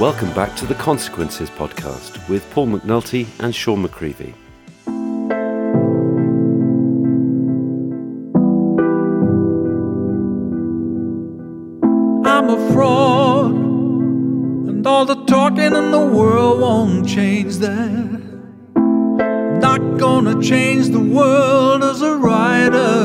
Welcome 0.00 0.32
back 0.32 0.56
to 0.56 0.64
the 0.64 0.74
Consequences 0.76 1.50
podcast 1.50 2.26
with 2.26 2.50
Paul 2.52 2.68
McNulty 2.68 3.26
and 3.38 3.54
Sean 3.54 3.86
McCreevy. 3.86 4.32
I'm 12.24 12.48
a 12.48 12.72
fraud, 12.72 13.50
and 13.52 14.86
all 14.86 15.04
the 15.04 15.22
talking 15.26 15.64
in 15.64 15.90
the 15.90 16.06
world 16.06 16.62
won't 16.62 17.06
change 17.06 17.56
that. 17.56 18.22
Not 19.60 19.98
gonna 19.98 20.40
change 20.40 20.88
the 20.88 20.98
world 20.98 21.84
as 21.84 22.00
a 22.00 22.16
writer. 22.16 22.99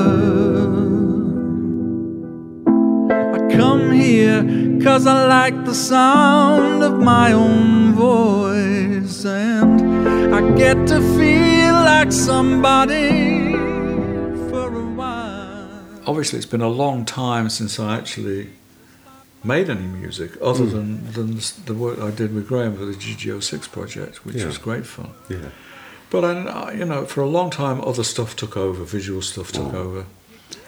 Cause 4.86 5.08
I 5.08 5.26
like 5.26 5.66
the 5.66 5.74
sound 5.74 6.84
of 6.84 7.00
my 7.00 7.32
own 7.34 7.94
voice, 7.94 9.26
and 9.26 9.82
I 10.36 10.42
get 10.56 10.78
to 10.88 11.00
feel 11.18 11.74
like 11.74 12.12
somebody 12.12 13.54
for 14.50 14.68
a 14.84 14.86
while. 15.02 16.02
Obviously, 16.06 16.38
it's 16.38 16.46
been 16.56 16.62
a 16.62 16.68
long 16.84 17.04
time 17.04 17.50
since 17.50 17.80
I 17.80 17.98
actually 17.98 18.50
made 19.44 19.70
any 19.72 19.88
music 19.88 20.32
other 20.42 20.66
than, 20.68 21.12
than 21.14 21.40
the 21.66 21.74
work 21.74 21.98
I 22.00 22.12
did 22.12 22.34
with 22.36 22.48
Graham 22.48 22.78
for 22.78 22.86
the 22.86 22.94
GGO6 22.94 23.72
project, 23.72 24.24
which 24.26 24.36
Yeah. 24.36 24.46
was 24.46 24.60
great 24.60 24.86
fun. 24.86 25.10
Yeah. 25.30 25.50
But 26.12 26.24
I, 26.26 26.74
you 26.74 26.86
know, 26.86 27.06
for 27.06 27.22
a 27.22 27.28
long 27.28 27.50
time, 27.50 27.82
other 27.82 28.04
stuff 28.04 28.36
took 28.36 28.56
over. 28.56 28.84
Visual 28.84 29.22
stuff 29.24 29.52
took 29.52 29.74
over. 29.74 30.06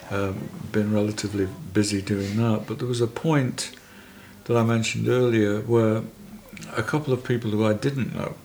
Um, 0.10 0.50
been 0.72 0.92
relatively 0.92 1.48
busy 1.74 2.02
doing 2.02 2.38
that. 2.38 2.66
But 2.68 2.80
there 2.80 2.88
was 2.88 3.02
a 3.02 3.08
point 3.08 3.72
that 4.48 4.58
I 4.58 4.64
mentioned 4.64 5.08
earlier 5.08 5.62
where 5.62 6.04
a 6.76 6.84
couple 6.84 7.14
of 7.14 7.24
people 7.24 7.52
who 7.52 7.66
I 7.66 7.74
didn't 7.74 8.16
know 8.16 8.36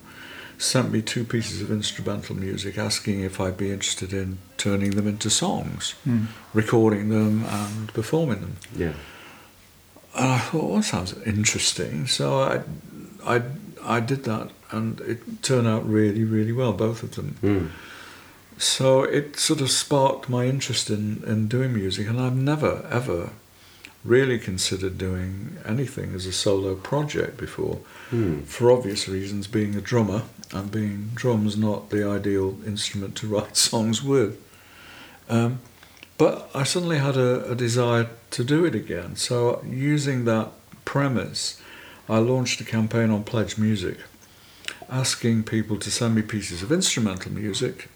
sent 0.58 0.92
me 0.92 1.02
two 1.02 1.24
pieces 1.24 1.60
of 1.60 1.70
instrumental 1.70 2.36
music, 2.36 2.78
asking 2.78 3.20
if 3.20 3.40
I'd 3.40 3.56
be 3.56 3.70
interested 3.70 4.12
in 4.12 4.38
turning 4.58 4.92
them 4.92 5.08
into 5.08 5.30
songs, 5.30 5.94
recording 6.54 7.08
them 7.08 7.44
and 7.46 7.92
performing 7.92 8.40
them. 8.40 8.56
Yeah. 8.76 8.92
And 10.14 10.28
I 10.28 10.38
thought, 10.38 10.64
well, 10.64 10.76
that 10.76 10.84
sounds 10.84 11.14
interesting. 11.22 12.06
So 12.06 12.40
I, 12.40 12.62
I, 13.24 13.42
I 13.82 14.00
did 14.00 14.24
that, 14.24 14.50
and 14.70 15.00
it 15.00 15.42
turned 15.42 15.66
out 15.66 15.88
really, 15.88 16.24
really 16.24 16.52
well, 16.52 16.72
both 16.72 17.02
of 17.02 17.14
them. 17.16 17.36
Mm. 17.42 17.70
So 18.58 19.02
it 19.02 19.38
sort 19.38 19.60
of 19.60 19.70
sparked 19.70 20.28
my 20.28 20.44
interest 20.44 20.90
in, 20.90 21.24
in 21.26 21.48
doing 21.48 21.72
music, 21.74 22.06
and 22.08 22.20
I've 22.20 22.36
never, 22.36 22.86
ever 22.90 23.30
really 24.04 24.38
considered 24.38 24.98
doing 24.98 25.56
anything 25.64 26.14
as 26.14 26.26
a 26.26 26.32
solo 26.32 26.74
project 26.74 27.36
before, 27.36 27.78
Mm. 28.10 28.44
for 28.44 28.70
obvious 28.70 29.08
reasons, 29.08 29.46
being 29.46 29.74
a 29.76 29.80
drummer, 29.80 30.22
and 30.52 30.70
being 30.70 31.10
drums 31.14 31.56
not 31.56 31.90
the 31.90 32.06
ideal 32.06 32.56
instrument 32.66 33.14
to 33.16 33.26
write 33.34 33.56
songs 33.56 34.02
with. 34.02 34.36
Um, 35.28 35.60
but 36.18 36.50
I 36.54 36.64
suddenly 36.64 36.98
had 36.98 37.16
a, 37.16 37.50
a 37.50 37.54
desire 37.54 38.08
to 38.32 38.44
do 38.44 38.64
it 38.64 38.74
again. 38.74 39.16
So, 39.16 39.62
using 39.68 40.24
that 40.26 40.48
premise, 40.84 41.60
I 42.08 42.18
launched 42.18 42.60
a 42.60 42.64
campaign 42.64 43.10
on 43.10 43.24
Pledge 43.24 43.56
Music, 43.56 43.98
asking 44.90 45.44
people 45.44 45.78
to 45.78 45.90
send 45.90 46.14
me 46.14 46.22
pieces 46.22 46.62
of 46.62 46.70
instrumental 46.70 47.32
music 47.32 47.88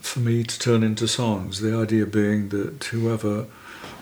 for 0.00 0.20
me 0.20 0.42
to 0.44 0.58
turn 0.58 0.82
into 0.82 1.06
songs. 1.08 1.60
The 1.60 1.74
idea 1.76 2.04
being 2.06 2.48
that 2.50 2.84
whoever, 2.84 3.46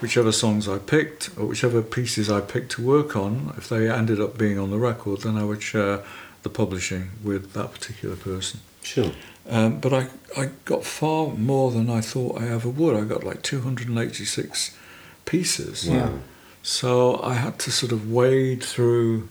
whichever 0.01 0.33
songs 0.33 0.69
I 0.69 0.79
picked, 0.79 1.31
or 1.39 1.47
whichever 1.47 1.83
pieces 1.83 2.31
I 2.31 2.41
picked 2.41 2.73
to 2.73 2.83
work 2.83 3.17
on, 3.17 3.55
if 3.57 3.69
they 3.69 3.91
ended 3.91 4.21
up 4.21 4.39
being 4.39 4.59
on 4.59 4.71
the 4.71 4.79
record, 4.79 5.23
then 5.23 5.37
I 5.37 5.45
would 5.45 5.63
share 5.63 6.03
the 6.43 6.49
publishing 6.49 7.11
with 7.23 7.53
that 7.53 7.73
particular 7.73 8.17
person. 8.17 8.61
Sure. 8.83 9.13
Um, 9.49 9.81
but 9.81 9.93
I, 9.93 10.09
I 10.37 10.51
got 10.65 10.85
far 10.85 11.29
more 11.29 11.71
than 11.71 11.89
I 11.89 12.01
thought 12.01 12.41
I 12.41 12.49
ever 12.49 12.69
would. 12.69 12.97
I 12.97 13.05
got 13.05 13.25
like 13.25 13.43
286 13.43 14.77
pieces. 15.25 15.89
Wow. 15.89 16.19
So 16.63 17.21
I 17.23 17.35
had 17.35 17.59
to 17.61 17.73
sort 17.73 17.93
of 17.93 18.11
wade 18.11 18.63
through 18.63 19.29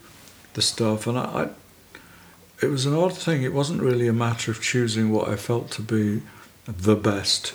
the 0.54 0.62
stuff, 0.62 1.06
and 1.06 1.20
I, 1.20 1.24
I, 1.24 1.50
it 2.66 2.70
was 2.70 2.86
an 2.86 2.96
odd 2.96 3.16
thing. 3.16 3.44
It 3.44 3.54
wasn't 3.54 3.82
really 3.82 4.08
a 4.08 4.14
matter 4.14 4.50
of 4.50 4.62
choosing 4.62 5.12
what 5.12 5.28
I 5.30 5.36
felt 5.36 5.70
to 5.72 5.82
be 5.82 6.24
the 6.66 6.96
best 6.96 7.54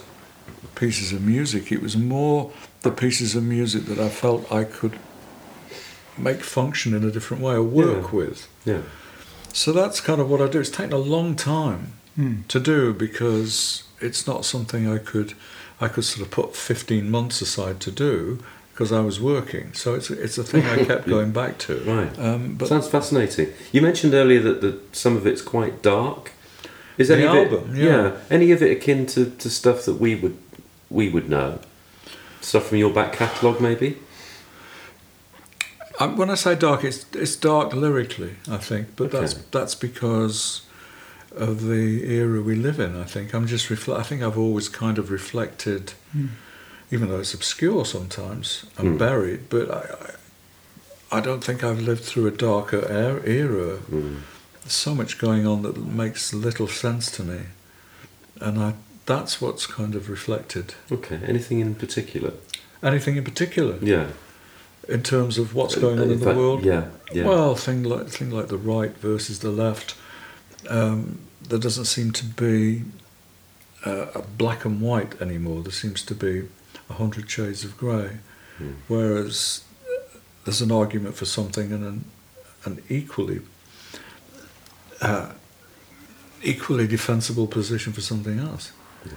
pieces 0.83 1.13
of 1.13 1.23
music. 1.23 1.71
It 1.71 1.81
was 1.81 1.97
more 1.97 2.51
the 2.83 2.91
pieces 2.91 3.37
of 3.37 3.43
music 3.45 3.83
that 3.85 3.99
I 4.01 4.09
felt 4.09 4.51
I 4.51 4.65
could 4.65 4.95
make 6.19 6.41
function 6.43 6.93
in 6.95 7.05
a 7.05 7.11
different 7.11 7.43
way 7.43 7.55
or 7.55 7.63
work 7.63 8.07
Yeah. 8.11 8.19
with. 8.21 8.49
Yeah. 8.65 8.83
So 9.53 9.73
that's 9.73 10.01
kind 10.01 10.21
of 10.21 10.29
what 10.31 10.41
I 10.41 10.49
do. 10.49 10.59
It's 10.61 10.71
taken 10.71 10.93
a 10.93 11.05
long 11.17 11.37
time 11.37 11.83
to 12.49 12.59
do 12.61 12.93
because 12.93 13.85
it's 14.01 14.27
not 14.27 14.45
something 14.45 14.83
I 14.97 14.99
could 14.99 15.31
I 15.81 15.89
could 15.89 16.05
sort 16.05 16.23
of 16.27 16.31
put 16.31 16.55
15 16.55 17.11
months 17.11 17.41
aside 17.43 17.79
to 17.81 17.91
do 17.91 18.39
because 18.73 18.93
I 18.93 19.01
was 19.01 19.17
working. 19.21 19.73
So 19.75 19.95
it's 19.95 20.11
it's 20.11 20.37
a 20.39 20.45
thing 20.51 20.65
I 20.65 20.85
kept 20.91 21.07
going 21.09 21.31
back 21.33 21.59
to. 21.67 21.75
Right. 21.97 22.13
Um, 22.19 22.43
but 22.59 22.69
Sounds 22.69 22.89
fascinating. 22.89 23.49
You 23.73 23.81
mentioned 23.83 24.15
earlier 24.15 24.41
that, 24.49 24.61
that 24.65 24.77
some 24.97 25.17
of 25.17 25.27
it's 25.27 25.43
quite 25.43 25.75
dark. 25.83 26.33
Is 26.99 27.09
The 27.09 27.15
any 27.17 27.25
of 27.27 27.35
album, 27.53 27.65
it, 27.77 27.85
yeah. 27.89 28.07
any 28.31 28.53
of 28.53 28.61
it 28.63 28.71
akin 28.77 29.07
to, 29.15 29.21
to 29.43 29.49
stuff 29.49 29.79
that 29.87 29.95
we 29.95 30.15
would 30.15 30.37
we 30.93 31.09
would 31.09 31.29
know? 31.29 31.59
Stuff 32.41 32.67
from 32.69 32.79
your 32.79 32.93
back 32.93 33.13
catalogue, 33.15 33.61
maybe. 33.61 33.99
um, 36.01 36.17
when 36.17 36.31
I 36.31 36.35
say 36.35 36.55
dark, 36.55 36.85
it's 36.85 37.07
it's 37.13 37.37
dark 37.37 37.73
lyrically, 37.75 38.35
I 38.51 38.57
think. 38.59 38.89
But 38.97 39.11
that's 39.13 39.35
Okay. 39.35 39.43
that's 39.51 39.75
because 39.75 40.63
of 41.37 41.67
the 41.67 42.05
era 42.05 42.41
we 42.43 42.55
live 42.55 42.81
in. 42.81 42.97
I 43.01 43.05
think 43.05 43.33
I'm 43.35 43.47
just 43.47 43.71
reflect. 43.71 44.01
I 44.01 44.03
think 44.03 44.23
I've 44.23 44.39
always 44.39 44.69
kind 44.69 44.99
of 44.99 45.11
reflected, 45.11 45.93
even 46.91 47.09
though 47.09 47.21
it's 47.21 47.35
obscure 47.35 47.85
sometimes 47.85 48.65
and 48.79 48.89
Hmm. 48.89 48.97
buried. 48.99 49.49
But 49.49 49.71
I, 49.71 49.83
I 51.15 51.19
I 51.19 51.21
don't 51.21 51.45
think 51.45 51.63
I've 51.63 51.81
lived 51.81 52.05
through 52.05 52.27
a 52.27 52.31
darker 52.31 52.79
er- 52.79 53.23
era. 53.27 53.79
Mm. 53.91 54.17
There's 54.63 54.73
so 54.73 54.95
much 54.95 55.19
going 55.19 55.47
on 55.47 55.63
that 55.63 55.77
makes 55.77 56.33
little 56.33 56.69
sense 56.69 57.11
to 57.17 57.23
me, 57.23 57.41
and 58.41 58.59
I 58.59 58.73
that's 59.07 59.41
what's 59.41 59.67
kind 59.67 59.95
of 59.95 60.09
reflected. 60.09 60.75
Okay. 60.91 61.21
Anything 61.27 61.61
in 61.61 61.75
particular? 61.75 62.33
Anything 62.83 63.17
in 63.17 63.25
particular 63.25 63.79
Yeah. 63.83 64.09
in 64.89 65.03
terms 65.03 65.39
of 65.39 65.55
what's 65.55 65.75
going 65.77 65.99
on 65.99 66.09
Uh, 66.09 66.13
in 66.13 66.19
the 66.21 66.25
fact, 66.27 66.37
world? 66.39 66.65
Yeah. 66.65 66.85
Yeah. 67.13 67.25
Well, 67.27 67.55
thing 67.55 67.83
like 67.83 68.09
thing 68.09 68.31
like 68.31 68.49
the 68.49 68.57
right 68.59 68.97
versus 68.99 69.39
the 69.41 69.51
left. 69.51 69.95
Um, 70.69 71.19
there 71.49 71.59
doesn't 71.59 71.87
seem 71.87 72.13
to 72.13 72.25
be 72.25 72.85
uh, 73.85 74.07
a 74.15 74.23
black 74.23 74.65
and 74.65 74.81
white 74.81 75.21
anymore. 75.21 75.63
There 75.63 75.73
seems 75.73 76.03
to 76.05 76.15
be 76.15 76.49
a 76.89 76.95
hundred 76.95 77.29
shades 77.31 77.65
of 77.65 77.77
grey. 77.77 78.19
Hmm. 78.59 78.73
Whereas 78.89 79.63
there's 80.45 80.61
an 80.63 80.71
argument 80.71 81.17
for 81.17 81.25
something 81.25 81.73
and 81.73 81.85
an, 81.85 82.05
an 82.65 82.83
equally 82.89 83.41
uh, 85.01 85.33
equally 86.43 86.87
defensible 86.87 87.47
position 87.47 87.93
for 87.93 88.01
something 88.01 88.39
else. 88.39 88.73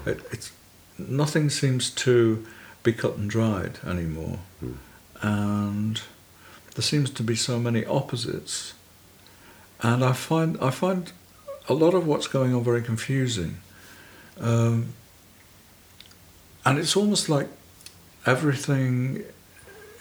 It, 0.05 0.19
it's 0.31 0.51
nothing 0.97 1.49
seems 1.49 1.89
to 1.91 2.45
be 2.83 2.93
cut 2.93 3.17
and 3.17 3.29
dried 3.29 3.79
anymore, 3.85 4.39
Hmm. 4.59 4.73
and 5.21 6.01
there 6.75 6.83
seems 6.83 7.09
to 7.11 7.23
be 7.23 7.35
so 7.35 7.59
many 7.59 7.85
opposites. 7.85 8.73
And 9.81 10.03
I 10.03 10.13
find 10.13 10.57
I 10.61 10.71
find 10.71 11.11
a 11.67 11.73
lot 11.73 11.93
of 11.93 12.05
what's 12.07 12.27
going 12.27 12.53
on 12.53 12.63
very 12.63 12.81
confusing. 12.81 13.57
Um, 14.39 14.93
and 16.65 16.77
it's 16.77 16.95
almost 16.95 17.29
like 17.29 17.47
everything 18.25 19.23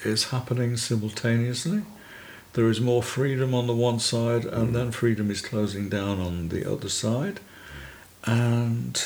is 0.04 0.24
happening 0.24 0.76
simultaneously. 0.76 1.82
There 2.54 2.68
is 2.68 2.80
more 2.80 3.02
freedom 3.02 3.54
on 3.54 3.66
the 3.66 3.74
one 3.74 3.98
side, 3.98 4.44
and 4.44 4.74
then 4.74 4.92
freedom 4.92 5.30
is 5.30 5.40
closing 5.40 5.88
down 5.88 6.20
on 6.20 6.48
the 6.48 6.70
other 6.70 6.88
side. 6.88 7.40
And 8.24 9.02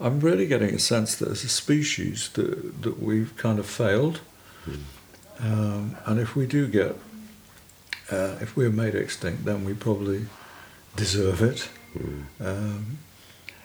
I'm 0.00 0.20
really 0.20 0.46
getting 0.46 0.74
a 0.74 0.78
sense 0.78 1.16
that 1.16 1.28
as 1.28 1.44
a 1.44 1.48
species 1.48 2.30
that, 2.34 2.82
that 2.82 3.02
we've 3.02 3.36
kind 3.36 3.58
of 3.58 3.66
failed. 3.66 4.20
Um, 5.40 5.96
and 6.04 6.20
if 6.20 6.34
we 6.36 6.46
do 6.46 6.66
get, 6.68 6.96
uh, 8.10 8.36
if 8.40 8.56
we're 8.56 8.70
made 8.70 8.94
extinct, 8.94 9.44
then 9.44 9.64
we 9.64 9.74
probably 9.74 10.26
deserve 10.96 11.42
it. 11.42 11.68
Um, 12.40 12.98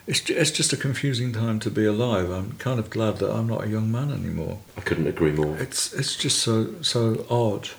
it's, 0.08 0.30
it's 0.30 0.52
just 0.52 0.74
a 0.74 0.78
confusing 0.78 1.34
time 1.34 1.60
to 1.60 1.70
be 1.72 1.86
alive. 1.86 2.30
I'm 2.30 2.54
kind 2.54 2.80
of 2.80 2.90
glad 2.90 3.18
that 3.18 3.32
I'm 3.32 3.48
not 3.48 3.64
a 3.66 3.68
young 3.68 3.92
man 3.92 4.12
anymore. 4.12 4.60
I 4.78 4.82
couldn't 4.82 5.08
agree 5.08 5.32
more. 5.32 5.58
It's 5.58 5.94
it's 5.94 6.16
just 6.18 6.40
so 6.40 6.82
so 6.82 7.26
odd. 7.30 7.70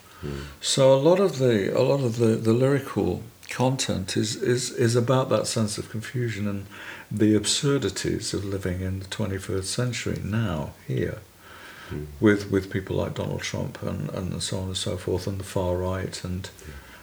So 0.63 0.95
a 0.95 0.97
lot 0.97 1.21
of 1.21 1.39
the 1.39 1.77
a 1.79 1.83
lot 1.83 2.01
of 2.01 2.17
the, 2.17 2.37
the 2.37 2.55
lyrical 2.55 3.23
content 3.55 4.17
is, 4.17 4.35
is 4.35 4.73
is 4.73 4.97
about 4.97 5.29
that 5.29 5.47
sense 5.47 5.79
of 5.79 5.89
confusion 5.89 6.49
and 6.49 6.67
the 7.09 7.37
absurdities 7.37 8.35
of 8.35 8.45
living 8.45 8.81
in 8.81 8.99
the 8.99 9.05
21st 9.07 9.65
century 9.65 10.21
now 10.25 10.73
here 10.89 11.19
hmm. 11.89 12.05
with 12.19 12.51
with 12.51 12.69
people 12.69 12.97
like 12.97 13.15
Donald 13.15 13.43
Trump 13.43 13.81
and, 13.81 14.11
and 14.11 14.43
so 14.43 14.59
on 14.59 14.65
and 14.65 14.77
so 14.77 14.97
forth 14.97 15.29
and 15.29 15.39
the 15.39 15.45
far 15.45 15.77
right 15.77 16.25
and 16.25 16.51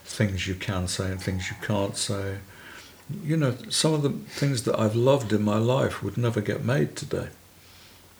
things 0.03 0.45
you 0.45 0.55
can 0.55 0.89
say 0.89 1.09
and 1.11 1.21
things 1.21 1.49
you 1.49 1.55
can't 1.61 1.95
say. 1.95 2.39
You 3.23 3.37
know, 3.37 3.55
some 3.69 3.93
of 3.93 4.01
the 4.03 4.09
things 4.09 4.63
that 4.63 4.77
I've 4.77 4.95
loved 4.95 5.31
in 5.31 5.43
my 5.43 5.57
life 5.57 6.03
would 6.03 6.17
never 6.17 6.41
get 6.41 6.65
made 6.65 6.97
today. 6.97 7.29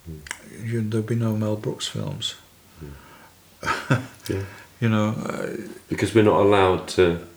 Hmm. 0.05 0.19
You, 0.63 0.81
there'd 0.81 1.05
be 1.05 1.15
no 1.15 1.35
Mel 1.35 1.57
Brooks 1.57 1.87
films. 1.87 2.35
Hmm. 2.79 3.95
Yeah. 4.29 4.43
You 4.79 4.89
know, 4.89 5.09
uh, 5.09 5.47
Because 5.89 6.15
we're 6.15 6.29
not 6.33 6.39
allowed 6.41 6.87
to 6.95 7.27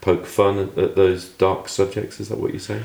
poke 0.00 0.26
fun 0.26 0.58
at, 0.58 0.78
at 0.78 0.96
those 0.96 1.28
dark 1.28 1.68
subjects. 1.68 2.20
Is 2.20 2.28
that 2.28 2.38
what 2.38 2.50
you're 2.52 2.60
saying? 2.60 2.84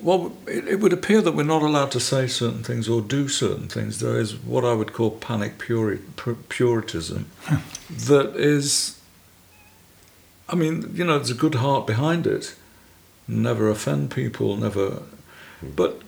Well, 0.00 0.32
it, 0.46 0.68
it 0.68 0.80
would 0.80 0.92
appear 0.92 1.20
that 1.22 1.32
we're 1.32 1.42
not 1.42 1.62
allowed 1.62 1.90
to 1.92 2.00
say 2.00 2.26
certain 2.28 2.62
things 2.62 2.88
or 2.88 3.00
do 3.00 3.28
certain 3.28 3.66
things. 3.68 3.98
There 3.98 4.18
is 4.20 4.36
what 4.36 4.64
I 4.64 4.72
would 4.72 4.92
call 4.92 5.10
panic 5.12 5.58
puri- 5.58 5.98
pu- 6.16 6.36
puritanism 6.48 7.26
that 7.90 8.36
is, 8.36 9.00
I 10.48 10.54
mean, 10.54 10.92
you 10.94 11.04
know, 11.04 11.16
there's 11.18 11.30
a 11.30 11.34
good 11.34 11.56
heart 11.56 11.86
behind 11.86 12.26
it. 12.26 12.54
Never 13.26 13.68
offend 13.68 14.10
people, 14.10 14.56
never. 14.56 15.02
Hmm. 15.60 15.70
But 15.74 16.00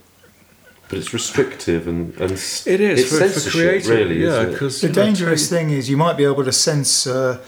But 0.89 0.99
it's 0.99 1.13
restrictive 1.13 1.89
and 1.89 2.15
and 2.21 2.31
it 2.33 2.81
is 2.81 3.01
it's 3.01 3.09
for, 3.11 3.19
for 3.19 3.29
censorship, 3.29 3.53
creative, 3.53 3.89
really. 3.89 4.23
yeah. 4.23 4.45
Because 4.45 4.81
The 4.81 4.89
dangerous 4.89 5.49
thing 5.49 5.71
is 5.71 5.91
you 5.91 5.97
might 5.97 6.17
be 6.17 6.25
able 6.25 6.45
to 6.45 6.53
censor 6.53 7.41
uh, 7.41 7.45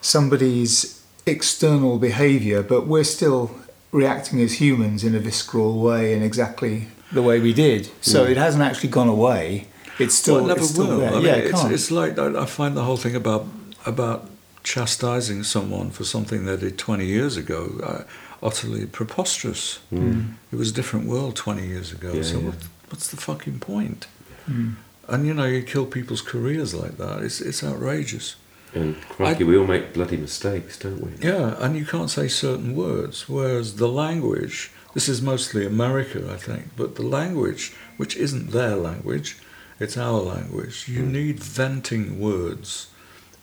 somebody's 0.00 1.01
external 1.26 1.98
behaviour, 1.98 2.62
but 2.62 2.86
we're 2.86 3.04
still 3.04 3.50
reacting 3.92 4.40
as 4.40 4.54
humans 4.54 5.04
in 5.04 5.14
a 5.14 5.18
visceral 5.18 5.80
way 5.80 6.14
in 6.14 6.22
exactly 6.22 6.88
the 7.12 7.22
way 7.22 7.40
we 7.40 7.52
did. 7.52 7.90
So 8.00 8.24
it 8.24 8.36
hasn't 8.36 8.62
actually 8.62 8.88
gone 8.88 9.08
away. 9.08 9.68
It's 9.98 10.14
still, 10.14 10.36
well, 10.36 10.44
it 10.44 10.48
never 10.48 10.60
it's 10.60 10.70
still 10.70 10.86
will. 10.86 10.98
there. 10.98 11.10
I 11.10 11.14
mean, 11.14 11.24
yeah, 11.24 11.34
it 11.34 11.46
it's, 11.46 11.60
can't. 11.60 11.72
it's 11.72 11.90
like 11.90 12.18
I, 12.18 12.42
I 12.42 12.46
find 12.46 12.76
the 12.76 12.84
whole 12.84 12.96
thing 12.96 13.14
about 13.14 13.46
about 13.84 14.28
chastising 14.62 15.42
someone 15.42 15.90
for 15.90 16.04
something 16.04 16.44
they 16.44 16.56
did 16.56 16.78
20 16.78 17.04
years 17.04 17.36
ago 17.36 17.80
uh, 17.82 18.02
utterly 18.42 18.86
preposterous. 18.86 19.80
It 19.90 20.56
was 20.56 20.70
a 20.70 20.74
different 20.74 21.06
world 21.06 21.36
20 21.36 21.66
years 21.66 21.92
ago. 21.92 22.12
Yeah, 22.12 22.22
so 22.22 22.38
yeah. 22.38 22.46
What, 22.46 22.54
what's 22.88 23.08
the 23.08 23.16
fucking 23.16 23.60
point? 23.60 24.06
Mm. 24.48 24.76
And 25.08 25.26
you 25.26 25.34
know, 25.34 25.44
you 25.44 25.62
kill 25.62 25.86
people's 25.86 26.22
careers 26.22 26.74
like 26.74 26.96
that. 26.96 27.22
It's 27.22 27.40
it's 27.40 27.62
outrageous. 27.62 28.36
And 28.74 29.00
crikey, 29.02 29.44
we 29.44 29.56
all 29.56 29.66
make 29.66 29.92
bloody 29.92 30.16
mistakes, 30.16 30.78
don't 30.78 31.00
we? 31.00 31.12
Yeah, 31.26 31.56
and 31.58 31.76
you 31.76 31.84
can't 31.84 32.10
say 32.10 32.28
certain 32.28 32.74
words. 32.74 33.28
Whereas 33.28 33.76
the 33.76 33.88
language, 33.88 34.70
this 34.94 35.08
is 35.08 35.20
mostly 35.20 35.66
America, 35.66 36.30
I 36.32 36.36
think, 36.36 36.70
but 36.76 36.94
the 36.94 37.02
language, 37.02 37.74
which 37.98 38.16
isn't 38.16 38.50
their 38.50 38.76
language, 38.76 39.36
it's 39.78 39.98
our 39.98 40.20
language. 40.20 40.88
You 40.88 41.02
hmm. 41.02 41.12
need 41.12 41.40
venting 41.40 42.18
words 42.18 42.88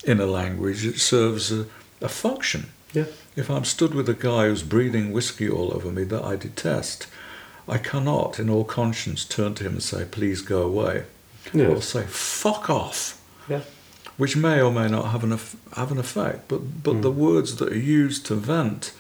in 0.04 0.20
a 0.20 0.26
language. 0.26 0.86
It 0.86 1.00
serves 1.00 1.52
a, 1.52 1.68
a 2.02 2.10
function. 2.10 2.72
Yeah. 2.94 3.06
If 3.36 3.50
I'm 3.52 3.66
stood 3.66 3.94
with 3.94 4.10
a 4.10 4.14
guy 4.14 4.48
who's 4.48 4.64
breathing 4.64 5.12
whiskey 5.12 5.48
all 5.48 5.74
over 5.74 5.92
me 5.92 6.04
that 6.06 6.24
I 6.24 6.36
detest, 6.36 7.08
I 7.68 7.78
cannot, 7.78 8.40
in 8.40 8.50
all 8.50 8.64
conscience, 8.64 9.26
turn 9.26 9.54
to 9.56 9.64
him 9.64 9.74
and 9.74 9.84
say, 9.84 10.06
"Please 10.06 10.42
go 10.42 10.64
away," 10.64 11.04
or 11.54 11.81
say, 11.81 12.06
"Fuck 12.08 12.70
off." 12.70 13.22
Yeah. 13.48 13.62
Which 14.19 14.36
may 14.36 14.62
or 14.62 14.71
may 14.71 14.88
not 14.88 15.06
have 15.13 15.24
an 15.24 15.31
have 15.81 15.92
an 15.92 15.98
effect. 15.98 16.39
But 16.51 16.62
but 16.83 16.95
Hmm. 16.95 17.01
the 17.07 17.12
words 17.27 17.50
that 17.57 17.69
are 17.74 17.86
used 18.04 18.25
to 18.27 18.36
vent 18.36 18.94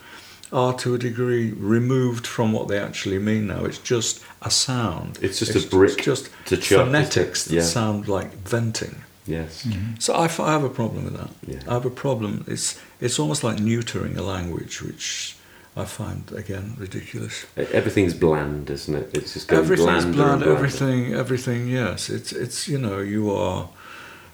are 0.51 0.73
to 0.83 0.95
a 0.95 0.97
degree 0.97 1.51
removed 1.77 2.25
from 2.35 2.51
what 2.53 2.67
they 2.69 2.79
actually 2.79 3.19
mean 3.19 3.45
now. 3.53 3.65
It's 3.65 3.77
just 3.93 4.13
a 4.41 4.49
sound. 4.49 5.19
It's 5.21 5.37
just 5.39 5.55
a 5.55 5.67
brick 5.75 5.97
It's 5.97 6.05
just 6.11 6.29
to 6.45 6.55
phonetics 6.57 7.39
isn't 7.45 7.53
it? 7.57 7.59
that 7.61 7.65
Yeah. 7.67 7.71
sound 7.79 8.07
like 8.07 8.29
venting. 8.55 8.95
Yes. 9.27 9.67
So 9.99 10.13
I, 10.23 10.25
f- 10.25 10.39
I 10.39 10.51
have 10.57 10.63
a 10.63 10.73
problem 10.81 11.03
with 11.07 11.15
that. 11.21 11.29
Yeah. 11.45 11.61
I 11.69 11.73
have 11.77 11.85
a 11.85 11.95
problem. 12.05 12.31
It's 12.47 12.67
it's 13.05 13.19
almost 13.19 13.43
like 13.43 13.57
neutering 13.71 14.17
a 14.17 14.23
language, 14.35 14.81
which 14.81 15.35
I 15.77 15.85
find 15.85 16.23
again 16.43 16.75
ridiculous. 16.79 17.35
Everything's 17.79 18.15
bland, 18.15 18.69
isn't 18.71 18.95
it? 19.01 19.07
It's 19.17 19.33
just 19.35 19.47
going 19.47 19.61
Everything's 19.63 20.05
blander 20.05 20.17
bland. 20.17 20.31
and 20.33 20.43
blander. 20.43 20.57
Everything, 20.57 21.13
everything. 21.23 21.61
Yes, 21.81 22.09
it's 22.09 22.31
it's 22.43 22.67
you 22.71 22.79
know 22.85 22.99
you 23.15 23.23
are 23.45 23.69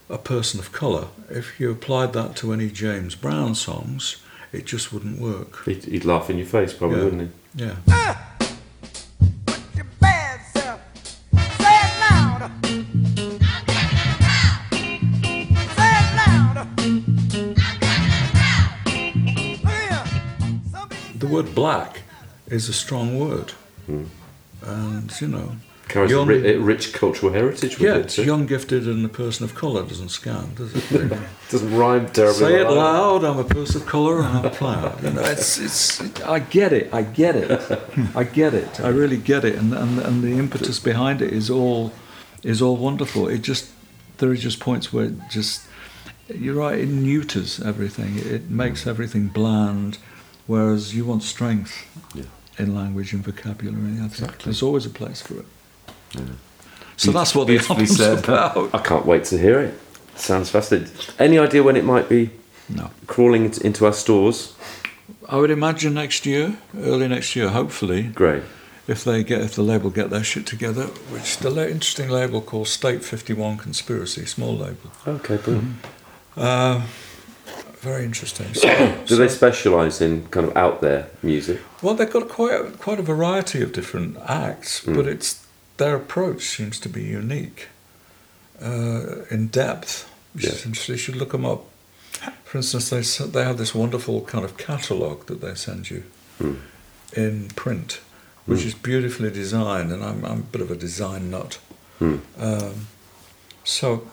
a 0.09 0.17
person 0.17 0.59
of 0.59 0.71
color. 0.71 1.07
If 1.29 1.59
you 1.59 1.71
applied 1.71 2.13
that 2.13 2.35
to 2.37 2.53
any 2.53 2.69
James 2.69 3.15
Brown 3.15 3.55
songs, 3.55 4.17
it 4.51 4.65
just 4.65 4.93
wouldn't 4.93 5.19
work. 5.19 5.63
He'd, 5.65 5.83
he'd 5.85 6.05
laugh 6.05 6.29
in 6.29 6.37
your 6.37 6.47
face, 6.47 6.73
probably, 6.73 6.97
Yeah. 6.97 7.03
wouldn't 7.03 7.21
he? 7.23 7.63
Yeah. 7.63 7.75
your 9.75 9.85
bad 9.99 10.39
self. 10.53 10.79
Say 11.33 11.75
it 11.83 11.99
louder. 12.01 12.51
Say 15.75 15.91
it 15.99 16.09
louder. 16.15 16.67
Look 17.35 17.57
here. 19.71 20.03
Some 20.71 20.89
people 20.89 21.19
The 21.19 21.27
word 21.27 21.55
black 21.55 22.01
is 22.47 22.69
a 22.69 22.73
strong 22.73 23.19
word, 23.19 23.51
Hmm. 23.87 24.03
and 24.63 25.11
you 25.21 25.27
know, 25.27 25.55
Carries 25.87 26.11
a 26.11 26.15
young, 26.15 26.27
ri- 26.27 26.57
rich 26.57 26.93
cultural 26.93 27.31
heritage 27.31 27.77
with 27.77 27.87
yeah, 27.87 27.97
it. 27.97 28.09
too. 28.09 28.23
young, 28.23 28.47
gifted, 28.47 28.87
and 28.87 29.05
a 29.05 29.09
person 29.09 29.43
of 29.43 29.53
color 29.53 29.83
doesn't 29.85 30.09
scan, 30.09 30.55
does 30.55 30.75
it? 30.75 31.13
doesn't 31.51 31.75
rhyme 31.75 32.07
terribly. 32.09 32.39
Say 32.39 32.61
it 32.61 32.69
loud. 32.69 33.23
I'm 33.23 33.37
a 33.37 33.43
person 33.43 33.81
of 33.81 33.87
color, 33.87 34.19
and 34.21 34.47
I'm 34.47 34.51
proud. 34.51 34.99
You 35.03 35.11
know, 35.11 35.21
it's, 35.21 35.59
it's, 35.59 36.21
I 36.21 36.39
get 36.39 36.73
it. 36.73 36.91
I 36.93 37.03
get 37.03 37.35
it. 37.35 37.51
I 38.15 38.23
get 38.23 38.53
it. 38.53 38.79
I 38.79 38.89
really 38.89 39.17
get 39.17 39.45
it. 39.45 39.55
And, 39.55 39.73
and 39.73 39.99
and 39.99 40.23
the 40.23 40.37
impetus 40.39 40.79
behind 40.79 41.21
it 41.21 41.31
is 41.31 41.49
all 41.49 41.91
is 42.43 42.61
all 42.61 42.77
wonderful. 42.77 43.27
It 43.27 43.43
just 43.43 43.69
there 44.17 44.29
are 44.31 44.35
just 44.35 44.59
points 44.59 44.91
where 44.91 45.05
it 45.05 45.13
just 45.29 45.67
you're 46.27 46.55
right. 46.55 46.79
It 46.79 46.89
neuters 46.89 47.59
everything. 47.61 48.17
It 48.17 48.49
makes 48.49 48.83
mm. 48.83 48.87
everything 48.87 49.27
bland. 49.27 49.99
Whereas 50.47 50.95
you 50.95 51.05
want 51.05 51.23
strength 51.23 51.87
Yeah. 52.13 52.23
in 52.57 52.75
language 52.75 53.13
and 53.13 53.23
vocabulary. 53.23 53.93
I 53.93 54.07
think 54.07 54.11
Exactly. 54.11 54.43
there's 54.45 54.61
always 54.63 54.85
a 54.85 54.89
place 54.89 55.21
for 55.21 55.39
it. 55.39 55.45
So 56.97 57.11
that's 57.11 57.35
what 57.35 57.47
the 57.47 57.57
album's 57.59 57.97
said. 57.97 58.23
about. 58.23 58.73
I 58.73 58.77
can't 58.79 59.05
wait 59.05 59.25
to 59.25 59.37
hear 59.37 59.59
it. 59.59 59.73
Sounds 60.15 60.49
fascinating. 60.49 60.91
Any 61.19 61.37
idea 61.37 61.61
when 61.61 61.75
it 61.75 61.83
might 61.83 62.07
be 62.07 62.29
No. 62.69 62.89
crawling 63.07 63.45
into- 63.61 63.85
our 63.85 63.93
stores? 63.93 64.53
I 65.27 65.35
would 65.37 65.51
imagine 65.51 65.93
next 65.93 66.25
year, 66.25 66.55
early 66.79 67.07
next 67.07 67.35
year, 67.35 67.49
hopefully, 67.49 68.03
Great. 68.03 68.43
if 68.87 69.03
they 69.03 69.23
get 69.23 69.41
if 69.41 69.55
the 69.55 69.61
label 69.63 69.89
get 69.89 70.09
their 70.09 70.23
shit 70.23 70.45
together. 70.45 70.83
Which 71.11 71.37
the 71.39 71.49
la- 71.49 71.63
interesting 71.63 72.09
label 72.09 72.41
called 72.41 72.67
State 72.69 73.03
Fifty 73.03 73.33
One 73.33 73.57
Conspiracy, 73.57 74.25
small 74.25 74.55
label. 74.55 74.91
Okay, 75.07 75.37
brilliant. 75.37 75.75
Uh, 76.37 76.81
very 77.81 78.03
interesting. 78.05 78.53
So, 78.53 78.95
Do 79.05 79.15
they 79.17 79.27
specialise 79.27 79.99
in 80.01 80.27
kind 80.29 80.47
of 80.47 80.55
out 80.57 80.81
there 80.81 81.07
music? 81.21 81.59
well, 81.81 81.93
they've 81.95 82.09
got 82.09 82.29
quite 82.29 82.53
a, 82.59 82.63
quite 82.71 82.99
a 82.99 83.03
variety 83.03 83.61
of 83.61 83.73
different 83.73 84.17
acts, 84.27 84.81
but 84.85 85.05
it's 85.07 85.44
their 85.77 85.95
approach 85.95 86.41
seems 86.43 86.79
to 86.79 86.89
be 86.89 87.03
unique, 87.03 87.67
uh, 88.61 89.23
in 89.29 89.47
depth. 89.47 90.09
Is 90.35 90.43
Yeah. 90.43 90.51
interesting. 90.65 90.93
You 90.95 90.99
should 90.99 91.15
look 91.15 91.31
them 91.31 91.45
up. 91.45 91.65
For 92.45 92.57
instance, 92.57 92.89
they 92.89 93.25
they 93.25 93.43
have 93.43 93.57
this 93.57 93.73
wonderful 93.75 94.21
kind 94.21 94.45
of 94.45 94.57
catalogue 94.57 95.25
that 95.27 95.41
they 95.41 95.55
send 95.55 95.89
you 95.89 96.03
Hmm. 96.39 96.55
in 97.13 97.49
print, 97.55 97.99
which 98.45 98.61
Hmm. 98.61 98.67
is 98.67 98.73
beautifully 98.73 99.31
designed, 99.31 99.91
and 99.91 100.03
I'm 100.03 100.23
I'm 100.25 100.39
a 100.39 100.49
bit 100.51 100.61
of 100.61 100.71
a 100.71 100.75
design 100.75 101.29
nut. 101.31 101.57
Hmm. 101.99 102.17
Um, 102.37 102.87
so 103.63 104.07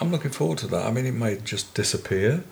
I'm 0.00 0.10
looking 0.10 0.32
forward 0.32 0.58
to 0.58 0.66
that. 0.68 0.86
I 0.86 0.90
mean, 0.92 1.06
it 1.06 1.14
may 1.14 1.36
just 1.44 1.74
disappear, 1.74 2.42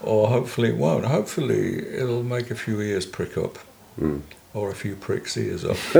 or 0.00 0.28
hopefully 0.28 0.68
it 0.70 0.76
won't. 0.76 1.04
Hopefully 1.06 1.78
it'll 2.00 2.24
make 2.24 2.50
a 2.50 2.54
few 2.56 2.80
ears 2.80 3.06
prick 3.06 3.36
up, 3.36 3.58
Hmm. 3.98 4.18
Or 4.54 4.70
a 4.70 4.74
few 4.74 4.94
pricks 4.96 5.36
ears 5.36 5.64
off, 5.70 5.94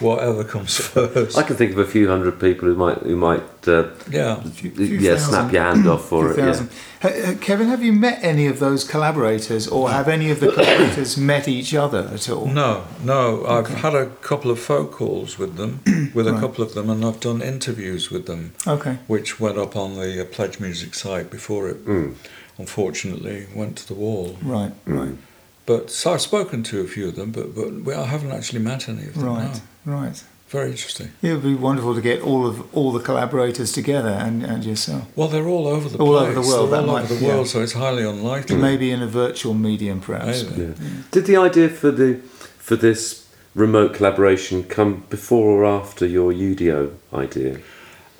whatever 0.00 0.42
comes 0.44 0.76
first. 0.78 1.36
I 1.36 1.42
can 1.42 1.56
think 1.56 1.72
of 1.72 1.78
a 1.78 1.84
few 1.86 2.08
hundred 2.08 2.40
people 2.40 2.68
who 2.68 2.74
might 2.74 2.98
who 2.98 3.16
might 3.16 3.42
uh, 3.68 3.90
yeah. 4.10 4.40
Few- 4.42 4.70
few 4.70 4.86
yeah 4.86 5.12
thousand. 5.16 5.30
snap 5.30 5.52
your 5.52 5.62
hand 5.62 5.86
off 5.86 6.08
for 6.08 6.30
it. 6.30 6.38
Yeah. 6.38 6.44
thousand. 6.46 6.70
Ha- 7.02 7.10
ha- 7.26 7.34
Kevin, 7.40 7.68
have 7.68 7.82
you 7.82 7.92
met 7.92 8.18
any 8.22 8.46
of 8.46 8.58
those 8.58 8.84
collaborators, 8.84 9.68
or 9.68 9.90
have 9.90 10.08
any 10.08 10.30
of 10.30 10.40
the 10.40 10.50
collaborators 10.52 11.16
met 11.32 11.46
each 11.46 11.74
other 11.74 12.08
at 12.12 12.28
all? 12.30 12.46
No, 12.46 12.84
no. 13.02 13.44
I've 13.46 13.68
had 13.68 13.94
a 13.94 14.06
couple 14.22 14.50
of 14.50 14.58
phone 14.58 14.88
calls 14.88 15.38
with 15.38 15.56
them, 15.56 15.80
with 16.14 16.26
a 16.26 16.32
Right. 16.32 16.40
couple 16.40 16.64
of 16.64 16.72
them, 16.74 16.88
and 16.88 17.04
I've 17.04 17.20
done 17.20 17.42
interviews 17.42 18.10
with 18.10 18.24
them, 18.26 18.54
Okay. 18.66 18.98
which 19.06 19.38
went 19.38 19.58
up 19.58 19.76
on 19.76 19.94
the 19.96 20.22
uh, 20.22 20.24
Pledge 20.24 20.58
Music 20.60 20.94
site 20.94 21.30
before 21.30 21.68
it, 21.68 21.84
Mm. 21.84 22.14
unfortunately, 22.58 23.46
went 23.54 23.76
to 23.76 23.86
the 23.86 23.94
wall. 23.94 24.38
Right. 24.42 24.72
Right. 24.86 25.16
But 25.66 25.90
so 25.90 26.12
I've 26.12 26.20
spoken 26.20 26.62
to 26.64 26.80
a 26.80 26.86
few 26.86 27.08
of 27.08 27.14
them, 27.16 27.30
but 27.32 27.54
but 27.54 27.72
we, 27.84 27.94
I 27.94 28.04
haven't 28.04 28.32
actually 28.32 28.60
met 28.60 28.88
any 28.88 29.06
of 29.06 29.14
them. 29.14 29.24
Right. 29.24 29.60
no. 29.86 29.92
Right. 29.92 30.22
Very 30.48 30.70
interesting. 30.70 31.08
It 31.22 31.32
would 31.32 31.42
be 31.42 31.54
wonderful 31.54 31.94
to 31.94 32.00
get 32.00 32.20
all 32.22 32.46
of 32.46 32.72
all 32.76 32.92
the 32.92 33.00
collaborators 33.00 33.72
together 33.72 34.10
and, 34.10 34.44
and 34.44 34.62
yourself. 34.64 35.04
Well, 35.16 35.26
they're 35.26 35.48
all 35.48 35.66
over 35.66 35.88
the 35.88 35.98
All 35.98 36.12
place. 36.18 36.22
over 36.28 36.34
the 36.34 36.46
world, 36.46 36.70
They're 36.70 36.80
that 36.82 36.88
all 36.88 36.94
might- 36.94 37.04
over 37.04 37.14
the 37.14 37.20
yeah. 37.24 37.28
world, 37.34 37.48
so 37.48 37.60
it's 37.62 37.72
highly 37.72 38.04
unlikely. 38.04 38.56
Maybe 38.56 38.90
in 38.92 39.02
a 39.02 39.06
virtual 39.08 39.54
medium, 39.54 40.00
perhaps. 40.00 40.44
Maybe. 40.44 40.62
Yeah. 40.62 40.88
Did 41.10 41.26
the 41.26 41.36
idea 41.38 41.68
for 41.70 41.90
the 41.90 42.20
for 42.58 42.76
this 42.76 43.26
remote 43.54 43.94
collaboration 43.94 44.62
come 44.64 45.04
before 45.10 45.48
or 45.48 45.64
after 45.64 46.06
your 46.06 46.32
UDO 46.32 46.92
idea? 47.12 47.58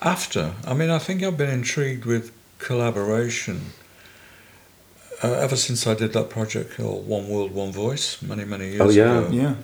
After, 0.00 0.54
I 0.66 0.74
mean, 0.74 0.90
I 0.90 0.98
think 0.98 1.22
I've 1.22 1.36
been 1.36 1.50
intrigued 1.50 2.04
with 2.04 2.32
collaboration 2.58 3.60
uh, 5.22 5.32
ever 5.32 5.56
since 5.56 5.86
I 5.86 5.94
did 5.94 6.12
that 6.12 6.28
project 6.30 6.76
called 6.76 7.06
One 7.06 7.28
World, 7.28 7.52
One 7.52 7.72
Voice 7.72 8.20
many, 8.22 8.44
many 8.44 8.70
years 8.70 8.80
Oh, 8.80 8.90
yeah. 8.90 9.18
ago. 9.20 9.28
Yeah. 9.32 9.54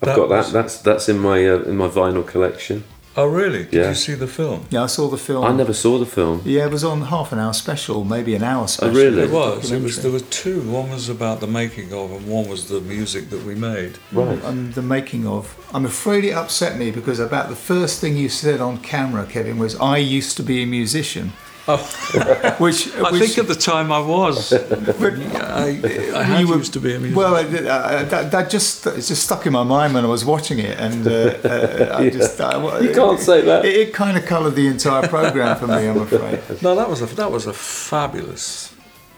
I've 0.00 0.08
That 0.08 0.16
got 0.16 0.28
that. 0.28 0.36
was- 0.38 0.52
That's 0.52 0.78
that's 0.78 1.08
in 1.08 1.18
my 1.18 1.46
uh, 1.48 1.62
in 1.62 1.76
my 1.76 1.88
vinyl 1.88 2.24
collection. 2.26 2.84
Oh, 3.16 3.26
really? 3.26 3.64
Did 3.64 3.72
Yeah. 3.74 3.88
you 3.88 3.94
see 3.96 4.14
the 4.14 4.28
film? 4.28 4.66
Yeah, 4.70 4.84
I 4.84 4.86
saw 4.86 5.08
the 5.08 5.16
film. 5.18 5.44
I 5.44 5.50
never 5.52 5.72
saw 5.74 5.98
the 5.98 6.06
film. 6.06 6.40
Yeah, 6.44 6.66
it 6.66 6.70
was 6.70 6.84
on 6.84 7.00
half 7.02 7.32
an 7.32 7.40
hour 7.40 7.52
special, 7.52 8.04
maybe 8.04 8.36
an 8.36 8.44
hour 8.44 8.68
special. 8.68 8.96
Oh, 8.96 9.00
really? 9.04 9.22
It 9.22 9.30
was. 9.32 9.72
It 9.72 9.82
was. 9.82 10.00
There 10.02 10.12
were 10.12 10.20
two. 10.30 10.60
One 10.60 10.90
was 10.90 11.08
about 11.08 11.40
the 11.40 11.48
making 11.48 11.92
of, 11.92 12.12
and 12.12 12.28
one 12.28 12.46
was 12.48 12.66
the 12.68 12.80
music 12.80 13.30
that 13.30 13.42
we 13.44 13.56
made. 13.56 13.98
Right. 14.12 14.40
And 14.44 14.72
the 14.74 14.82
making 14.82 15.26
of. 15.26 15.44
I'm 15.74 15.84
afraid 15.84 16.22
it 16.24 16.30
upset 16.32 16.78
me 16.78 16.92
because 16.92 17.18
about 17.18 17.48
the 17.48 17.56
first 17.56 18.00
thing 18.00 18.16
you 18.16 18.28
said 18.28 18.60
on 18.60 18.78
camera, 18.78 19.26
Kevin, 19.26 19.58
was 19.58 19.74
I 19.80 19.96
used 19.96 20.36
to 20.36 20.44
be 20.44 20.62
a 20.62 20.66
musician. 20.66 21.32
Oh, 21.70 21.76
Which, 22.58 22.94
I 22.96 23.10
which 23.10 23.20
think 23.22 23.38
at 23.38 23.46
the 23.46 23.54
time 23.54 23.92
I 23.92 24.00
was. 24.00 24.50
but 24.50 25.12
I, 25.12 25.80
I 26.14 26.22
had 26.22 26.40
you 26.40 26.48
were- 26.48 26.56
used 26.56 26.72
to 26.72 26.80
be 26.80 26.94
a 26.94 26.98
musician. 26.98 27.16
Well, 27.16 27.36
I, 27.36 27.42
uh, 27.42 28.04
that, 28.04 28.30
that 28.32 28.48
just 28.50 28.86
it's 28.86 29.08
just 29.08 29.24
stuck 29.24 29.44
in 29.46 29.52
my 29.52 29.64
mind 29.64 29.92
when 29.92 30.04
I 30.04 30.08
was 30.08 30.24
watching 30.24 30.58
it, 30.60 30.78
and 30.80 31.06
uh, 31.06 31.10
uh, 31.44 31.96
I 31.98 32.08
just 32.18 32.40
I, 32.40 32.80
You 32.80 32.92
can't 32.94 33.20
say 33.20 33.42
that. 33.42 33.64
It, 33.66 33.76
it 33.76 33.92
kind 33.92 34.16
of 34.16 34.24
coloured 34.24 34.54
the 34.54 34.66
entire 34.66 35.06
program 35.08 35.56
for 35.58 35.66
me. 35.66 35.86
I'm 35.88 36.00
afraid. 36.00 36.40
no, 36.62 36.74
that 36.74 36.88
was 36.88 37.02
a 37.02 37.06
that 37.16 37.30
was 37.30 37.46
a 37.46 37.52
fabulous 37.52 38.72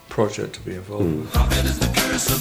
project 0.08 0.54
to 0.54 0.60
be 0.60 0.74
involved 0.74 1.04
Hmm. 1.04 1.20
with. 1.20 2.39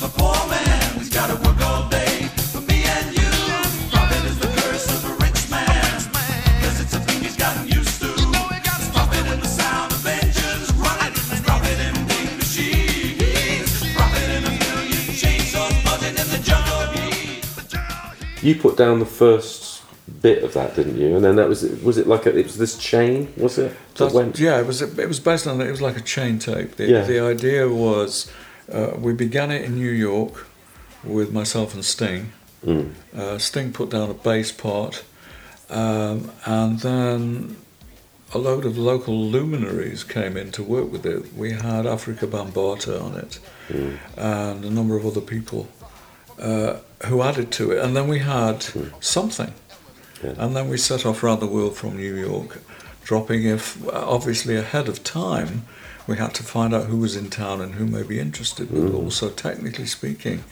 You 18.42 18.56
put 18.56 18.78
down 18.78 19.00
the 19.00 19.06
first 19.06 19.84
bit 20.22 20.44
of 20.44 20.54
that, 20.54 20.76
didn't 20.76 20.98
you? 20.98 21.16
And 21.16 21.24
then 21.24 21.36
that 21.36 21.48
was 21.48 21.62
was 21.84 21.98
it 21.98 22.08
like 22.08 22.26
a, 22.26 22.36
it 22.38 22.46
was 22.46 22.58
this 22.58 22.78
chain? 22.78 23.34
Was 23.38 23.58
it? 23.58 23.76
That 23.96 24.12
went. 24.14 24.40
yeah, 24.40 24.60
it 24.60 24.66
was 24.68 24.82
it 24.82 25.08
was 25.08 25.20
based 25.20 25.46
on 25.48 25.62
it 25.62 25.70
was 25.72 25.82
like 25.82 25.98
a 25.98 26.02
chain 26.02 26.40
tape. 26.40 26.76
The, 26.78 26.86
Yeah. 26.88 27.04
the 27.04 27.20
idea 27.20 27.68
was 27.70 28.32
uh, 28.72 28.92
we 28.98 29.14
began 29.14 29.52
it 29.52 29.64
in 29.64 29.76
New 29.76 29.92
York 29.92 30.46
with 31.04 31.32
myself 31.32 31.74
and 31.74 31.84
Sting. 31.86 32.32
Mm. 32.66 32.92
Uh, 33.16 33.38
Sting 33.38 33.72
put 33.72 33.90
down 33.90 34.10
a 34.10 34.14
bass 34.14 34.52
part, 34.52 35.04
um, 35.70 36.32
and 36.46 36.80
then 36.82 37.56
a 38.34 38.38
load 38.38 38.66
of 38.66 38.78
local 38.78 39.18
luminaries 39.18 40.04
came 40.04 40.36
in 40.38 40.52
to 40.52 40.62
work 40.64 40.92
with 40.92 41.06
it. 41.06 41.34
We 41.36 41.52
had 41.52 41.86
Afrika 41.86 42.28
Bambaataa 42.28 43.02
on 43.02 43.16
it, 43.16 43.40
and 44.18 44.66
a 44.66 44.70
number 44.70 44.96
of 44.98 45.06
other 45.06 45.22
people 45.22 45.68
uh, 46.40 46.78
who 47.06 47.22
added 47.22 47.52
to 47.52 47.72
it, 47.72 47.84
and 47.84 47.96
then 47.96 48.08
we 48.08 48.20
had 48.20 48.66
something. 49.00 49.54
Yeah. 50.24 50.34
And 50.38 50.56
then 50.56 50.70
we 50.70 50.78
set 50.78 51.06
off 51.06 51.24
around 51.24 51.40
the 51.40 51.48
world 51.48 51.78
from 51.78 51.96
New 51.96 52.16
York, 52.16 52.62
dropping 53.04 53.46
if 53.46 53.88
obviously 53.88 54.56
ahead 54.56 54.90
of 54.90 55.04
time. 55.04 55.66
We 56.08 56.18
had 56.18 56.34
to 56.36 56.44
find 56.44 56.74
out 56.74 56.86
who 56.86 56.98
was 56.98 57.16
in 57.16 57.30
town 57.30 57.62
and 57.62 57.76
who 57.76 57.86
may 57.86 58.02
be 58.02 58.20
interested, 58.20 58.72
but 58.72 58.94
also 58.96 59.30
technically 59.30 59.86
speaking, 59.86 60.44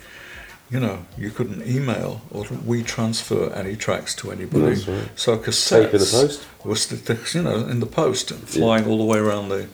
you 0.70 0.80
know, 0.80 1.06
you 1.18 1.32
couldn't 1.32 1.66
email 1.66 2.22
or 2.30 2.46
we 2.66 2.84
transfer 2.84 3.52
any 3.54 3.76
tracks 3.76 4.14
to 4.16 4.32
anybody. 4.32 4.82
Right. 4.82 5.10
So 5.16 5.38
cassettes 5.38 6.46
was 6.64 6.88
the, 6.88 7.20
you 7.34 7.42
know 7.42 7.68
in 7.68 7.80
the 7.80 7.88
post, 7.88 8.32
flying 8.34 8.86
all 8.86 8.98
the 8.98 9.06
way 9.06 9.18
around 9.18 9.50
the 9.50 9.68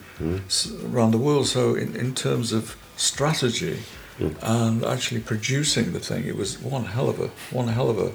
s 0.46 0.72
around 0.84 1.10
the 1.10 1.18
world. 1.18 1.46
So 1.48 1.74
in, 1.74 1.94
in 1.96 2.14
terms 2.14 2.52
of 2.52 2.76
strategy 2.96 3.80
and 4.18 4.84
actually 4.84 5.20
producing 5.20 5.92
the 5.92 6.00
thing, 6.00 6.24
it 6.26 6.36
was 6.36 6.58
one 6.60 6.84
hell 6.84 7.08
of 7.08 7.20
a 7.20 7.28
one 7.54 7.68
hell 7.68 7.90
of 7.90 7.98
a 7.98 8.12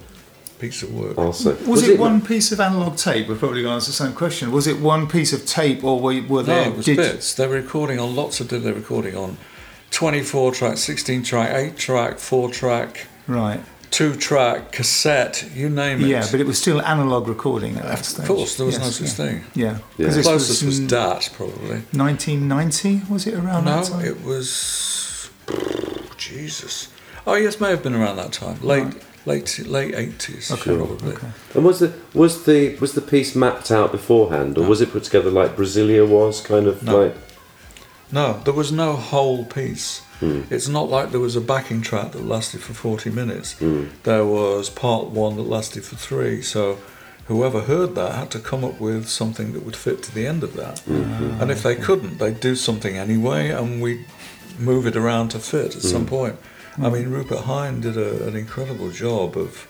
piece 0.60 0.84
of 0.84 0.94
work. 0.94 1.18
Also, 1.18 1.56
Was, 1.66 1.88
it, 1.88 1.98
one 2.00 2.22
piece 2.22 2.52
of 2.52 2.60
analog 2.60 2.98
tape? 2.98 3.30
We're 3.30 3.36
probably 3.38 3.62
going 3.62 3.72
to 3.72 3.76
answer 3.76 3.92
the 3.92 3.96
same 3.96 4.14
question. 4.14 4.52
Was 4.52 4.68
it 4.68 4.80
one 4.82 5.08
piece 5.08 5.32
of 5.32 5.46
tape, 5.46 5.84
or 5.86 6.02
were, 6.02 6.22
were 6.24 6.44
No, 6.44 6.62
it 6.64 6.76
was 6.76 6.86
dig- 6.86 6.98
bits. 6.98 7.34
They 7.34 7.48
were 7.48 7.56
recording 7.56 7.98
on 8.00 8.16
lots 8.16 8.40
of. 8.42 8.50
They're 8.50 8.74
recording 8.74 9.16
on 9.16 9.38
twenty-four 9.92 10.52
track, 10.54 10.78
sixteen 10.78 11.24
track, 11.24 11.56
eight 11.56 11.78
track, 11.78 12.20
four 12.20 12.50
track, 12.52 13.08
Right. 13.28 13.62
two 13.90 14.16
track, 14.16 14.72
cassette, 14.74 15.50
you 15.56 15.70
name 15.70 16.02
it. 16.02 16.08
Yeah, 16.08 16.28
but 16.30 16.40
it 16.42 16.46
was 16.46 16.60
still 16.62 16.82
analog 16.82 17.28
recording 17.30 17.78
at 17.78 17.84
that 17.86 18.06
stage. 18.06 18.24
of 18.30 18.36
course 18.36 18.58
there 18.58 18.66
was 18.66 18.78
no 18.80 18.90
such 18.90 19.08
yeah. 19.08 19.14
thing. 19.14 19.44
Yeah. 19.56 19.66
Yeah. 19.66 19.78
Because 19.98 20.16
this 20.18 20.26
Closest 20.28 20.64
was, 20.64 20.80
in 20.80 20.88
DAT 20.88 21.30
probably. 21.34 21.82
1990, 21.94 23.02
was 23.12 23.26
it 23.28 23.34
around 23.34 23.66
No, 23.66 23.82
that 23.82 23.86
time? 23.92 24.06
it 24.06 24.24
was 24.24 25.09
Jesus. 26.30 26.90
Oh 27.28 27.36
yes, 27.36 27.60
may 27.60 27.70
have 27.70 27.84
been 27.84 27.96
around 27.96 28.18
that 28.18 28.32
time. 28.32 28.60
Late, 28.62 28.94
late, 29.26 29.60
late 29.68 29.94
eighties, 29.96 30.52
Okay, 30.52 30.76
probably. 30.76 31.14
okay. 31.14 31.28
And 31.56 31.64
was 31.66 31.80
the 31.80 31.94
was 32.14 32.46
the 32.46 32.76
was 32.78 32.94
the 32.94 33.02
piece 33.02 33.36
mapped 33.36 33.72
out 33.72 33.92
beforehand, 33.92 34.58
or 34.58 34.66
was 34.68 34.82
it 34.82 34.92
put 34.92 35.04
together 35.04 35.30
like 35.32 35.56
Brasilia 35.56 36.08
was, 36.08 36.42
kind 36.42 36.68
of 36.68 36.84
No. 36.84 37.02
like? 37.04 37.16
No, 38.12 38.42
there 38.44 38.54
was 38.54 38.72
no 38.72 38.94
whole 38.94 39.46
piece. 39.46 40.00
Hmm. 40.20 40.42
It's 40.50 40.68
not 40.68 40.90
like 40.90 41.12
there 41.12 41.20
was 41.20 41.36
a 41.36 41.42
backing 41.42 41.82
track 41.82 42.12
that 42.14 42.26
lasted 42.26 42.62
for 42.62 42.74
40 42.74 43.10
minutes. 43.12 43.54
Hmm. 43.54 43.86
There 44.04 44.26
was 44.26 44.70
part 44.70 45.08
one 45.08 45.36
that 45.38 45.44
lasted 45.44 45.86
for 45.86 45.96
three. 45.96 46.42
So 46.42 46.80
whoever 47.28 47.62
heard 47.62 47.94
that 47.96 48.16
had 48.16 48.32
to 48.32 48.40
come 48.40 48.64
up 48.66 48.80
with 48.82 49.08
something 49.08 49.54
that 49.54 49.64
would 49.64 49.76
fit 49.76 50.02
to 50.04 50.12
the 50.14 50.26
end 50.26 50.44
of 50.44 50.56
that. 50.56 50.78
Mm-hmm. 50.88 51.40
And 51.40 51.52
if 51.52 51.62
they 51.62 51.76
couldn't, 51.76 52.18
they'd 52.18 52.40
do 52.40 52.56
something 52.56 52.98
anyway 52.98 53.52
and 53.52 53.80
we'd 53.84 54.04
move 54.60 54.86
it 54.86 54.96
around 54.96 55.30
to 55.30 55.40
fit 55.40 55.76
at 55.76 55.82
Hmm. 55.82 55.88
some 55.88 56.06
point. 56.06 56.36
I 56.82 56.90
mean, 56.90 57.10
Rupert 57.10 57.40
Hine 57.42 57.82
did 57.82 57.98
a, 57.98 58.26
an 58.28 58.36
incredible 58.38 58.90
job 58.92 59.36
of 59.38 59.68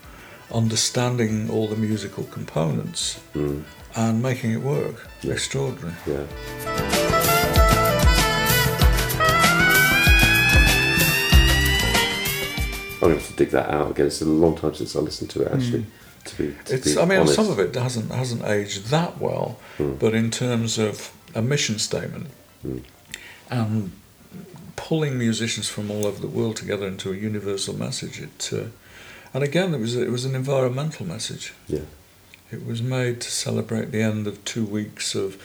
understanding 0.54 1.50
all 1.50 1.68
the 1.68 1.76
musical 1.76 2.24
components 2.26 3.20
Mm, 3.34 3.64
and 3.96 4.22
making 4.22 4.52
it 4.52 4.62
work. 4.62 5.08
Yeah. 5.22 5.34
Extraordinary. 5.34 5.96
yeah. 6.06 7.30
I'm 13.02 13.08
going 13.08 13.14
to 13.16 13.20
have 13.22 13.30
to 13.30 13.36
dig 13.38 13.50
that 13.52 13.70
out 13.70 13.92
again. 13.92 14.08
It's 14.08 14.22
a 14.22 14.26
long 14.26 14.58
time 14.58 14.74
since 14.76 14.94
I 14.96 15.00
listened 15.00 15.30
to 15.32 15.44
it, 15.44 15.52
actually. 15.54 15.86
To 16.26 16.36
be, 16.38 16.56
to 16.66 16.74
It's. 16.76 16.98
I 16.98 17.06
mean, 17.06 17.20
honest. 17.20 17.36
some 17.36 17.50
of 17.50 17.58
it 17.60 17.74
hasn't 17.74 18.12
hasn't 18.12 18.44
aged 18.44 18.88
that 18.88 19.20
well, 19.22 19.58
but 19.78 20.14
in 20.14 20.30
terms 20.32 20.78
of 20.78 21.14
a 21.34 21.42
mission 21.42 21.80
statement 21.80 22.28
and 23.50 23.92
pulling 24.88 25.18
musicians 25.18 25.68
from 25.70 25.92
all 25.92 26.06
over 26.08 26.20
the 26.22 26.28
world 26.40 26.56
together 26.56 26.88
into 26.88 27.12
a 27.12 27.16
universal 27.16 27.76
message, 27.76 28.20
it. 28.22 28.50
Uh, 28.54 28.66
and 29.34 29.44
again, 29.44 29.74
it 29.76 29.80
was 29.80 29.96
it 29.96 30.10
was 30.10 30.26
an 30.26 30.36
environmental 30.36 31.06
message. 31.06 31.54
Yeah. 31.68 31.86
It 32.52 32.66
was 32.66 32.82
made 32.82 33.16
to 33.22 33.30
celebrate 33.30 33.92
the 33.92 34.02
end 34.02 34.26
of 34.28 34.44
two 34.44 34.66
weeks 34.66 35.14
of 35.16 35.38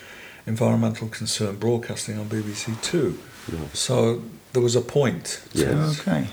environmental 0.46 1.08
concern 1.08 1.56
broadcasting 1.56 2.18
on 2.18 2.26
BBC 2.28 2.80
Two. 2.80 3.18
Right. 3.52 3.76
So 3.76 4.22
there 4.52 4.62
was 4.62 4.76
a 4.76 4.80
point. 4.80 5.42
to 5.52 5.58
Yeah. 5.60 5.92
Okay. 6.00 6.26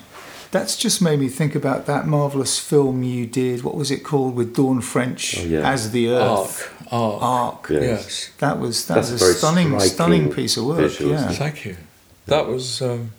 That's 0.51 0.75
just 0.77 1.01
made 1.01 1.19
me 1.19 1.29
think 1.29 1.55
about 1.55 1.85
that 1.85 2.07
marvellous 2.07 2.59
film 2.59 3.03
you 3.03 3.25
did. 3.25 3.63
What 3.63 3.75
was 3.75 3.89
it 3.89 4.03
called 4.03 4.35
with 4.35 4.53
Dawn 4.55 4.81
French 4.81 5.37
Oh, 5.39 5.43
yeah. 5.43 5.69
as 5.73 5.91
the 5.91 6.09
Earth? 6.09 6.69
Ark. 6.91 6.91
Ark. 6.91 7.21
Ark. 7.21 7.69
Yeah. 7.69 7.79
Yes. 7.81 8.31
That 8.39 8.59
was 8.59 8.85
that 8.87 8.95
That's 8.95 9.11
was 9.11 9.21
a 9.21 9.25
a 9.25 9.33
stunning, 9.33 9.79
stunning 9.79 10.31
piece 10.31 10.57
of 10.57 10.65
work. 10.65 10.77
visual, 10.77 11.11
yeah. 11.11 11.29
Thank 11.31 11.65
you. 11.65 11.75
That 12.25 12.47
was 12.47 12.81
um, 12.81 13.11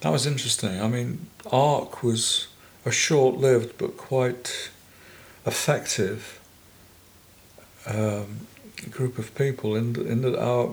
that 0.00 0.10
was 0.10 0.26
interesting. 0.26 0.80
I 0.80 0.88
mean, 0.88 1.26
Ark 1.50 2.02
was 2.02 2.48
a 2.84 2.90
short-lived 2.90 3.76
but 3.78 3.96
quite 3.96 4.70
effective 5.46 6.40
um, 7.86 8.46
group 8.90 9.18
of 9.18 9.34
people. 9.34 9.76
In 9.76 9.96
in 10.06 10.22
that 10.22 10.38
our 10.38 10.70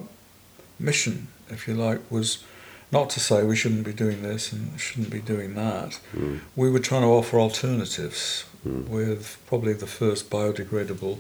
mission, 0.80 1.28
if 1.50 1.68
you 1.68 1.74
like, 1.74 2.02
was 2.12 2.44
not 2.92 3.10
to 3.10 3.20
say 3.20 3.44
we 3.44 3.56
shouldn't 3.56 3.84
be 3.84 3.94
doing 3.94 4.22
this 4.22 4.54
and 4.54 4.80
shouldn't 4.80 5.10
be 5.10 5.20
doing 5.20 5.56
that. 5.56 6.00
Mm. 6.16 6.40
We 6.56 6.70
were 6.72 6.80
trying 6.80 7.02
to 7.02 7.10
offer 7.10 7.40
alternatives 7.40 8.46
Mm. 8.66 8.88
with 8.88 9.38
probably 9.48 9.74
the 9.74 9.88
first 9.88 10.30
biodegradable, 10.30 11.20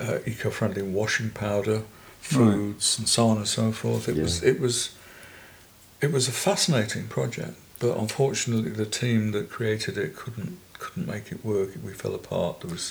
uh, 0.00 0.18
eco-friendly 0.26 0.82
washing 0.82 1.30
powder, 1.30 1.82
foods, 2.20 2.98
and 2.98 3.08
so 3.08 3.28
on 3.28 3.36
and 3.38 3.48
so 3.48 3.70
forth. 3.72 4.08
It 4.08 4.16
was 4.16 4.42
it 4.42 4.60
was 4.60 4.90
it 6.04 6.10
was 6.12 6.24
a 6.28 6.32
fascinating 6.48 7.06
project, 7.18 7.56
but 7.78 7.92
unfortunately, 8.04 8.70
the 8.84 8.90
team 9.02 9.20
that 9.32 9.44
created 9.56 9.94
it 10.04 10.10
couldn't 10.20 10.54
couldn't 10.82 11.06
make 11.14 11.26
it 11.34 11.40
work. 11.52 11.70
We 11.88 11.92
fell 12.02 12.14
apart. 12.14 12.60
There 12.60 12.70
was 12.70 12.86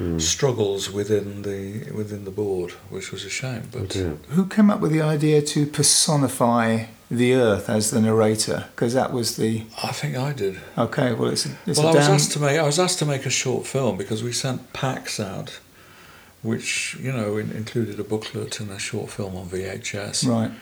Mm. 0.00 0.18
struggles 0.34 0.82
within 0.98 1.42
the 1.48 1.62
within 2.00 2.24
the 2.24 2.30
board, 2.42 2.70
which 2.94 3.08
was 3.12 3.22
a 3.26 3.28
shame. 3.40 3.64
Oh, 3.74 3.80
But 3.80 3.88
dear. 3.90 4.12
Who 4.36 4.44
came 4.46 4.68
up 4.72 4.80
with 4.80 4.90
the 4.96 5.02
idea 5.16 5.42
to 5.54 5.60
personify 5.80 6.66
the 7.10 7.34
Earth 7.34 7.66
as 7.68 7.90
the 7.90 8.00
narrator? 8.00 8.58
Because 8.74 8.94
that 8.94 9.10
was 9.12 9.36
the 9.36 9.52
I 9.90 9.92
think 10.00 10.16
I 10.16 10.32
did. 10.32 10.54
okay. 10.86 11.12
Well, 11.12 11.30
it's 11.34 11.44
a, 11.46 11.50
it's 11.66 11.78
well, 11.78 11.88
a 11.88 11.92
I 11.92 11.94
was 11.96 12.06
damn. 12.06 12.14
asked 12.14 12.32
to 12.32 12.40
make 12.40 12.58
I 12.58 12.66
was 12.72 12.78
asked 12.78 12.98
to 13.00 13.06
make 13.14 13.26
a 13.26 13.34
short 13.44 13.66
film 13.66 13.92
because 14.02 14.20
we 14.28 14.32
sent 14.32 14.72
packs 14.72 15.20
out, 15.20 15.50
which 16.42 16.96
you 16.98 17.12
know 17.12 17.36
included 17.36 18.00
a 18.00 18.04
booklet 18.04 18.60
and 18.60 18.70
a 18.70 18.78
short 18.78 19.10
film 19.10 19.36
on 19.36 19.46
VHS, 19.48 20.26
right. 20.26 20.52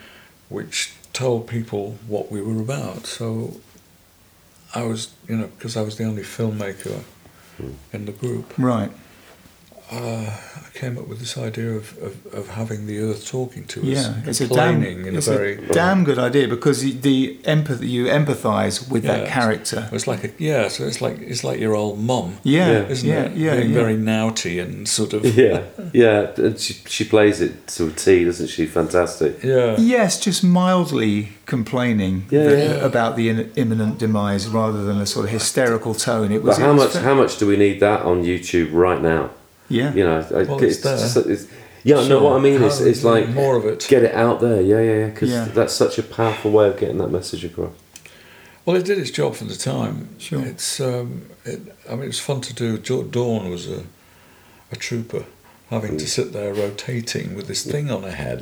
which 0.49 0.93
told 1.13 1.47
people 1.47 1.99
what 2.07 2.31
we 2.31 2.41
were 2.41 2.61
about. 2.61 3.07
So 3.07 3.61
I 4.75 4.83
was, 4.83 5.13
you 5.29 5.37
know, 5.37 5.49
because 5.49 5.77
I 5.77 5.83
was 5.83 5.97
the 5.97 6.05
only 6.05 6.23
filmmaker 6.23 7.03
hmm. 7.57 7.73
in 7.93 8.07
the 8.07 8.13
group, 8.13 8.53
Right. 8.59 8.93
Uh, 9.93 10.31
I 10.67 10.79
came 10.79 10.97
up 10.99 11.09
with 11.09 11.19
this 11.19 11.37
idea 11.37 11.71
of, 11.73 11.97
of, 11.99 12.35
of 12.35 12.49
having 12.51 12.87
the 12.87 13.01
earth 13.01 13.27
talking 13.29 13.65
to 13.67 13.81
us, 13.81 13.87
Yeah, 13.87 14.15
it's 14.25 14.41
a 14.41 14.47
damn, 14.49 14.75
complaining 14.75 15.07
in 15.07 15.15
a 15.15 15.19
it's 15.19 15.27
very. 15.27 15.55
a 15.65 15.73
damn 15.73 16.05
good 16.05 16.19
idea 16.19 16.47
because 16.49 16.85
you- 16.85 16.95
the 16.95 17.39
empathy 17.45 17.89
you 17.89 18.05
empathise 18.07 18.89
with 18.91 19.03
that 19.05 19.29
character. 19.29 19.89
It's 19.93 20.07
like 20.07 20.23
a 20.25 20.31
yeah, 20.39 20.69
so 20.69 20.85
it's 20.85 21.01
like 21.01 21.19
it's 21.21 21.43
like 21.45 21.59
your 21.61 21.75
old 21.75 21.99
mum, 21.99 22.37
Yeah, 22.45 22.71
Yeah. 22.71 22.89
isn't 22.89 23.09
yeah, 23.09 23.23
it? 23.25 23.37
yeah, 23.37 23.57
Being 23.57 23.71
yeah. 23.71 23.75
very 23.83 23.97
naughty 23.97 24.59
and 24.61 24.87
sort 24.89 25.13
of 25.13 25.25
Yeah, 25.25 25.63
yeah, 25.93 26.31
and 26.37 26.59
she 26.59 26.75
she 26.87 27.05
plays 27.05 27.41
it 27.41 27.67
to 27.77 27.89
a 27.89 27.91
T, 27.91 28.25
doesn't 28.25 28.49
she? 28.49 28.67
Fantastic. 28.67 29.43
yeah. 29.43 29.77
Yes, 29.79 30.21
just 30.21 30.45
mildly 30.45 31.31
complaining 31.47 32.27
Yeah, 32.31 32.45
that- 32.45 32.59
yeah. 32.59 32.87
about 32.87 33.17
the 33.17 33.29
in- 33.29 33.51
imminent 33.57 33.99
demise 33.99 34.47
rather 34.47 34.85
than 34.85 35.01
a 35.01 35.07
sort 35.07 35.25
of 35.27 35.31
hysterical 35.33 35.95
tone. 35.95 36.31
It 36.33 36.43
was. 36.45 36.57
But 36.57 36.63
how 36.65 36.71
it 36.71 36.75
was 36.75 36.85
much 36.85 36.93
fa- 36.93 37.01
how 37.09 37.15
much 37.15 37.39
do 37.39 37.47
we 37.47 37.57
need 37.57 37.81
that 37.81 38.03
on 38.03 38.23
YouTube 38.25 38.71
right 38.73 39.03
now? 39.03 39.31
Yeah. 39.71 39.95
You 39.95 40.05
know, 40.05 40.19
I- 40.35 40.43
Well, 40.43 40.63
it's 40.63 40.79
there. 40.79 40.99
just- 40.99 41.17
it's- 41.17 41.47
yeah, 41.85 42.07
no. 42.07 42.23
What 42.23 42.37
I 42.37 42.41
mean 42.41 42.61
How 42.61 42.67
is, 42.67 42.81
it's 42.83 43.03
like 43.05 43.29
more 43.31 43.57
of 43.57 43.65
it. 43.65 43.87
Get 43.89 44.03
it 44.03 44.15
out 44.15 44.41
there, 44.43 44.61
yeah, 44.61 44.81
yeah, 44.81 44.99
yeah. 44.99 45.07
Because 45.07 45.31
Yeah. 45.31 45.49
that's 45.55 45.73
such 45.73 45.97
a 45.99 46.03
powerful 46.03 46.51
way 46.51 46.69
of 46.69 46.79
getting 46.79 46.99
that 46.99 47.11
message 47.11 47.43
across. 47.45 47.71
Well, 48.67 48.77
it 48.77 48.85
did 48.85 48.99
its 48.99 49.11
job 49.11 49.35
for 49.37 49.45
the 49.45 49.57
time. 49.57 50.11
Sure. 50.19 50.43
It's 50.45 50.79
um, 50.81 51.23
it, 51.47 51.61
I 51.91 51.95
mean, 51.95 52.09
it's 52.11 52.19
fun 52.19 52.43
to 52.43 52.53
do. 52.53 52.77
Dawn 52.77 53.49
was 53.51 53.67
a 53.71 53.85
a 54.73 54.77
trooper, 54.77 55.25
having 55.71 55.97
to 55.97 56.07
sit 56.07 56.33
there 56.33 56.53
rotating 56.55 57.35
with 57.35 57.49
this 57.49 57.65
thing 57.65 57.91
on 57.91 58.03
her 58.03 58.13
head, 58.13 58.39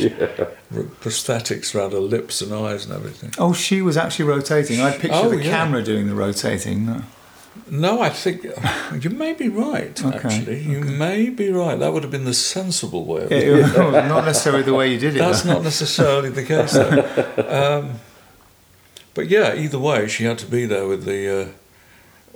r- 0.74 0.82
prosthetics 1.00 1.74
around 1.74 1.92
her 1.92 2.00
lips 2.00 2.42
and 2.42 2.52
eyes 2.52 2.84
and 2.84 2.92
everything. 2.92 3.32
Oh, 3.38 3.52
she 3.52 3.80
was 3.80 3.96
actually 3.96 4.26
rotating. 4.26 4.80
I 4.80 4.90
picture 4.90 5.10
Oh, 5.14 5.30
the 5.30 5.36
yeah. 5.42 5.50
camera 5.50 5.82
doing 5.82 6.08
the 6.08 6.14
rotating. 6.14 6.84
No. 6.86 7.02
No, 7.70 8.00
I 8.00 8.08
think 8.10 8.44
you 9.04 9.10
may 9.10 9.32
be 9.34 9.48
right. 9.48 10.04
Okay, 10.04 10.16
Actually, 10.16 10.60
you 10.62 10.80
may 10.80 11.28
be 11.30 11.50
right. 11.50 11.78
That 11.78 11.92
would 11.92 12.02
have 12.02 12.12
been 12.12 12.24
the 12.24 12.34
sensible 12.34 13.04
way. 13.04 13.24
Of 13.24 13.32
It- 13.32 13.48
it- 13.48 13.76
not 13.76 14.24
necessarily 14.24 14.62
the 14.62 14.74
way 14.74 14.92
you 14.92 14.98
did 14.98 15.16
it. 15.16 15.18
That's 15.18 15.42
though. 15.42 15.54
not 15.54 15.62
necessarily 15.64 16.30
the 16.30 16.44
case. 16.44 16.74
Um, 17.48 18.00
but 19.14 19.28
yeah, 19.28 19.54
either 19.54 19.78
way, 19.78 20.06
she 20.08 20.24
had 20.24 20.38
to 20.38 20.46
be 20.46 20.64
there 20.66 20.86
with 20.86 21.04
the 21.04 21.28
uh, 21.42 21.48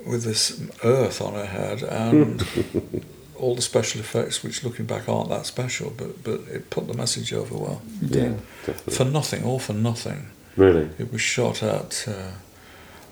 with 0.09 0.23
this 0.23 0.61
earth 0.83 1.21
on 1.21 1.33
her 1.33 1.45
head 1.45 1.81
and 1.83 2.45
all 3.39 3.55
the 3.55 3.61
special 3.61 4.01
effects, 4.01 4.43
which 4.43 4.63
looking 4.63 4.85
back 4.85 5.07
aren't 5.07 5.29
that 5.29 5.45
special, 5.45 5.93
but 5.95 6.23
but 6.23 6.41
it 6.51 6.69
put 6.69 6.87
the 6.87 6.93
message 6.93 7.31
over 7.33 7.55
well. 7.55 7.81
You 8.01 8.07
did. 8.07 8.37
Definitely. 8.65 8.93
For 8.95 9.05
nothing, 9.05 9.43
all 9.45 9.59
for 9.59 9.73
nothing. 9.73 10.27
Really. 10.57 10.89
It 10.99 11.11
was 11.11 11.21
shot 11.21 11.63
at 11.63 12.05
uh, 12.07 12.31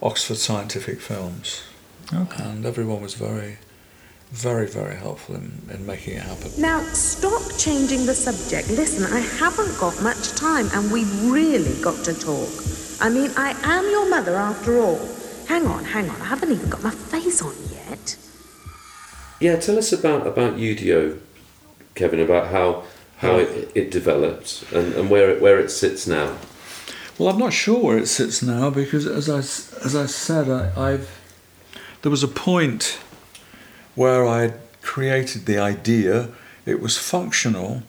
Oxford 0.02 0.38
Scientific 0.38 1.00
Films, 1.00 1.64
Okay. 2.14 2.44
and 2.44 2.66
everyone 2.66 3.02
was 3.02 3.14
very, 3.14 3.58
very, 4.32 4.68
very 4.68 4.96
helpful 4.96 5.36
in, 5.36 5.62
in 5.72 5.86
making 5.86 6.16
it 6.16 6.24
happen. 6.24 6.52
Now, 6.58 6.82
stop 6.94 7.42
changing 7.58 8.06
the 8.06 8.14
subject. 8.14 8.70
Listen, 8.70 9.12
I 9.14 9.20
haven't 9.20 9.78
got 9.80 10.02
much 10.02 10.32
time 10.34 10.68
and 10.74 10.92
we've 10.92 11.32
really 11.32 11.82
got 11.82 12.04
to 12.06 12.14
talk. 12.14 12.50
I 13.00 13.10
mean, 13.10 13.32
I 13.38 13.56
am 13.64 13.90
your 13.90 14.10
mother 14.10 14.36
after 14.36 14.78
all. 14.80 15.00
Hang 15.48 15.66
on, 15.66 15.86
hang 15.86 16.10
on. 16.10 16.22
I 16.22 16.26
haven't 16.26 16.52
even 16.52 16.70
got 16.70 16.84
my 16.84 16.92
face 16.92 17.42
on 17.42 17.54
yet. 17.72 18.18
Yeah, 19.40 19.56
tell 19.56 19.78
us 19.78 19.92
about 19.92 20.28
about 20.28 20.58
UDO, 20.58 21.20
Kevin. 21.96 22.20
About 22.20 22.52
how 22.52 22.84
how 23.18 23.38
it, 23.38 23.72
it 23.74 23.92
developed 23.92 24.64
and, 24.72 24.94
and 24.94 25.10
where 25.10 25.32
it 25.32 25.42
where 25.42 25.60
it 25.60 25.70
sits 25.70 26.06
now. 26.06 26.38
Well, 27.18 27.30
I'm 27.30 27.40
not 27.40 27.54
sure 27.54 27.84
where 27.84 27.98
it 27.98 28.08
sits 28.08 28.42
now 28.42 28.70
because, 28.70 29.06
as 29.06 29.30
I, 29.30 29.40
as 29.86 29.96
I 29.96 30.06
said, 30.06 30.50
I, 30.50 30.94
I've 30.94 31.21
there 32.02 32.12
was 32.12 32.24
a 32.24 32.28
point 32.28 33.00
where 33.96 34.26
I 34.28 34.42
had 34.42 34.54
created 34.82 35.46
the 35.46 35.58
idea. 35.58 36.30
It 36.66 36.82
was 36.82 36.98
functional, 36.98 37.84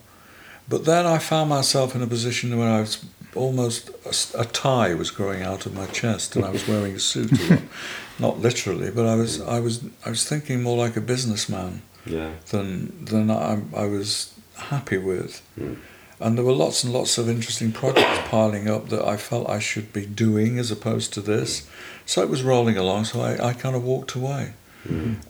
but 0.67 0.85
then 0.85 1.05
I 1.05 1.17
found 1.17 1.49
myself 1.49 1.95
in 1.95 2.01
a 2.01 2.07
position 2.07 2.57
where 2.57 2.69
I 2.69 2.81
was 2.81 3.03
almost 3.35 3.89
a 4.35 4.45
tie 4.45 4.93
was 4.93 5.09
growing 5.11 5.41
out 5.41 5.65
of 5.65 5.73
my 5.73 5.85
chest, 5.87 6.35
and 6.35 6.45
I 6.45 6.49
was 6.51 6.67
wearing 6.67 6.95
a 6.95 6.99
suit. 6.99 7.31
Not 8.19 8.39
literally, 8.39 8.91
but 8.91 9.05
I 9.07 9.15
was 9.15 9.41
I 9.41 9.59
was 9.59 9.81
I 10.05 10.09
was 10.09 10.23
thinking 10.27 10.61
more 10.61 10.77
like 10.77 10.95
a 10.95 11.01
businessman 11.01 11.81
Yeah. 12.05 12.31
than 12.51 13.05
than 13.05 13.31
I, 13.31 13.61
I 13.75 13.85
was 13.87 14.33
happy 14.57 14.97
with. 14.97 15.41
Mm. 15.59 15.77
And 16.19 16.37
there 16.37 16.45
were 16.45 16.53
lots 16.53 16.83
and 16.83 16.93
lots 16.93 17.17
of 17.17 17.27
interesting 17.27 17.71
projects 17.71 18.19
piling 18.29 18.69
up 18.69 18.89
that 18.89 19.03
I 19.03 19.17
felt 19.17 19.49
I 19.49 19.59
should 19.59 19.91
be 19.91 20.05
doing 20.05 20.59
as 20.59 20.71
opposed 20.71 21.11
to 21.13 21.21
this. 21.21 21.67
So 22.05 22.21
it 22.21 22.29
was 22.29 22.43
rolling 22.43 22.77
along, 22.77 23.05
so 23.05 23.21
I, 23.21 23.49
I 23.49 23.53
kind 23.53 23.75
of 23.75 23.83
walked 23.83 24.15
away. 24.15 24.53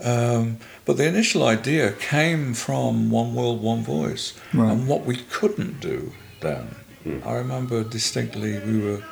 Um, 0.01 0.57
but 0.85 0.97
the 0.97 1.07
initial 1.07 1.43
idea 1.43 1.91
came 1.91 2.53
from 2.53 3.11
One 3.11 3.35
World, 3.35 3.61
One 3.61 3.83
Voice. 3.83 4.33
Right. 4.53 4.71
And 4.71 4.87
what 4.87 5.05
we 5.05 5.17
couldn't 5.17 5.79
do 5.79 6.11
then, 6.41 6.75
I 7.23 7.33
remember 7.35 7.83
distinctly 7.83 8.59
we 8.59 8.81
were 8.81 9.03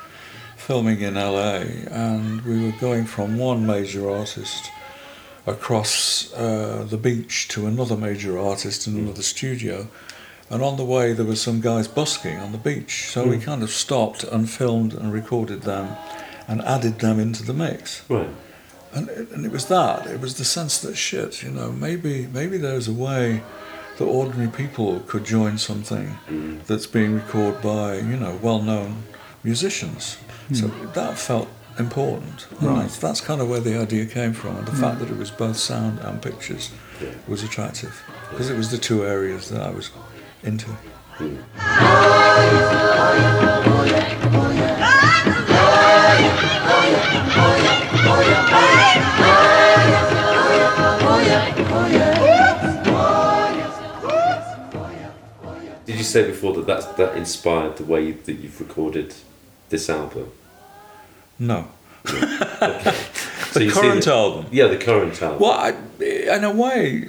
filming 0.56 1.00
in 1.00 1.14
LA 1.14 1.64
and 1.90 2.42
we 2.42 2.64
were 2.64 2.74
going 2.80 3.04
from 3.04 3.38
one 3.38 3.66
major 3.66 4.10
artist 4.10 4.70
across 5.46 6.32
uh, 6.34 6.86
the 6.88 6.96
beach 6.96 7.48
to 7.48 7.66
another 7.66 7.96
major 7.96 8.38
artist 8.38 8.86
in 8.86 8.96
another 8.96 9.22
studio. 9.22 9.88
And 10.50 10.62
on 10.62 10.76
the 10.76 10.84
way, 10.84 11.14
there 11.14 11.24
were 11.24 11.36
some 11.36 11.60
guys 11.60 11.88
busking 11.88 12.38
on 12.38 12.52
the 12.52 12.58
beach. 12.58 13.08
So 13.08 13.26
we 13.26 13.38
kind 13.38 13.62
of 13.62 13.70
stopped 13.70 14.22
and 14.22 14.48
filmed 14.48 14.92
and 14.92 15.12
recorded 15.12 15.62
them 15.62 15.96
and 16.48 16.62
added 16.62 16.98
them 17.00 17.18
into 17.20 17.42
the 17.42 17.52
mix. 17.52 18.02
Right. 18.08 18.28
And 18.94 19.08
it, 19.08 19.30
and 19.30 19.46
it 19.46 19.52
was 19.52 19.66
that. 19.66 20.06
It 20.06 20.20
was 20.20 20.34
the 20.34 20.44
sense 20.44 20.78
that 20.80 20.96
shit, 20.96 21.42
you 21.42 21.50
know, 21.50 21.72
maybe 21.72 22.26
maybe 22.26 22.58
there's 22.58 22.88
a 22.88 22.92
way 22.92 23.42
that 23.98 24.04
ordinary 24.04 24.48
people 24.50 25.00
could 25.06 25.24
join 25.24 25.58
something 25.58 26.16
mm. 26.28 26.62
that's 26.66 26.86
being 26.86 27.14
recorded 27.14 27.62
by, 27.62 27.96
you 27.96 28.16
know, 28.16 28.38
well-known 28.42 29.02
musicians. 29.44 30.18
Mm. 30.50 30.56
So 30.56 30.66
that 30.92 31.18
felt 31.18 31.48
important. 31.78 32.46
And 32.50 32.68
Right. 32.68 32.82
that's, 32.82 32.98
that's 32.98 33.20
kind 33.20 33.40
of 33.40 33.48
where 33.48 33.60
the 33.60 33.78
idea 33.78 34.06
came 34.06 34.32
from. 34.32 34.56
And 34.56 34.66
the 34.66 34.72
fact 34.72 34.96
mm. 34.96 35.00
that 35.00 35.10
it 35.10 35.16
was 35.16 35.30
both 35.30 35.56
sound 35.56 35.98
and 36.00 36.20
pictures 36.20 36.70
was 37.26 37.42
attractive 37.42 38.02
because 38.30 38.48
it 38.50 38.56
was 38.56 38.70
the 38.70 38.78
two 38.78 39.04
areas 39.04 39.48
that 39.48 39.62
I 39.62 39.70
was 39.70 39.90
into. 40.42 40.70
Did 41.18 41.38
you 56.02 56.06
say 56.08 56.26
before 56.26 56.52
that 56.54 56.66
that's, 56.66 56.86
that 57.00 57.16
inspired 57.16 57.76
the 57.76 57.84
way 57.84 58.10
that 58.12 58.32
you've 58.34 58.60
recorded 58.60 59.14
this 59.70 59.88
album? 59.88 60.30
No. 61.38 61.68
So 63.52 63.58
The 63.60 63.70
current 63.70 64.04
that- 64.06 64.14
album. 64.14 64.46
Yeah, 64.50 64.68
the 64.68 64.78
current 64.78 65.20
album. 65.20 65.40
Well, 65.40 65.50
I, 65.52 65.74
in 66.02 66.42
a 66.42 66.50
way, 66.50 67.06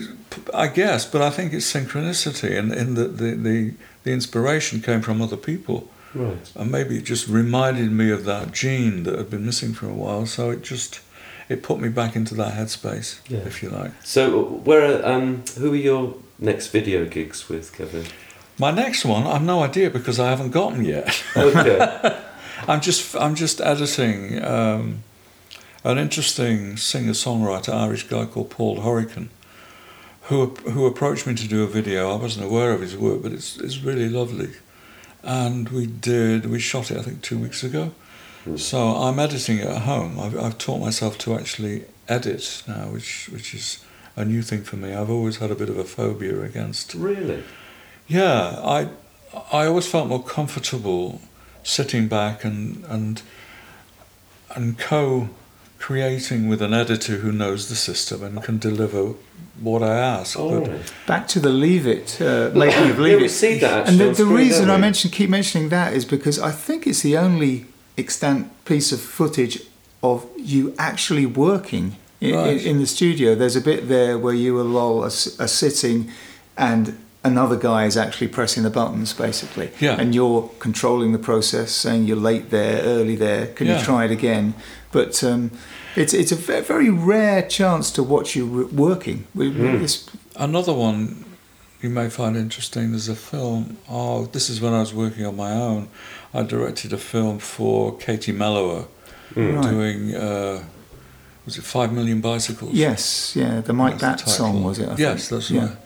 I 0.53 0.67
guess, 0.67 1.06
but 1.06 1.21
I 1.21 1.29
think 1.29 1.53
it's 1.53 1.71
synchronicity, 1.71 2.58
and 2.60 2.73
in 2.73 2.95
the, 2.95 3.06
the, 3.06 3.32
the, 3.36 3.73
the 4.03 4.12
inspiration 4.12 4.82
came 4.82 5.01
from 5.01 5.21
other 5.21 5.38
people, 5.38 5.88
Right. 6.13 6.51
and 6.56 6.69
maybe 6.69 6.97
it 6.97 7.06
just 7.06 7.29
reminded 7.29 7.91
me 7.93 8.12
of 8.12 8.25
that 8.25 8.51
gene 8.51 9.03
that 9.03 9.17
had 9.17 9.29
been 9.29 9.45
missing 9.45 9.73
for 9.73 9.88
a 9.88 9.93
while. 9.93 10.25
So 10.25 10.49
it 10.51 10.62
just 10.63 10.99
it 11.49 11.63
put 11.63 11.79
me 11.79 11.88
back 11.89 12.15
into 12.17 12.36
that 12.36 12.53
headspace, 12.56 13.19
Yeah. 13.29 13.39
if 13.47 13.63
you 13.63 13.69
like. 13.69 13.91
So 14.03 14.43
where 14.65 15.03
um 15.08 15.43
who 15.58 15.71
are 15.73 15.77
your 15.77 16.15
next 16.39 16.67
video 16.67 17.06
gigs 17.06 17.47
with, 17.49 17.71
Kevin? 17.75 18.06
My 18.60 18.72
next 18.72 19.04
one, 19.04 19.26
I've 19.26 19.42
no 19.42 19.63
idea 19.63 19.89
because 19.89 20.20
I 20.20 20.30
haven't 20.30 20.52
got 20.52 20.74
them 20.74 20.84
yet. 20.84 21.24
Okay. 21.36 22.20
I'm 22.68 22.82
just 22.82 23.16
I'm 23.16 23.36
just 23.36 23.60
editing 23.60 24.44
um, 24.44 25.04
an 25.84 25.98
interesting 25.98 26.78
singer-songwriter 26.78 27.74
Irish 27.74 28.08
guy 28.08 28.26
called 28.26 28.50
Paul 28.50 28.82
Hurricane, 28.82 29.30
who 30.24 30.48
who 30.48 30.86
approached 30.86 31.28
me 31.28 31.36
to 31.36 31.48
do 31.48 31.63
a 31.63 31.68
video. 31.68 32.12
I 32.12 32.16
wasn't 32.16 32.46
aware 32.46 32.72
of 32.72 32.82
his 32.82 32.96
work, 32.96 33.22
but 33.24 33.32
it's 33.32 33.58
it's 33.58 33.80
really 33.82 34.08
lovely, 34.08 34.52
and 35.24 35.70
we 35.70 35.88
did 35.88 36.46
we 36.46 36.60
shot 36.60 36.92
it 36.92 36.98
I 36.98 37.02
think 37.02 37.22
two 37.22 37.38
weeks 37.38 37.63
ago. 37.63 37.92
So 38.58 38.78
I'm 38.78 39.20
editing 39.20 39.60
it 39.60 39.68
at 39.68 39.84
home. 39.84 40.20
I've 40.20 40.38
I've 40.38 40.58
taught 40.58 40.80
myself 40.80 41.18
to 41.20 41.34
actually 41.34 41.86
edit 42.08 42.63
now, 42.68 42.89
which 42.89 43.30
which 43.30 43.54
is 43.54 43.84
a 44.16 44.24
new 44.24 44.42
thing 44.42 44.63
for 44.63 44.76
me. 44.78 44.94
I've 44.94 45.10
always 45.10 45.38
had 45.38 45.50
a 45.52 45.56
bit 45.56 45.70
of 45.70 45.78
a 45.78 45.84
phobia 45.84 46.42
against 46.44 46.94
really? 46.94 47.44
Yeah, 48.08 48.60
I 48.63 48.88
I 49.52 49.66
always 49.66 49.88
felt 49.88 50.08
more 50.08 50.24
comfortable 50.24 51.22
sitting 51.63 52.08
back 52.08 52.44
and 52.44 52.84
and 52.88 53.22
and 54.56 54.78
co 54.78 55.30
creating 55.80 56.48
with 56.48 56.62
an 56.62 56.74
editor 56.74 57.18
who 57.18 57.32
knows 57.32 57.68
the 57.68 57.76
system 57.76 58.24
and 58.24 58.42
can 58.44 58.58
deliver 58.58 59.13
what 59.60 59.84
I 59.84 59.98
ask. 59.98 60.39
All 60.39 60.62
but. 60.62 60.94
Back 61.08 61.28
to 61.30 61.39
the 61.39 61.50
Leave 61.50 61.86
It, 61.86 62.22
uh, 62.22 62.52
making 62.54 62.89
of 62.89 62.98
Yeah, 63.00 63.04
Leave 63.04 63.20
we 63.20 63.26
It. 63.26 63.30
see 63.30 63.60
that 63.60 63.89
and 63.89 64.00
the, 64.00 64.06
the 64.10 64.16
screen, 64.16 64.32
reason 64.34 64.70
I 64.70 64.76
we? 64.76 64.82
mention 64.82 65.12
keep 65.12 65.30
mentioning 65.30 65.70
that 65.70 65.94
is 65.94 66.06
because 66.06 66.39
I 66.39 66.52
think 66.52 66.88
it's 66.88 67.02
the 67.02 67.18
only 67.18 67.66
extant 67.98 68.48
piece 68.66 68.92
of 68.94 69.02
footage 69.02 69.60
of 70.02 70.26
you 70.38 70.74
actually 70.78 71.26
working 71.26 71.96
in, 72.22 72.34
Right. 72.36 72.62
in, 72.62 72.68
in 72.68 72.80
the 72.80 72.88
studio. 72.88 73.36
There's 73.36 73.56
a 73.58 73.62
bit 73.62 73.88
there 73.89 74.18
where 74.18 74.34
you 74.34 74.60
and 74.62 74.74
Lol 74.74 75.00
are, 75.04 75.08
are 75.39 75.48
sitting, 75.48 76.10
and 76.58 76.98
another 77.23 77.55
guy 77.55 77.86
is 77.86 77.95
actually 77.97 78.27
pressing 78.27 78.63
the 78.63 78.69
buttons, 78.69 79.13
basically. 79.13 79.71
Yeah. 79.79 79.99
And 79.99 80.13
you're 80.13 80.49
controlling 80.59 81.12
the 81.13 81.19
process, 81.19 81.71
saying 81.71 82.05
you're 82.07 82.17
late 82.31 82.49
there, 82.49 82.81
early 82.83 83.15
there. 83.15 83.47
Can 83.47 83.67
Yeah. 83.67 83.79
you 83.79 83.83
try 83.86 84.05
it 84.05 84.12
again? 84.12 84.53
But 84.91 85.23
um, 85.23 85.51
it's 85.95 86.13
it's 86.13 86.31
a 86.31 86.36
very 86.62 86.89
rare 86.89 87.41
chance 87.41 87.91
to 87.91 88.03
watch 88.03 88.36
you 88.36 88.69
working. 88.71 89.25
Hmm. 89.33 89.86
Another 90.36 90.73
one 90.73 91.23
you 91.81 91.89
may 91.89 92.09
find 92.09 92.36
interesting. 92.38 92.93
is 92.93 93.09
a 93.09 93.15
film. 93.15 93.77
Oh, 93.89 94.25
this 94.31 94.49
is 94.49 94.59
when 94.62 94.73
I 94.73 94.79
was 94.79 94.93
working 94.93 95.25
on 95.25 95.36
my 95.36 95.51
own. 95.51 95.88
I 96.33 96.43
directed 96.43 96.93
a 96.93 96.97
film 96.97 97.39
for 97.39 97.97
Katie 97.97 98.33
Melua, 98.33 98.86
Right. 99.36 99.62
doing 99.69 100.15
uh, 100.15 100.63
was 101.45 101.57
it 101.57 101.63
Five 101.63 101.91
Million 101.91 102.21
Bicycles? 102.21 102.73
yes, 102.73 103.36
yeah, 103.36 103.62
the 103.62 103.73
Mike 103.73 103.99
Batt 103.99 104.19
song 104.29 104.63
was 104.63 104.77
it? 104.79 104.89
I 104.89 104.95
yes, 104.97 105.27
think? 105.27 105.29
that's 105.29 105.51
yeah. 105.51 105.59
right. 105.62 105.77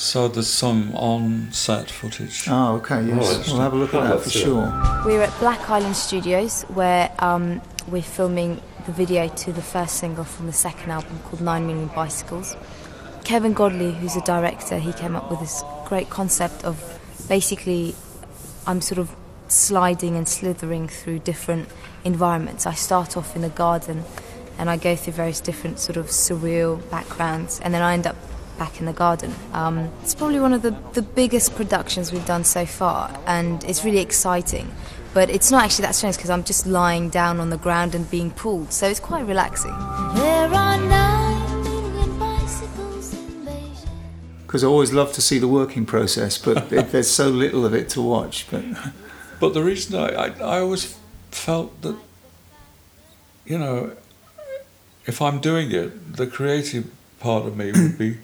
So 0.00 0.28
there's 0.28 0.48
some 0.48 0.94
on-set 0.94 1.90
footage. 1.90 2.46
Oh, 2.48 2.76
okay, 2.76 3.02
yes. 3.02 3.10
interesting. 3.10 3.52
we'll 3.52 3.62
have 3.62 3.74
a 3.74 3.76
look 3.76 3.92
at 3.92 4.02
Oh, 4.02 4.08
that 4.16 4.22
for 4.22 4.30
sure. 4.30 5.02
We're 5.04 5.20
at 5.20 5.38
Black 5.40 5.68
Island 5.68 5.94
Studios 5.94 6.62
where 6.70 7.12
um, 7.18 7.60
we're 7.86 8.00
filming 8.00 8.62
the 8.86 8.92
video 8.92 9.28
to 9.28 9.52
the 9.52 9.60
first 9.60 9.96
single 9.96 10.24
from 10.24 10.46
the 10.46 10.54
second 10.54 10.90
album 10.90 11.18
called 11.24 11.42
Nine 11.42 11.66
Million 11.66 11.88
Bicycles. 11.94 12.56
Kevin 13.24 13.52
Godley, 13.52 13.92
who's 13.92 14.16
a 14.16 14.22
director, 14.22 14.78
he 14.78 14.94
came 14.94 15.14
up 15.14 15.30
with 15.30 15.40
this 15.40 15.62
great 15.84 16.08
concept 16.08 16.64
of 16.64 16.98
basically 17.28 17.94
I'm 18.66 18.80
sort 18.80 18.98
of 19.00 19.14
sliding 19.48 20.16
and 20.16 20.26
slithering 20.26 20.88
through 20.88 21.18
different 21.18 21.68
environments. 22.04 22.64
I 22.64 22.72
start 22.72 23.18
off 23.18 23.36
in 23.36 23.44
a 23.44 23.50
garden 23.50 24.04
and 24.56 24.70
I 24.70 24.78
go 24.78 24.96
through 24.96 25.12
various 25.12 25.40
different 25.40 25.78
sort 25.78 25.98
of 25.98 26.06
surreal 26.06 26.88
backgrounds 26.90 27.60
and 27.60 27.74
then 27.74 27.82
I 27.82 27.92
end 27.92 28.06
up 28.06 28.16
back 28.60 28.78
in 28.78 28.86
the 28.86 28.92
garden. 28.92 29.34
Um, 29.52 29.90
it's 30.02 30.14
probably 30.14 30.38
one 30.38 30.52
of 30.52 30.62
the, 30.62 30.70
the 30.92 31.02
biggest 31.02 31.56
productions 31.56 32.12
we've 32.12 32.26
done 32.26 32.44
so 32.44 32.64
far 32.66 33.18
and 33.26 33.64
it's 33.64 33.84
really 33.84 33.98
exciting. 33.98 34.70
But 35.14 35.30
it's 35.30 35.50
not 35.50 35.64
actually 35.64 35.86
that 35.86 35.96
strange 35.96 36.16
because 36.16 36.30
I'm 36.30 36.44
just 36.44 36.66
lying 36.66 37.08
down 37.08 37.40
on 37.40 37.50
the 37.50 37.56
ground 37.56 37.96
and 37.96 38.08
being 38.08 38.30
pulled, 38.30 38.72
so 38.72 38.86
it's 38.86 39.00
quite 39.00 39.26
relaxing. 39.26 39.72
There 40.14 40.48
are 40.62 40.78
nine 40.78 41.64
million 41.64 42.16
bicycles 42.16 43.14
in 43.14 43.44
Beijing. 43.44 43.88
Because 44.46 44.62
I 44.62 44.68
always 44.68 44.92
love 44.92 45.12
to 45.14 45.20
see 45.20 45.40
the 45.40 45.48
working 45.48 45.84
process, 45.84 46.38
but 46.38 46.72
it, 46.78 46.92
there's 46.92 47.10
so 47.10 47.28
little 47.28 47.66
of 47.66 47.74
it 47.74 47.88
to 47.90 48.00
watch. 48.00 48.46
But 48.50 48.62
But 49.40 49.54
the 49.54 49.64
reason 49.64 49.98
I, 49.98 50.08
I, 50.08 50.26
I 50.26 50.60
always 50.60 50.98
felt 51.30 51.80
that, 51.80 51.96
you 53.46 53.58
know, 53.58 53.96
if 55.06 55.22
I'm 55.22 55.40
doing 55.40 55.72
it, 55.72 56.16
the 56.16 56.26
creative 56.26 56.90
part 57.20 57.46
of 57.46 57.56
me 57.56 57.72
would 57.72 57.96
be 57.96 58.18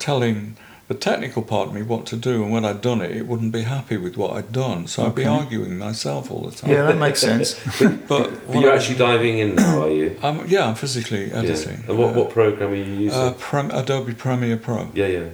telling 0.00 0.56
the 0.88 0.94
technical 0.96 1.42
part 1.42 1.68
of 1.68 1.74
me 1.74 1.82
what 1.82 2.04
to 2.06 2.16
do, 2.16 2.42
and 2.42 2.50
when 2.50 2.64
I'd 2.64 2.80
done 2.80 3.00
it, 3.00 3.12
it 3.16 3.28
wouldn't 3.28 3.52
be 3.52 3.62
happy 3.62 3.96
with 3.96 4.16
what 4.16 4.32
I'd 4.32 4.50
done. 4.50 4.88
So 4.88 5.06
I'd 5.06 5.14
be 5.14 5.24
arguing 5.24 5.78
myself 5.78 6.32
all 6.32 6.42
the 6.48 6.56
time. 6.56 6.70
yeah, 6.72 6.82
that 6.82 6.98
makes 6.98 7.20
sense. 7.20 7.54
But, 8.08 8.08
But 8.48 8.60
you're 8.60 8.72
I- 8.72 8.76
actually 8.76 8.98
diving 8.98 9.38
in 9.38 9.54
now, 9.54 9.82
are 9.82 9.88
you? 9.90 10.18
I'm, 10.20 10.48
yeah, 10.48 10.66
I'm 10.66 10.74
physically 10.74 11.28
Yeah. 11.30 11.38
editing. 11.38 11.84
And 11.86 11.96
what, 11.96 12.10
Uh, 12.10 12.18
what 12.18 12.30
program 12.30 12.72
are 12.72 12.74
you 12.74 12.92
using? 13.06 13.20
uh, 13.20 13.34
Prem- 13.38 13.70
Adobe 13.70 14.14
Premiere 14.14 14.56
Pro. 14.56 14.88
yeah, 14.94 15.06
yeah. 15.06 15.28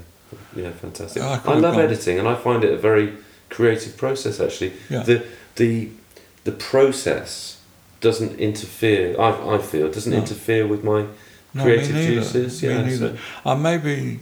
Yeah, 0.55 0.71
fantastic. 0.73 1.23
I 1.23 1.41
I, 1.47 1.55
love 1.55 1.75
gone- 1.77 1.81
editing 1.85 2.19
and 2.19 2.29
I 2.29 2.35
find 2.35 2.63
it 2.65 2.73
a 2.73 2.77
very 2.77 3.13
creative 3.49 3.97
process 3.97 4.41
actually. 4.41 4.73
Yeah. 4.91 5.05
The 5.05 5.23
the 5.55 5.89
the 6.45 6.53
process 6.53 7.57
doesn't 8.01 8.39
interfere 8.39 9.19
I, 9.19 9.55
I 9.55 9.59
feel 9.59 9.91
doesn't 9.91 10.13
No. 10.13 10.19
interfere 10.19 10.67
with 10.67 10.83
my 10.85 11.07
No, 11.55 11.63
creative 11.63 11.95
me 11.95 12.01
neither. 12.09 12.15
juices. 12.21 12.63
Me 12.63 12.69
Yeah, 12.69 12.83
neither. 12.83 13.17
so- 13.17 13.51
I 13.51 13.55
may 13.55 13.79
be, 13.79 14.21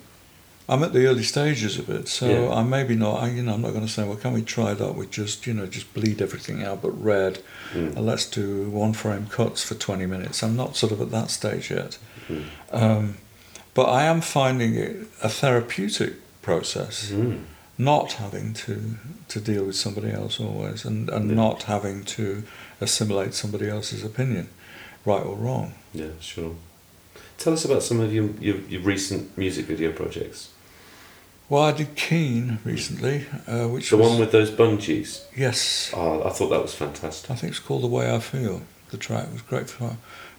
I'm 0.67 0.83
at 0.83 0.95
the 0.95 1.07
early 1.07 1.23
stages 1.23 1.79
of 1.79 1.91
it, 1.91 2.09
so 2.09 2.27
Yeah. 2.27 2.55
I 2.55 2.63
maybe 2.63 2.95
not. 2.95 3.23
I, 3.23 3.29
you 3.31 3.43
know, 3.43 3.53
I'm 3.55 3.61
not 3.61 3.73
going 3.73 3.85
to 3.87 3.93
say, 3.93 4.05
well, 4.05 4.17
can 4.17 4.33
we 4.33 4.41
try 4.43 4.73
that 4.73 4.95
with 4.95 5.11
just, 5.11 5.47
you 5.47 5.53
know, 5.53 5.67
just 5.67 5.93
bleed 5.93 6.23
everything 6.23 6.63
out, 6.63 6.81
but 6.81 6.91
red, 6.93 7.41
Mm. 7.75 7.97
and 7.97 8.07
let's 8.07 8.25
do 8.25 8.71
one 8.71 8.95
frame 8.95 9.27
cuts 9.27 9.63
for 9.63 9.75
20 9.75 10.07
minutes. 10.07 10.43
I'm 10.43 10.57
not 10.57 10.75
sort 10.77 10.93
of 10.93 11.01
at 11.03 11.11
that 11.11 11.31
stage 11.31 11.71
yet, 11.71 11.99
Mm. 12.29 12.45
um, 12.73 13.15
but 13.75 13.85
I 13.91 14.05
am 14.05 14.21
finding 14.23 14.75
it 14.75 14.97
a 15.23 15.29
therapeutic 15.29 16.15
process. 16.41 17.11
Mm. 17.11 17.41
Not 17.77 18.13
having 18.15 18.55
to, 18.55 18.97
to 19.29 19.41
deal 19.41 19.65
with 19.65 19.77
somebody 19.77 20.11
else 20.13 20.41
always, 20.41 20.85
and, 20.87 21.11
and 21.11 21.29
Yeah. 21.29 21.35
not 21.37 21.65
having 21.65 22.05
to 22.17 22.43
assimilate 22.81 23.35
somebody 23.35 23.69
else's 23.69 24.03
opinion, 24.03 24.49
right 25.05 25.23
or 25.27 25.37
wrong. 25.37 25.75
Yeah, 25.93 26.13
sure. 26.21 26.55
Tell 27.37 27.53
us 27.53 27.65
about 27.67 27.83
some 27.83 28.01
of 28.01 28.15
your, 28.15 28.31
your, 28.41 28.57
your 28.69 28.81
recent 28.81 29.37
music 29.37 29.67
video 29.67 29.93
projects. 29.93 30.49
Well, 31.49 31.63
I 31.63 31.73
did 31.73 31.95
Keane 31.95 32.59
recently, 32.65 33.27
uh, 33.47 33.69
which 33.69 33.91
The 33.91 33.97
was 33.99 34.11
one 34.11 34.19
with 34.19 34.33
those 34.33 34.51
bungees. 34.51 35.23
yes, 35.37 35.91
Oh, 35.95 36.23
I 36.25 36.31
thought 36.31 36.49
that 36.49 36.63
was 36.63 36.75
fantastic. 36.75 37.31
I 37.31 37.35
think 37.35 37.51
it's 37.51 37.61
called 37.61 37.83
The 37.83 37.87
Way 37.89 38.13
I 38.15 38.19
Feel. 38.19 38.63
The 38.91 38.97
track 38.97 39.31
was 39.33 39.43
great 39.43 39.69
for 39.69 39.97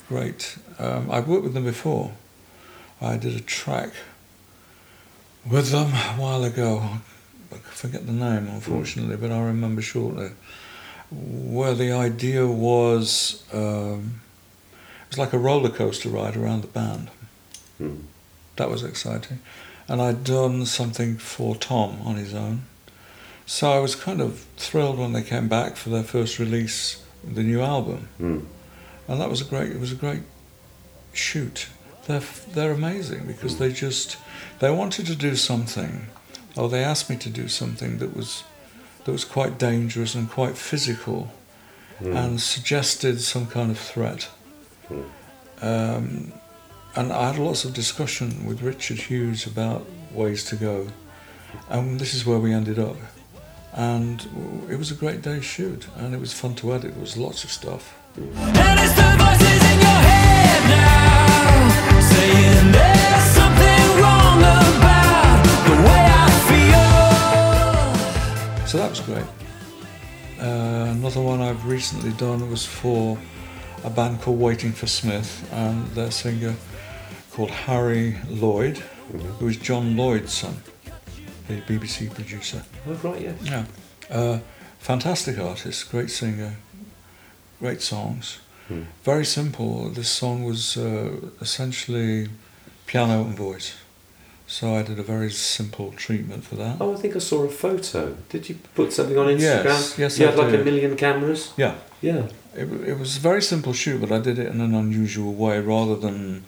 great. 0.10 0.58
Um, 0.80 1.10
I've 1.12 1.28
worked 1.28 1.44
with 1.44 1.54
them 1.54 1.65
before. 1.65 2.12
I 3.02 3.18
did 3.18 3.36
a 3.36 3.41
track 3.41 3.91
with 5.50 5.70
them 5.72 5.88
a 5.94 6.15
while 6.22 6.44
ago. 6.44 6.82
I 7.52 7.58
forget 7.58 8.06
the 8.06 8.12
name, 8.12 8.48
unfortunately, 8.48 9.15
but 9.18 9.32
I 9.32 9.41
remember 9.44 9.82
shortly. 9.82 10.32
Where 11.12 11.74
the 11.76 11.91
idea 11.91 12.48
was, 12.48 13.44
um, 13.54 14.22
it 15.04 15.10
was 15.10 15.18
like 15.20 15.34
a 15.34 15.38
roller 15.38 15.70
coaster 15.70 16.10
ride 16.10 16.36
around 16.36 16.62
the 16.62 16.68
band. 16.68 17.10
Mm. 17.80 18.02
That 18.56 18.70
was 18.70 18.84
exciting. 18.84 19.39
And 19.88 20.02
I'd 20.02 20.24
done 20.24 20.65
something 20.65 21.17
for 21.17 21.56
Tom 21.56 22.00
on 22.04 22.15
his 22.15 22.34
own. 22.34 22.63
So 23.45 23.71
I 23.71 23.80
was 23.80 23.95
kind 23.95 24.21
of 24.21 24.39
thrilled 24.58 24.98
when 24.98 25.13
they 25.13 25.21
came 25.21 25.48
back 25.48 25.76
for 25.76 25.89
their 25.89 26.04
first 26.04 26.39
release, 26.39 27.04
the 27.24 27.43
new 27.43 27.62
album. 27.62 28.08
Mm. 28.19 28.45
And 29.08 29.21
that 29.21 29.30
was 29.30 29.41
a 29.41 29.45
great, 29.45 29.71
it 29.71 29.80
was 29.80 29.91
a 29.91 29.95
great 29.95 30.24
shoot. 31.13 31.67
They're, 32.08 32.24
they're 32.54 32.71
amazing 32.71 33.28
because 33.28 33.60
they 33.60 33.71
just, 33.71 34.17
they 34.60 34.71
wanted 34.71 35.06
to 35.08 35.15
do 35.15 35.36
something, 35.36 36.08
or 36.58 36.69
they 36.69 36.84
asked 36.84 37.10
me 37.10 37.17
to 37.17 37.30
do 37.30 37.48
something 37.48 38.00
that 38.00 38.15
was, 38.15 38.43
that 39.04 39.12
was 39.12 39.26
quite 39.26 39.60
dangerous 39.60 40.15
and 40.15 40.30
quite 40.30 40.58
physical 40.58 41.32
Mm. 42.02 42.13
and 42.13 42.41
suggested 42.41 43.21
some 43.21 43.48
kind 43.48 43.71
of 43.71 43.80
threat. 43.80 44.28
Mm. 44.89 45.06
Um, 45.62 46.34
and 46.96 47.12
I 47.12 47.28
had 47.32 47.38
lots 47.38 47.66
of 47.66 47.74
discussion 47.74 48.46
with 48.46 48.62
Richard 48.62 48.98
Hughes 48.98 49.46
about 49.46 49.86
ways 50.14 50.46
to 50.46 50.56
go, 50.56 50.88
and 51.70 52.00
this 52.00 52.14
is 52.14 52.26
where 52.26 52.40
we 52.40 52.54
ended 52.54 52.80
up. 52.80 52.96
And 53.74 54.26
it 54.70 54.78
was 54.78 54.92
a 54.92 54.96
great 54.96 55.22
day's 55.22 55.44
shoot, 55.44 55.88
and 55.98 56.14
it 56.14 56.20
was 56.20 56.32
fun 56.32 56.56
to 56.56 56.74
edit. 56.74 56.94
There 56.94 57.02
was 57.02 57.18
lots 57.18 57.44
of 57.44 57.52
stuff. 57.52 57.94
And 58.16 58.80
it's 58.80 58.96
the 58.96 59.16
voices 59.20 59.64
in 59.72 59.80
your 59.82 60.02
head 60.10 60.64
now 60.70 62.00
saying 62.00 62.72
there's 62.72 63.24
something 63.36 64.02
wrong 64.02 64.40
about 64.40 65.44
the 65.68 65.76
way 65.84 66.02
I 66.24 66.30
feel. 68.56 68.68
So 68.68 68.78
that 68.78 68.90
was 68.90 69.02
great. 69.02 69.28
Uh, 70.40 70.92
another 70.92 71.22
one 71.22 71.42
I've 71.42 71.66
recently 71.66 72.14
done 72.14 72.50
was 72.50 72.66
for 72.66 73.18
a 73.84 73.90
band 73.90 74.22
called 74.22 74.40
Waiting 74.40 74.72
for 74.72 74.88
Smith, 74.88 75.46
and 75.52 75.86
their 75.88 76.12
singer 76.12 76.56
called 77.36 77.52
Harry 77.52 78.15
Lloyd, 78.30 78.78
who 79.39 79.48
is 79.50 79.58
John 79.58 79.98
Lloyd's 79.98 80.32
son, 80.34 80.56
the 81.50 81.56
BBC 81.62 82.13
producer. 82.13 82.63
Oh, 82.88 82.93
right, 83.04 83.21
yeah. 83.21 83.34
Yeah. 83.43 83.65
Uh, 84.10 84.39
fantastic 84.80 85.38
artist, 85.38 85.91
great 85.91 86.10
singer, 86.10 86.56
great 87.60 87.82
songs. 87.82 88.39
Hmm. 88.69 88.84
Very 89.04 89.26
simple. 89.26 89.89
This 89.89 90.10
song 90.10 90.45
was 90.45 90.78
uh, 90.78 91.12
essentially 91.41 92.30
piano 92.88 93.24
and 93.26 93.36
voice. 93.36 93.76
So 94.48 94.74
I 94.76 94.82
did 94.84 94.98
a 94.98 95.04
very 95.04 95.30
simple 95.32 95.91
treatment 95.91 96.45
for 96.45 96.56
that. 96.56 96.78
Oh, 96.80 96.93
I 96.93 96.98
think 96.98 97.15
I 97.17 97.19
saw 97.19 97.43
a 97.43 97.50
photo. 97.50 98.15
Did 98.30 98.48
you 98.48 98.56
put 98.76 98.93
something 98.93 99.17
on 99.17 99.26
Instagram? 99.28 99.65
Yes, 99.65 99.98
yes, 99.98 100.19
You 100.19 100.28
I 100.28 100.30
had 100.30 100.39
like 100.39 100.52
did. 100.52 100.62
a 100.62 100.63
million 100.63 100.95
cameras? 100.95 101.52
Yeah. 101.58 101.76
Yeah. 102.02 102.28
It, 102.56 102.71
it 102.88 102.98
was 102.98 103.17
a 103.17 103.19
very 103.19 103.41
simple 103.41 103.74
shoot, 103.74 104.00
but 104.00 104.12
I 104.12 104.19
did 104.19 104.39
it 104.39 104.48
in 104.48 104.62
an 104.62 104.74
unusual 104.74 105.34
way. 105.34 105.60
Rather 105.60 105.95
than 105.98 106.45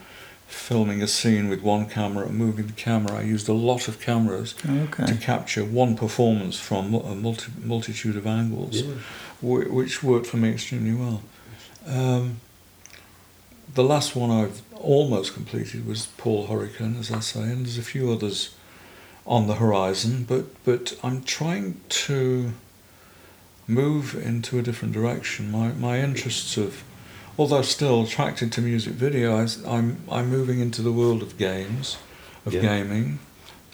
filming 0.47 1.01
a 1.03 1.07
scene 1.07 1.49
with 1.49 1.61
one 1.61 1.85
camera 1.87 2.25
and 2.27 2.35
moving 2.37 2.67
the 2.67 2.73
camera, 2.73 3.17
I 3.19 3.21
used 3.21 3.47
a 3.49 3.53
lot 3.53 3.87
of 3.87 3.99
cameras 3.99 4.53
to 5.07 5.15
capture 5.21 5.63
one 5.63 5.95
performance 5.95 6.57
from 6.59 6.93
a 6.93 7.13
multi- 7.15 7.51
multitude 7.63 8.15
of 8.15 8.25
angles. 8.25 8.81
Yeah. 8.81 8.93
wh- 9.41 9.71
which 9.73 10.01
worked 10.03 10.25
for 10.27 10.37
me 10.37 10.49
extremely 10.51 10.93
well. 10.93 11.21
Um, 11.85 12.39
the 13.73 13.83
last 13.83 14.15
one 14.15 14.31
I've 14.31 14.61
almost 14.75 15.33
completed 15.33 15.85
was 15.85 16.07
Paul 16.17 16.47
Hurricane, 16.47 16.95
as 16.99 17.11
I 17.11 17.19
say, 17.19 17.41
and 17.43 17.65
there's 17.65 17.77
a 17.77 17.83
few 17.83 18.11
others 18.11 18.55
on 19.25 19.47
the 19.47 19.55
horizon. 19.55 20.23
But 20.27 20.45
but 20.63 20.97
I'm 21.03 21.23
trying 21.23 21.81
to. 22.05 22.53
move 23.69 24.15
into 24.15 24.57
a 24.57 24.61
different 24.61 24.93
direction. 24.93 25.51
My 25.51 25.67
my 25.73 25.99
interests 25.99 26.55
have, 26.55 26.83
although 27.37 27.61
still 27.61 28.03
attracted 28.03 28.51
to 28.53 28.61
music 28.61 28.93
video, 28.93 29.35
I, 29.37 29.47
am 29.77 29.97
I'm 30.11 30.29
moving 30.29 30.59
into 30.59 30.81
the 30.81 30.91
world 30.91 31.21
of 31.21 31.37
games, 31.37 31.97
of 32.45 32.53
Yeah. 32.53 32.61
gaming, 32.61 33.19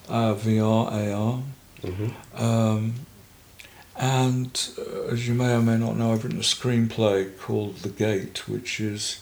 uh, 0.08 0.34
VR, 0.34 0.92
AR. 0.92 1.42
hmm 1.82 2.08
Um, 2.36 2.94
and 3.96 4.68
uh, 4.78 5.12
as 5.12 5.28
you 5.28 5.34
may 5.34 5.52
or 5.54 5.62
may 5.62 5.78
not 5.78 5.96
know, 5.96 6.12
I've 6.12 6.24
written 6.24 6.40
a 6.40 6.42
screenplay 6.42 7.30
called 7.38 7.76
The 7.78 7.90
Gate, 7.90 8.48
which 8.48 8.80
is 8.80 9.18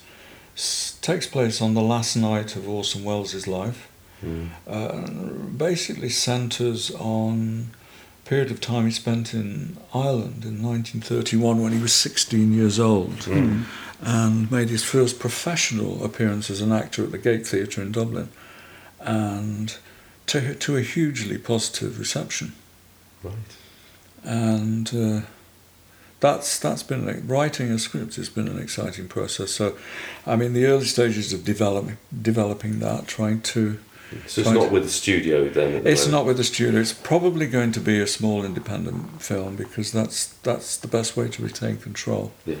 s- 0.55 0.97
takes 1.01 1.27
place 1.27 1.61
on 1.61 1.73
the 1.75 1.81
last 1.81 2.15
night 2.15 2.55
of 2.55 2.67
Orson 2.67 3.03
Welles' 3.03 3.45
life. 3.47 3.87
Mm. 4.25 4.49
Uh, 4.67 5.33
basically 5.57 6.09
centres 6.09 6.89
on 6.91 7.69
a 8.25 8.29
period 8.29 8.49
of 8.51 8.61
time 8.61 8.85
he 8.85 8.91
spent 8.91 9.33
in 9.33 9.77
Ireland 9.93 10.43
in 10.45 10.63
1931 10.63 11.61
when 11.61 11.73
he 11.73 11.79
was 11.81 11.91
16 11.93 12.53
years 12.53 12.79
old 12.79 13.17
Mm. 13.27 13.65
And 14.05 14.51
made 14.51 14.69
his 14.69 14.83
first 14.83 15.17
professional 15.19 16.03
appearance 16.03 16.49
as 16.49 16.59
an 16.61 16.71
actor 16.71 17.03
at 17.03 17.11
the 17.11 17.17
Gate 17.17 17.47
Theatre 17.47 17.81
in 17.81 17.91
Dublin 17.91 18.29
and 18.99 19.77
to, 20.27 20.53
to 20.55 20.77
a 20.77 20.81
hugely 20.81 21.37
positive 21.37 21.97
reception 21.99 22.53
Right. 23.23 23.35
and 24.23 24.93
uh, 24.93 25.21
that's 26.19 26.59
that's 26.59 26.83
been 26.83 27.05
like, 27.05 27.21
writing 27.25 27.71
a 27.71 27.79
script 27.79 28.15
has 28.15 28.29
been 28.29 28.47
an 28.49 28.59
exciting 28.59 29.07
process. 29.07 29.51
So, 29.51 29.75
I 30.25 30.35
mean, 30.35 30.53
the 30.53 30.65
early 30.65 30.85
stages 30.85 31.31
of 31.33 31.43
developing 31.45 31.97
developing 32.21 32.79
that, 32.79 33.07
trying 33.07 33.41
to. 33.41 33.79
So 34.27 34.41
it's 34.41 34.49
not 34.51 34.71
with 34.71 34.83
the 34.83 34.89
studio 34.89 35.49
then. 35.49 35.83
the 35.83 35.89
It's 35.89 36.01
moment? 36.05 36.11
not 36.11 36.25
with 36.27 36.37
the 36.37 36.43
studio. 36.43 36.79
It's 36.79 36.93
probably 36.93 37.47
going 37.47 37.71
to 37.73 37.79
be 37.79 37.99
a 37.99 38.07
small 38.07 38.45
independent 38.45 39.21
film 39.21 39.55
because 39.55 39.91
that's 39.91 40.27
that's 40.43 40.77
the 40.77 40.87
best 40.87 41.17
way 41.17 41.27
to 41.29 41.43
retain 41.43 41.77
control. 41.77 42.31
Yeah. 42.45 42.55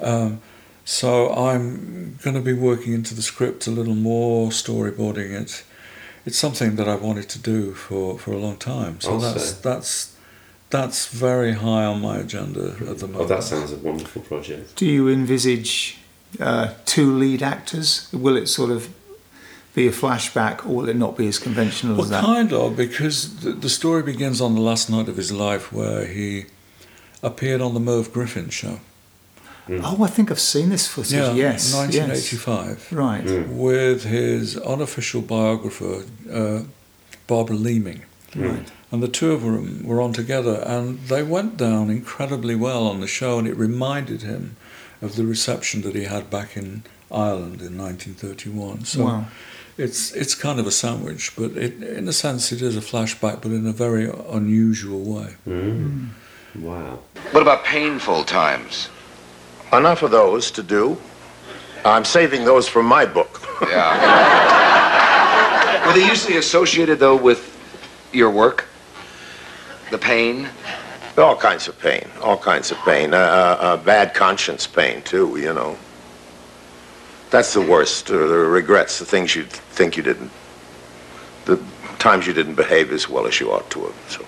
Um, 0.00 0.40
so 0.84 1.32
I'm 1.32 2.18
going 2.22 2.34
to 2.34 2.40
be 2.42 2.52
working 2.52 2.92
into 2.92 3.14
the 3.14 3.22
script 3.22 3.66
a 3.66 3.70
little 3.70 3.94
more, 3.94 4.50
storyboarding 4.50 5.30
it. 5.40 5.64
It's 6.24 6.38
something 6.38 6.76
that 6.76 6.88
I've 6.88 7.02
wanted 7.02 7.28
to 7.30 7.38
do 7.38 7.72
for, 7.74 8.18
for 8.18 8.32
a 8.32 8.38
long 8.38 8.56
time. 8.56 9.00
So 9.00 9.12
I'll 9.14 9.18
that's 9.18 9.50
say. 9.50 9.60
that's 9.62 10.16
that's 10.70 11.06
very 11.08 11.52
high 11.52 11.84
on 11.84 12.00
my 12.00 12.16
agenda 12.18 12.76
at 12.88 12.98
the 12.98 13.06
moment. 13.08 13.16
Oh, 13.16 13.26
that 13.26 13.42
sounds 13.42 13.72
a 13.72 13.76
wonderful 13.76 14.22
project. 14.22 14.76
Do 14.76 14.86
you 14.86 15.08
envisage 15.08 15.98
uh, 16.40 16.74
two 16.86 17.12
lead 17.12 17.42
actors? 17.42 18.08
Will 18.12 18.36
it 18.36 18.46
sort 18.46 18.70
of 18.70 18.88
be 19.74 19.86
a 19.86 19.90
flashback, 19.90 20.64
or 20.66 20.76
will 20.76 20.88
it 20.88 20.96
not 20.96 21.16
be 21.16 21.26
as 21.26 21.38
conventional 21.38 21.94
Well, 21.96 22.04
as 22.04 22.10
that? 22.10 22.24
kind 22.24 22.52
of, 22.52 22.76
because 22.76 23.36
the, 23.40 23.52
the 23.52 23.68
story 23.68 24.02
begins 24.02 24.40
on 24.40 24.54
the 24.54 24.60
last 24.60 24.88
night 24.90 25.08
of 25.08 25.16
his 25.16 25.32
life 25.32 25.72
where 25.72 26.06
he 26.06 26.46
appeared 27.22 27.60
on 27.60 27.74
the 27.74 27.80
Merv 27.80 28.12
Griffin 28.12 28.48
show. 28.50 28.80
Oh, 29.70 30.02
I 30.02 30.08
think 30.08 30.30
I've 30.30 30.40
seen 30.40 30.70
this 30.70 30.86
footage. 30.88 31.12
Yeah, 31.12 31.32
yes, 31.32 31.72
1985. 31.74 32.66
yes. 32.68 32.92
Right. 32.92 33.24
Mm. 33.24 33.48
With 33.56 34.04
his 34.04 34.56
unofficial 34.58 35.22
biographer, 35.22 36.04
uh, 36.32 36.62
Barbara 37.26 37.56
Leaming. 37.56 38.02
Right. 38.34 38.70
And 38.90 39.02
the 39.02 39.08
two 39.08 39.32
of 39.32 39.42
them 39.42 39.84
were 39.84 40.00
on 40.02 40.12
together, 40.12 40.62
and 40.66 40.98
they 41.08 41.22
went 41.22 41.56
down 41.56 41.90
incredibly 41.90 42.54
well 42.54 42.86
on 42.86 43.00
the 43.00 43.06
show, 43.06 43.38
and 43.38 43.46
it 43.46 43.56
reminded 43.56 44.22
him 44.22 44.56
of 45.00 45.16
the 45.16 45.24
reception 45.24 45.82
that 45.82 45.94
he 45.94 46.04
had 46.04 46.28
back 46.30 46.56
in 46.56 46.82
Ireland 47.10 47.60
in 47.62 47.78
1931. 47.78 48.84
So 48.84 49.04
Wow. 49.04 49.24
it's 49.78 50.12
it's 50.12 50.34
kind 50.34 50.58
of 50.60 50.66
a 50.66 50.70
sandwich, 50.70 51.32
but 51.36 51.52
it, 51.56 51.82
in 51.82 52.08
a 52.08 52.12
sense, 52.12 52.52
it 52.52 52.60
is 52.62 52.76
a 52.76 52.80
flashback, 52.80 53.40
but 53.42 53.52
in 53.52 53.66
a 53.66 53.72
very 53.72 54.10
unusual 54.30 55.00
way. 55.00 55.34
Mm. 55.48 56.08
Wow. 56.56 56.98
What 57.32 57.42
about 57.42 57.64
painful 57.64 58.24
times? 58.24 58.88
Enough 59.72 60.02
of 60.02 60.10
those 60.10 60.50
to 60.50 60.62
do. 60.62 60.98
I'm 61.84 62.04
saving 62.04 62.44
those 62.44 62.68
for 62.68 62.82
my 62.82 63.06
book. 63.06 63.40
Yeah. 63.62 64.66
Were 65.86 65.94
they 65.94 66.06
usually 66.06 66.36
associated, 66.36 66.98
though, 66.98 67.16
with 67.16 67.56
your 68.12 68.30
work? 68.30 68.68
The 69.90 69.96
pain? 69.98 70.48
All 71.16 71.36
kinds 71.36 71.68
of 71.68 71.78
pain, 71.78 72.06
all 72.20 72.36
kinds 72.36 72.70
of 72.70 72.78
pain. 72.78 73.14
Uh, 73.14 73.16
uh, 73.16 73.56
uh, 73.60 73.76
bad 73.78 74.14
conscience 74.14 74.66
pain, 74.66 75.00
too, 75.02 75.38
you 75.38 75.54
know. 75.54 75.78
That's 77.30 77.54
the 77.54 77.62
worst. 77.62 78.10
Uh, 78.10 78.26
the 78.26 78.38
regrets, 78.38 78.98
the 78.98 79.06
things 79.06 79.34
you 79.34 79.44
think 79.44 79.96
you 79.96 80.02
didn't, 80.02 80.30
the 81.46 81.58
times 81.98 82.26
you 82.26 82.34
didn't 82.34 82.56
behave 82.56 82.92
as 82.92 83.08
well 83.08 83.26
as 83.26 83.40
you 83.40 83.50
ought 83.52 83.70
to 83.70 83.84
have. 83.84 83.94
So 84.08 84.26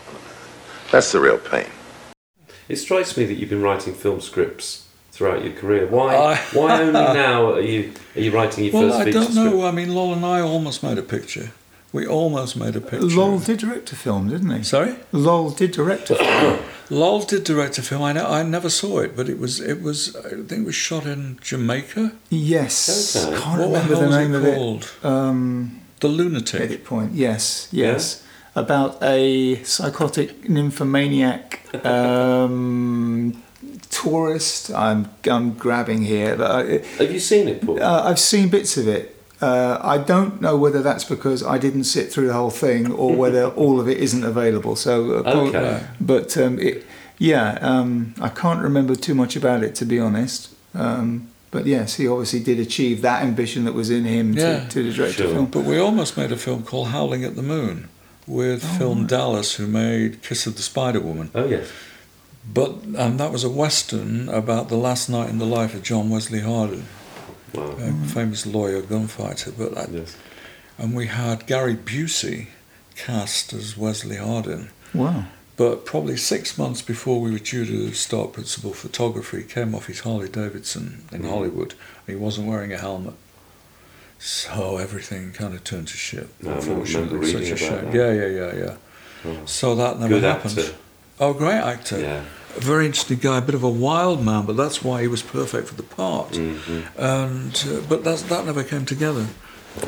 that's 0.91 1.13
the 1.13 1.21
real 1.21 1.39
pain. 1.39 1.67
It 2.69 2.77
strikes 2.77 3.17
me 3.17 3.27
that 3.27 3.35
you've 3.35 3.51
been 3.51 3.63
writing 3.63 3.95
film 3.95 4.21
scripts 4.21 4.84
throughout 5.15 5.45
your 5.45 5.55
career. 5.61 5.87
Why? 5.87 6.15
I- 6.33 6.41
why 6.59 6.81
only 6.83 6.93
now 7.27 7.53
are 7.55 7.61
you 7.73 7.81
are 8.17 8.21
you 8.21 8.31
writing 8.37 8.65
your 8.65 8.73
Well, 8.75 8.91
first 8.91 9.09
I 9.09 9.11
don't 9.11 9.35
know. 9.35 9.49
script? 9.49 9.65
I 9.65 9.71
mean, 9.79 9.95
Lol 9.95 10.13
and 10.13 10.25
I 10.27 10.41
almost 10.41 10.83
made 10.83 10.99
a 10.99 11.03
picture. 11.17 11.49
We 11.93 12.05
almost 12.07 12.57
made 12.57 12.75
a 12.75 12.81
picture. 12.81 13.07
Lol 13.07 13.39
did 13.39 13.59
direct 13.61 13.93
a 13.93 13.97
film, 13.97 14.29
didn't 14.29 14.51
he? 14.51 14.63
Sorry? 14.65 14.97
Lol 15.13 15.51
did 15.51 15.71
direct 15.71 16.11
a 16.11 16.17
film. 16.17 16.59
Lol 16.91 17.21
did 17.23 17.45
direct 17.45 17.79
a 17.79 17.83
film. 17.83 18.03
I, 18.03 18.13
know, 18.13 18.27
I 18.27 18.43
never 18.43 18.69
saw 18.69 18.99
it, 19.05 19.15
but 19.17 19.29
it 19.29 19.39
was 19.39 19.61
it 19.61 19.81
was 19.81 20.17
I 20.17 20.31
think 20.49 20.53
it 20.65 20.67
was 20.67 20.75
shot 20.75 21.07
in 21.07 21.39
Jamaica. 21.41 22.13
yes. 22.31 23.17
Okay. 23.17 23.37
Can't 23.41 23.59
what 23.61 23.67
remember 23.69 23.95
the 23.95 24.01
the 24.01 24.09
hell 24.11 24.19
name 24.21 24.33
was 24.33 24.41
of 24.41 24.47
it 24.47 24.85
it. 25.05 25.05
Um, 25.05 25.81
The 26.01 26.09
Lunatic. 26.09 26.61
edit 26.61 26.85
point. 26.85 27.13
Yes, 27.15 27.69
yes. 27.71 28.23
About 28.57 28.99
a 29.03 29.63
psychotic 29.65 30.49
nymphomaniac 30.49 31.47
um, 31.87 33.43
tourist. 34.03 34.71
I'm 34.73 35.09
I'm 35.31 35.55
grabbing 35.55 36.03
here, 36.05 36.37
Have 36.99 37.13
you 37.13 37.21
seen 37.21 37.49
it, 37.49 37.63
Paul? 37.65 37.83
Uh, 37.83 38.03
I've 38.09 38.19
seen 38.19 38.49
bits 38.49 38.77
of 38.77 38.89
it. 38.89 39.11
Uh, 39.41 39.79
I 39.83 39.99
don't 39.99 40.41
know 40.41 40.57
whether 40.57 40.81
that's 40.83 41.05
because 41.05 41.43
I 41.43 41.59
didn't 41.59 41.85
sit 41.85 42.11
through 42.13 42.29
the 42.29 42.33
whole 42.33 42.51
thing 42.51 42.91
or 42.93 43.15
whether 43.23 43.45
all 43.63 43.79
of 43.81 43.89
it 43.89 43.99
isn't 43.99 44.25
available. 44.25 44.75
So, 44.77 44.93
uh, 45.27 45.49
Okay. 45.49 45.87
but 46.01 46.37
um, 46.39 46.59
it, 46.61 46.85
yeah, 47.19 47.59
um, 47.61 48.15
I 48.21 48.29
can't 48.29 48.63
remember 48.63 48.95
too 48.97 49.15
much 49.15 49.37
about 49.37 49.63
it 49.63 49.75
to 49.77 49.85
be 49.85 49.99
honest. 50.01 50.51
Um, 50.75 51.29
but 51.51 51.67
yes, 51.67 51.95
he 51.97 52.09
obviously 52.09 52.41
did 52.41 52.59
achieve 52.59 53.03
that 53.03 53.23
ambition 53.23 53.65
that 53.67 53.75
was 53.75 53.91
in 53.91 54.05
him 54.05 54.33
Yeah, 54.33 54.61
to, 54.69 54.83
to 54.83 54.93
direct 54.93 55.15
sure. 55.17 55.27
a 55.27 55.31
film. 55.35 55.47
But 55.47 55.65
we 55.65 55.79
almost 55.79 56.17
made 56.17 56.33
a 56.33 56.37
film 56.37 56.63
called 56.65 56.89
Howling 56.89 57.23
at 57.25 57.37
the 57.37 57.43
Moon 57.43 57.89
with 58.27 58.65
Oh, 58.65 58.79
Film 58.79 59.07
Dallas, 59.07 59.55
who 59.57 59.67
made 59.67 60.23
Kiss 60.23 60.47
of 60.47 60.57
the 60.57 60.63
Spider 60.63 61.01
Woman. 61.01 61.31
oh 61.35 61.45
yes. 61.47 61.67
But 62.53 62.71
and 62.97 63.19
that 63.19 63.33
was 63.33 63.43
a 63.45 63.49
western 63.51 64.29
about 64.29 64.69
the 64.69 64.77
last 64.77 65.09
night 65.09 65.31
in 65.31 65.39
the 65.39 65.47
life 65.47 65.75
of 65.75 65.83
John 65.83 66.11
Wesley 66.11 66.41
Hardin, 66.41 66.85
Wow. 67.55 67.77
a 67.81 67.93
famous 68.09 68.45
lawyer 68.47 68.83
gunfighter. 68.83 69.53
But 69.53 69.77
I, 69.79 69.87
Yes. 69.91 70.17
and 70.79 70.95
we 70.95 71.07
had 71.07 71.47
Gary 71.47 71.75
Busey 71.77 72.49
cast 72.97 73.53
as 73.53 73.77
Wesley 73.77 74.17
Hardin. 74.17 74.69
Wow. 74.93 75.25
But 75.57 75.87
probably 75.87 76.17
six 76.17 76.59
months 76.59 76.83
before 76.83 77.21
we 77.21 77.31
were 77.31 77.39
due 77.39 77.65
to 77.65 77.93
start 77.95 78.33
principal 78.33 78.73
photography, 78.73 79.39
he 79.39 79.45
came 79.45 79.75
off 79.75 79.87
his 79.87 80.01
Harley 80.01 80.29
Davidson 80.29 81.05
in 81.13 81.23
Mm. 81.23 81.29
Hollywood. 81.31 81.75
And 82.07 82.17
he 82.19 82.23
wasn't 82.23 82.49
wearing 82.49 82.73
a 82.73 82.79
helmet. 82.79 83.15
So 84.19 84.77
everything 84.79 85.33
kind 85.33 85.55
of 85.55 85.65
turned 85.65 85.89
to 85.89 85.97
shit. 85.97 86.29
No, 86.43 86.53
unfortunately. 86.55 87.31
Such 87.33 87.51
a 87.51 87.57
shame. 87.57 87.85
that. 87.91 87.95
Yeah, 87.95 88.13
yeah, 88.13 88.27
yeah, 88.27 88.55
yeah. 88.65 88.77
Oh. 89.27 89.47
So 89.47 89.75
that 89.77 89.99
never 90.01 90.15
Good 90.15 90.23
happened. 90.25 90.59
actor. 90.59 90.75
Oh, 91.21 91.33
great 91.33 91.55
actor. 91.61 91.99
Yeah. 92.01 92.25
A 92.57 92.61
very 92.61 92.87
interesting 92.87 93.19
guy, 93.19 93.39
a 93.39 93.43
bit 93.43 93.55
of 93.55 93.63
a 93.65 93.69
wild 93.71 94.25
man, 94.25 94.47
but 94.47 94.57
that's 94.57 94.83
why 94.83 95.03
he 95.03 95.09
was 95.09 95.23
perfect 95.23 95.69
for 95.69 95.75
the 95.75 95.83
part. 95.83 96.31
Mhm. 96.33 96.85
And 96.97 97.65
uh, 97.69 97.81
but 97.89 98.05
that's, 98.05 98.23
that 98.23 98.47
never 98.47 98.63
came 98.63 98.85
together, 98.85 99.27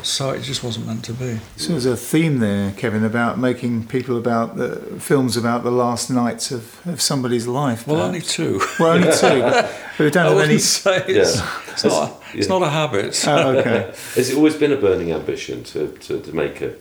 so 0.03 0.31
it 0.31 0.41
just 0.41 0.63
wasn't 0.63 0.85
meant 0.85 1.05
to 1.05 1.13
be. 1.13 1.39
So 1.55 1.69
there's 1.69 1.85
a 1.85 1.95
theme 1.95 2.39
there, 2.39 2.71
Kevin, 2.73 3.05
about 3.05 3.39
making 3.39 3.87
people 3.87 4.17
about 4.17 4.57
the 4.57 4.75
films 4.99 5.37
about 5.37 5.63
the 5.63 5.71
last 5.71 6.09
nights 6.09 6.51
of, 6.51 6.85
of 6.85 7.01
somebody's 7.01 7.47
life. 7.47 7.87
Well, 7.87 7.97
perhaps. 8.09 8.39
only 8.39 8.59
two. 8.59 8.65
Well, 8.79 8.91
only 8.93 9.11
two. 9.13 9.41
But 9.97 10.03
we 10.05 10.09
don't 10.11 10.25
I 10.25 10.27
have 10.27 10.35
wouldn't 10.35 10.51
any. 10.51 10.59
say 10.59 11.03
it's, 11.07 11.37
Yeah. 11.37 11.59
it's 11.71 11.83
not. 11.85 12.21
It's 12.33 12.47
Yeah. 12.47 12.59
not 12.59 12.67
a 12.67 12.69
habit. 12.69 13.23
Oh, 13.27 13.49
okay. 13.57 13.93
Has 14.15 14.29
it 14.29 14.35
always 14.35 14.55
been 14.55 14.71
a 14.73 14.77
burning 14.77 15.11
ambition 15.13 15.63
to, 15.71 15.87
to, 15.87 16.19
to 16.21 16.35
make 16.35 16.61
a, 16.61 16.75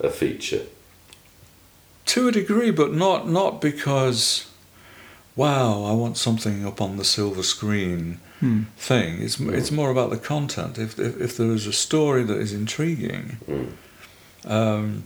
a 0.00 0.08
feature? 0.10 0.62
To 2.06 2.28
a 2.28 2.32
degree, 2.32 2.70
but 2.70 2.92
not 2.94 3.28
not 3.28 3.60
because, 3.60 4.50
wow, 5.34 5.84
I 5.84 5.92
want 5.92 6.16
something 6.16 6.66
up 6.66 6.80
on 6.80 6.96
the 6.96 7.04
silver 7.04 7.42
screen 7.42 8.20
Hmm. 8.40 8.62
thing. 8.76 9.22
It's 9.22 9.40
it's 9.40 9.70
more 9.70 9.90
about 9.90 10.10
the 10.10 10.18
content. 10.18 10.78
If 10.78 10.98
if, 10.98 11.18
if 11.20 11.36
there 11.36 11.52
is 11.52 11.66
a 11.66 11.72
story 11.72 12.22
that 12.24 12.38
is 12.38 12.52
intriguing, 12.52 13.38
Mm. 13.48 13.70
um, 14.44 15.04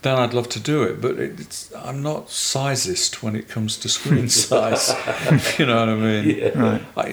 then 0.00 0.16
I'd 0.18 0.32
love 0.34 0.48
to 0.48 0.58
do 0.60 0.82
it. 0.82 1.00
But 1.00 1.18
it, 1.18 1.38
it's 1.38 1.70
I'm 1.76 2.02
not 2.02 2.28
sizist 2.28 3.22
when 3.22 3.36
it 3.36 3.48
comes 3.48 3.76
to 3.78 3.88
screen 3.88 4.28
size. 4.42 4.88
you 5.58 5.66
know 5.66 5.76
what 5.80 5.88
I 5.90 5.94
mean? 5.94 6.38
Yeah. 6.38 6.58
Right. 6.58 6.82
I, 6.96 7.06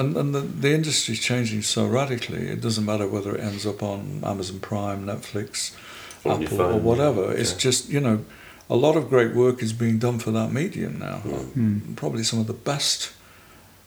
and 0.00 0.16
and 0.16 0.34
the, 0.34 0.40
the 0.40 0.74
industry's 0.74 1.20
changing 1.20 1.62
so 1.62 1.86
radically. 1.86 2.48
It 2.48 2.60
doesn't 2.60 2.84
matter 2.84 3.06
whether 3.06 3.34
it 3.36 3.40
ends 3.40 3.64
up 3.66 3.82
on 3.82 4.20
Amazon 4.24 4.58
Prime, 4.60 5.06
Netflix, 5.06 5.74
On 6.24 6.40
your 6.42 6.50
Apple, 6.50 6.60
or 6.60 6.72
phone, 6.72 6.84
whatever. 6.84 7.32
It's 7.32 7.52
yeah. 7.52 7.58
just 7.58 7.88
you 7.88 8.00
know, 8.00 8.24
a 8.68 8.76
lot 8.76 8.96
of 8.96 9.08
great 9.08 9.34
work 9.34 9.62
is 9.62 9.72
being 9.72 9.98
done 9.98 10.18
for 10.18 10.30
that 10.30 10.52
medium 10.52 10.98
now. 10.98 11.20
Mm. 11.56 11.96
Probably 11.96 12.22
some 12.22 12.38
of 12.38 12.46
the 12.46 12.54
best 12.54 13.12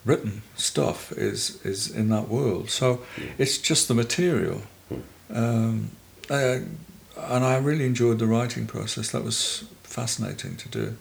written 0.06 0.42
stuff 0.56 1.12
is 1.12 1.64
is 1.66 1.90
in 1.90 2.10
that 2.10 2.30
world. 2.30 2.70
So 2.70 3.02
it's 3.38 3.58
just 3.58 3.88
the 3.88 3.94
material, 3.94 4.62
um, 5.34 5.92
uh, 6.30 6.60
and 7.18 7.44
I 7.44 7.58
really 7.58 7.86
enjoyed 7.86 8.20
the 8.20 8.28
writing 8.28 8.68
process. 8.68 9.12
That 9.12 9.24
was 9.24 9.66
fascinating 9.84 10.56
to 10.58 10.70
do. 10.70 10.98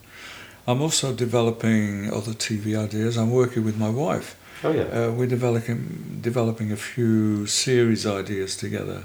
I'm 0.66 0.82
also 0.82 1.14
developing 1.14 2.12
other 2.12 2.32
TV 2.32 2.76
ideas. 2.76 3.16
I'm 3.16 3.30
working 3.30 3.64
with 3.64 3.76
my 3.78 3.90
wife. 3.90 4.36
Oh 4.64 4.72
yeah. 4.72 4.82
Uh, 4.84 5.12
we're 5.12 5.28
developing 5.28 6.18
developing 6.20 6.72
a 6.72 6.76
few 6.76 7.46
series 7.46 8.06
ideas 8.06 8.56
together, 8.56 9.04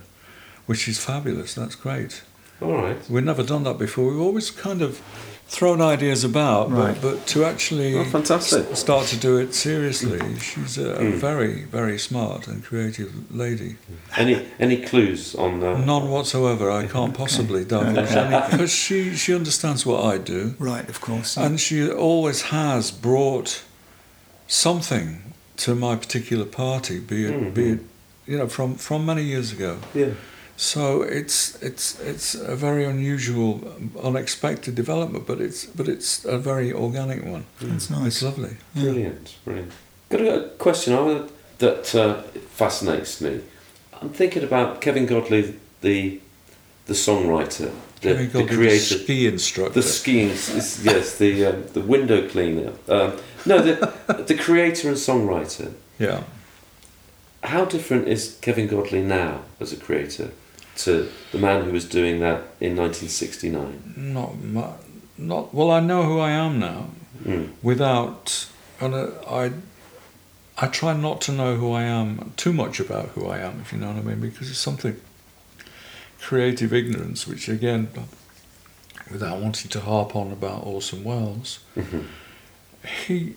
which 0.66 0.88
is 0.88 0.98
fabulous. 0.98 1.54
That's 1.54 1.76
great. 1.76 2.24
All 2.62 2.74
right. 2.74 2.98
We've 3.10 3.24
never 3.24 3.44
done 3.44 3.64
that 3.64 3.78
before. 3.80 4.10
We've 4.12 4.22
always 4.22 4.52
kind 4.52 4.82
of 4.82 5.02
thrown 5.48 5.82
ideas 5.82 6.24
about, 6.24 6.72
Right. 6.72 6.94
but, 7.02 7.16
but 7.18 7.28
to 7.28 7.44
actually 7.44 7.98
Oh, 7.98 8.06
fantastic. 8.06 8.68
s- 8.72 8.80
start 8.80 9.08
to 9.08 9.18
do 9.18 9.38
it 9.38 9.54
seriously, 9.54 10.20
she's 10.40 10.78
a, 10.78 10.92
a 10.94 11.00
Mm. 11.00 11.14
very, 11.16 11.64
very 11.66 11.98
smart 12.00 12.48
and 12.48 12.64
creative 12.64 13.12
lady. 13.32 13.76
Any 14.16 14.46
any 14.60 14.78
clues 14.78 15.36
on 15.36 15.62
uh, 15.64 15.78
None 15.86 16.10
whatsoever. 16.10 16.72
I 16.72 16.88
can't 16.88 17.14
possibly 17.14 17.66
divulge 17.66 18.12
any 18.12 18.52
because 18.52 18.72
she, 18.72 19.16
she 19.16 19.34
understands 19.36 19.86
what 19.86 20.06
I 20.06 20.18
do, 20.20 20.54
Right, 20.60 20.88
of 20.88 21.02
course. 21.02 21.36
and 21.36 21.60
she 21.60 21.90
always 21.90 22.44
has 22.44 22.92
brought 22.92 23.64
something 24.48 25.34
to 25.58 25.76
my 25.76 25.96
particular 25.96 26.46
party, 26.46 27.00
be 27.00 27.26
it, 27.26 27.54
be 27.54 27.62
Mhm. 27.64 27.74
it 27.74 27.80
you 28.28 28.38
know 28.38 28.48
from 28.48 28.76
from 28.76 29.06
many 29.06 29.24
years 29.24 29.52
ago. 29.52 29.78
Yeah. 29.94 30.12
So 30.62 31.02
it's 31.02 31.60
it's 31.64 32.00
it's 32.02 32.36
a 32.36 32.56
very 32.56 32.86
unusual, 32.86 33.62
unexpected 34.04 34.76
development, 34.76 35.26
but 35.26 35.42
it's 35.42 35.66
but 35.66 35.88
it's 35.88 36.24
a 36.24 36.38
very 36.38 36.72
organic 36.72 37.26
one. 37.26 37.46
It's 37.62 37.90
nice. 37.90 38.22
lovely. 38.22 38.58
Brilliant, 38.76 39.38
brilliant. 39.44 39.72
Got 40.10 40.22
a 40.22 40.50
question 40.60 40.94
I 40.94 41.28
that 41.58 41.96
uh, 41.96 42.22
fascinates 42.52 43.22
me. 43.22 43.42
I'm 44.00 44.10
thinking 44.10 44.44
about 44.44 44.82
Kevin 44.82 45.08
Godley, 45.08 45.56
the 45.82 46.22
the 46.86 46.94
songwriter, 46.94 47.72
the, 48.02 48.10
Kevin 48.10 48.28
the 48.28 48.34
Godley, 48.34 48.46
the 48.46 48.56
creator, 48.56 49.00
ski 49.00 49.26
instructor. 49.26 49.74
the 49.74 49.82
skiing. 49.82 50.30
Yes, 50.30 51.18
the 51.18 51.44
um, 51.48 51.64
the 51.74 51.82
window 51.82 52.30
cleaner. 52.30 52.74
Um, 52.88 53.18
no, 53.48 53.64
the 53.64 54.24
the 54.28 54.36
creator 54.36 54.90
and 54.90 54.98
songwriter. 54.98 55.74
yeah. 55.98 56.22
How 57.44 57.66
different 57.66 58.08
is 58.08 58.38
Kevin 58.42 58.68
Godley 58.68 59.02
now 59.02 59.42
as 59.60 59.74
a 59.74 59.76
creator 59.76 60.30
to 60.78 61.10
the 61.32 61.38
man 61.38 61.66
who 61.66 61.72
was 61.72 61.86
doing 61.86 62.20
that 62.22 62.42
in 62.60 62.76
1969? 62.76 63.94
Not 63.98 64.36
mu- 64.38 64.64
not 65.18 65.54
well. 65.54 65.72
I 65.72 65.80
know 65.80 66.04
who 66.04 66.20
I 66.20 66.32
am 66.32 66.60
now. 66.60 66.88
Mm. 67.24 67.50
Without 67.62 68.48
and 68.80 68.94
uh, 68.96 69.10
I. 69.30 69.52
I 70.58 70.68
try 70.68 70.94
not 70.94 71.22
to 71.22 71.32
know 71.32 71.56
who 71.56 71.72
I 71.72 71.84
am 71.84 72.34
too 72.38 72.54
much 72.54 72.80
about 72.80 73.08
who 73.16 73.26
I 73.26 73.40
am, 73.40 73.62
if 73.62 73.72
you 73.74 73.80
know 73.80 73.88
what 73.88 73.96
I 73.98 74.02
mean, 74.02 74.20
because 74.20 74.48
it's 74.50 74.60
something 74.60 74.96
creative 76.20 76.72
ignorance, 76.74 77.26
which 77.26 77.50
again, 77.50 77.88
without 79.12 79.40
wanting 79.40 79.70
to 79.72 79.80
harp 79.80 80.16
on 80.16 80.32
about 80.32 80.64
Orson 80.66 81.04
Welles, 81.04 81.60
Mhm. 81.76 82.06
he 83.08 83.36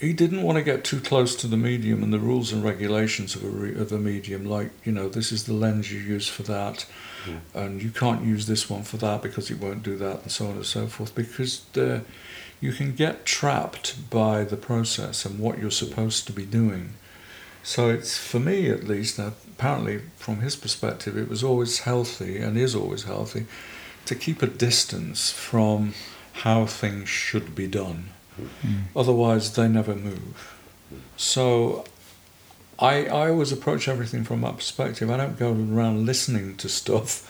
he 0.00 0.12
didn't 0.12 0.42
want 0.42 0.56
to 0.56 0.62
get 0.62 0.84
too 0.84 1.00
close 1.00 1.34
to 1.36 1.46
the 1.46 1.56
medium 1.56 2.02
and 2.02 2.12
the 2.12 2.18
rules 2.18 2.52
and 2.52 2.62
regulations 2.62 3.34
of 3.34 3.44
a 3.44 3.48
re, 3.48 3.74
of 3.74 3.90
a 3.90 3.98
medium. 3.98 4.44
Like 4.44 4.70
you 4.84 4.92
know, 4.92 5.08
this 5.08 5.32
is 5.32 5.44
the 5.44 5.52
lens 5.52 5.92
you 5.92 5.98
use 5.98 6.28
for 6.28 6.44
that, 6.44 6.86
and 7.54 7.82
you 7.82 7.90
can't 7.90 8.24
use 8.24 8.46
this 8.46 8.70
one 8.70 8.82
for 8.82 8.96
that 8.98 9.22
because 9.22 9.50
it 9.50 9.58
won't 9.58 9.82
do 9.82 9.96
that, 9.96 10.22
and 10.22 10.30
so 10.30 10.46
on 10.46 10.56
and 10.56 10.66
so 10.66 10.86
forth. 10.86 11.14
Because 11.14 11.64
the, 11.72 12.02
you 12.60 12.72
can 12.72 12.94
get 12.94 13.24
trapped 13.24 14.08
by 14.10 14.44
the 14.44 14.56
process 14.56 15.24
and 15.24 15.40
what 15.40 15.58
you're 15.58 15.70
supposed 15.70 16.26
to 16.26 16.32
be 16.32 16.46
doing. 16.46 16.94
So 17.62 17.90
it's 17.90 18.16
for 18.16 18.38
me 18.38 18.70
at 18.70 18.84
least. 18.84 19.18
Apparently, 19.18 20.02
from 20.16 20.40
his 20.40 20.54
perspective, 20.54 21.18
it 21.18 21.28
was 21.28 21.42
always 21.42 21.80
healthy 21.80 22.38
and 22.38 22.56
is 22.56 22.76
always 22.76 23.02
healthy 23.02 23.46
to 24.04 24.14
keep 24.14 24.40
a 24.40 24.46
distance 24.46 25.32
from 25.32 25.94
how 26.44 26.64
things 26.64 27.08
should 27.08 27.56
be 27.56 27.66
done. 27.66 28.10
Otherwise, 28.96 29.54
they 29.54 29.68
never 29.68 29.94
move. 29.94 30.54
So 31.16 31.84
I, 32.78 33.06
I 33.06 33.30
always 33.30 33.52
approach 33.52 33.88
everything 33.88 34.24
from 34.24 34.40
that 34.42 34.56
perspective. 34.56 35.10
I 35.10 35.16
don't 35.16 35.38
go 35.38 35.50
around 35.52 36.06
listening 36.06 36.56
to 36.58 36.68
stuff 36.68 37.28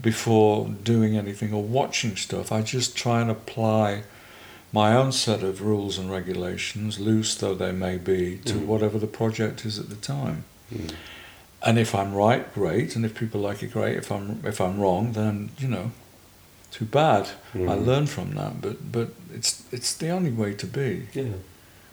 before 0.00 0.68
doing 0.68 1.16
anything 1.16 1.52
or 1.52 1.62
watching 1.62 2.16
stuff. 2.16 2.52
I 2.52 2.62
just 2.62 2.96
try 2.96 3.20
and 3.20 3.30
apply 3.30 4.02
my 4.72 4.94
own 4.94 5.12
set 5.12 5.42
of 5.42 5.62
rules 5.62 5.98
and 5.98 6.10
regulations, 6.10 7.00
loose 7.00 7.34
though 7.34 7.54
they 7.54 7.72
may 7.72 7.96
be, 7.96 8.38
to 8.44 8.54
Mhm. 8.54 8.66
whatever 8.66 8.98
the 8.98 9.06
project 9.06 9.64
is 9.64 9.78
at 9.78 9.88
the 9.88 9.96
time. 9.96 10.44
Mm. 10.72 10.92
And 11.62 11.78
if 11.78 11.94
I'm 11.94 12.14
right, 12.14 12.52
great. 12.54 12.94
And 12.94 13.04
if 13.04 13.14
people 13.14 13.40
like 13.40 13.62
it, 13.62 13.72
great. 13.72 13.96
If 13.96 14.12
I'm 14.12 14.40
if 14.44 14.60
I'm 14.60 14.78
wrong, 14.78 15.12
then 15.12 15.50
you 15.58 15.68
know, 15.68 15.90
too 16.70 16.84
bad. 16.84 17.28
I 17.54 17.58
Mhm. 17.58 17.86
learn 17.86 18.06
from 18.06 18.30
that. 18.34 18.60
But 18.60 18.92
but 18.92 19.08
it's 19.34 19.62
it's 19.72 19.94
the 19.96 20.10
only 20.10 20.30
way 20.30 20.54
to 20.54 20.66
be 20.66 21.06
Yeah. 21.14 21.34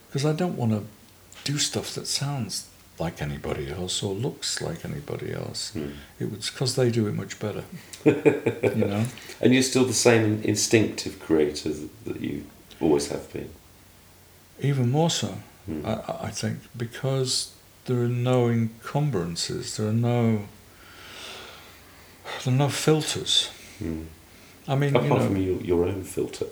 because 0.08 0.24
I 0.28 0.32
don't 0.36 0.56
want 0.56 0.72
to 0.72 0.82
do 1.52 1.58
stuff 1.58 1.94
that 1.94 2.06
sounds 2.06 2.64
like 2.98 3.22
anybody 3.24 3.70
else 3.70 4.02
or 4.06 4.14
looks 4.14 4.60
like 4.60 4.84
anybody 4.84 5.32
else. 5.32 5.72
Mm. 5.74 5.92
It 6.18 6.30
was 6.32 6.50
because 6.50 6.74
they 6.74 6.90
do 6.90 7.06
it 7.08 7.14
much 7.14 7.38
better. 7.38 7.64
you 8.04 8.86
know. 8.86 9.04
And 9.40 9.52
you're 9.52 9.62
still 9.62 9.84
the 9.84 9.92
same 10.10 10.40
instinctive 10.42 11.18
creator 11.26 11.70
that- 12.04 12.20
you 12.20 12.44
always 12.80 13.08
have 13.08 13.30
been. 13.32 13.50
Even 14.62 14.90
more 14.90 15.10
so, 15.10 15.28
Mm. 15.68 15.84
I, 15.84 15.92
I- 16.12 16.26
I 16.28 16.30
think, 16.30 16.58
because 16.76 17.48
there 17.84 17.98
are 18.02 18.08
no 18.08 18.48
encumbrances, 18.48 19.76
there 19.76 19.88
are 19.88 19.92
no, 19.92 20.46
there 22.44 22.54
are 22.54 22.56
no 22.56 22.68
filters. 22.68 23.50
Mm. 23.82 24.06
I 24.68 24.74
mean, 24.74 24.94
you 24.94 25.00
Apart 25.00 25.20
know, 25.20 25.26
from 25.26 25.36
your, 25.36 25.60
your 25.62 25.84
own 25.84 26.02
filter. 26.04 26.46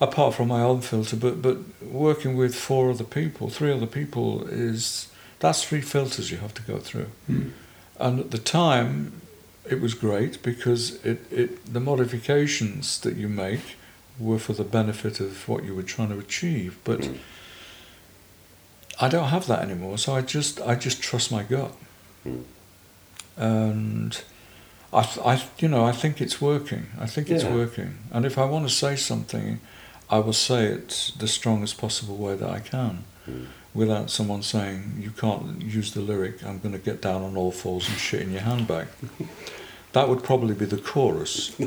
apart 0.00 0.34
from 0.34 0.48
my 0.48 0.60
own 0.62 0.80
filter, 0.80 1.16
but 1.16 1.40
but 1.42 1.56
working 1.82 2.36
with 2.36 2.54
four 2.54 2.90
other 2.90 3.04
people, 3.04 3.48
three 3.50 3.72
other 3.72 3.86
people 3.86 4.46
is 4.48 5.08
that's 5.40 5.62
three 5.64 5.80
filters 5.82 6.30
you 6.30 6.38
have 6.38 6.54
to 6.54 6.62
go 6.62 6.78
through. 6.78 7.06
Mm. 7.30 7.50
And 8.00 8.20
at 8.20 8.30
the 8.30 8.38
time, 8.38 9.12
it 9.70 9.80
was 9.80 9.94
great 9.94 10.42
because 10.42 11.04
it, 11.04 11.18
it 11.32 11.72
the 11.72 11.80
modifications 11.80 12.98
that 13.00 13.16
you 13.16 13.28
make 13.28 13.76
were 14.18 14.38
for 14.38 14.52
the 14.54 14.64
benefit 14.64 15.20
of 15.20 15.48
what 15.48 15.62
you 15.64 15.74
were 15.76 15.84
trying 15.94 16.08
to 16.10 16.18
achieve. 16.18 16.76
But 16.84 17.00
Mm. 17.00 17.18
I 19.00 19.08
don't 19.08 19.28
have 19.28 19.46
that 19.46 19.60
anymore, 19.62 19.96
so 19.98 20.16
I 20.16 20.22
just 20.22 20.60
I 20.60 20.74
just 20.74 21.00
trust 21.02 21.30
my 21.30 21.44
gut, 21.44 21.72
Mm. 22.26 22.42
and 23.36 24.20
I, 24.92 25.06
I 25.24 25.42
you 25.58 25.68
know 25.68 25.84
I 25.84 25.92
think 25.92 26.20
it's 26.20 26.40
working. 26.40 26.86
I 27.00 27.06
think 27.06 27.30
it's 27.30 27.44
Yeah. 27.44 27.54
working, 27.54 27.98
and 28.12 28.24
if 28.24 28.36
I 28.38 28.44
want 28.44 28.68
to 28.68 28.74
say 28.74 28.96
something, 28.96 29.60
I 30.10 30.18
will 30.20 30.32
say 30.32 30.64
it 30.66 31.12
the 31.18 31.28
strongest 31.28 31.78
possible 31.78 32.16
way 32.16 32.34
that 32.36 32.48
I 32.50 32.60
can, 32.60 33.04
Mm. 33.28 33.46
without 33.74 34.10
someone 34.10 34.42
saying 34.42 34.98
you 35.00 35.10
can't 35.10 35.60
use 35.62 35.92
the 35.92 36.00
lyric. 36.00 36.42
I'm 36.42 36.58
going 36.60 36.72
to 36.72 36.78
get 36.90 37.02
down 37.02 37.22
on 37.22 37.36
all 37.36 37.52
fours 37.52 37.86
and 37.88 37.98
shit 37.98 38.22
in 38.22 38.32
your 38.32 38.40
handbag. 38.42 38.86
that 39.92 40.08
would 40.08 40.22
probably 40.22 40.54
be 40.54 40.64
the 40.64 40.78
chorus. 40.78 41.52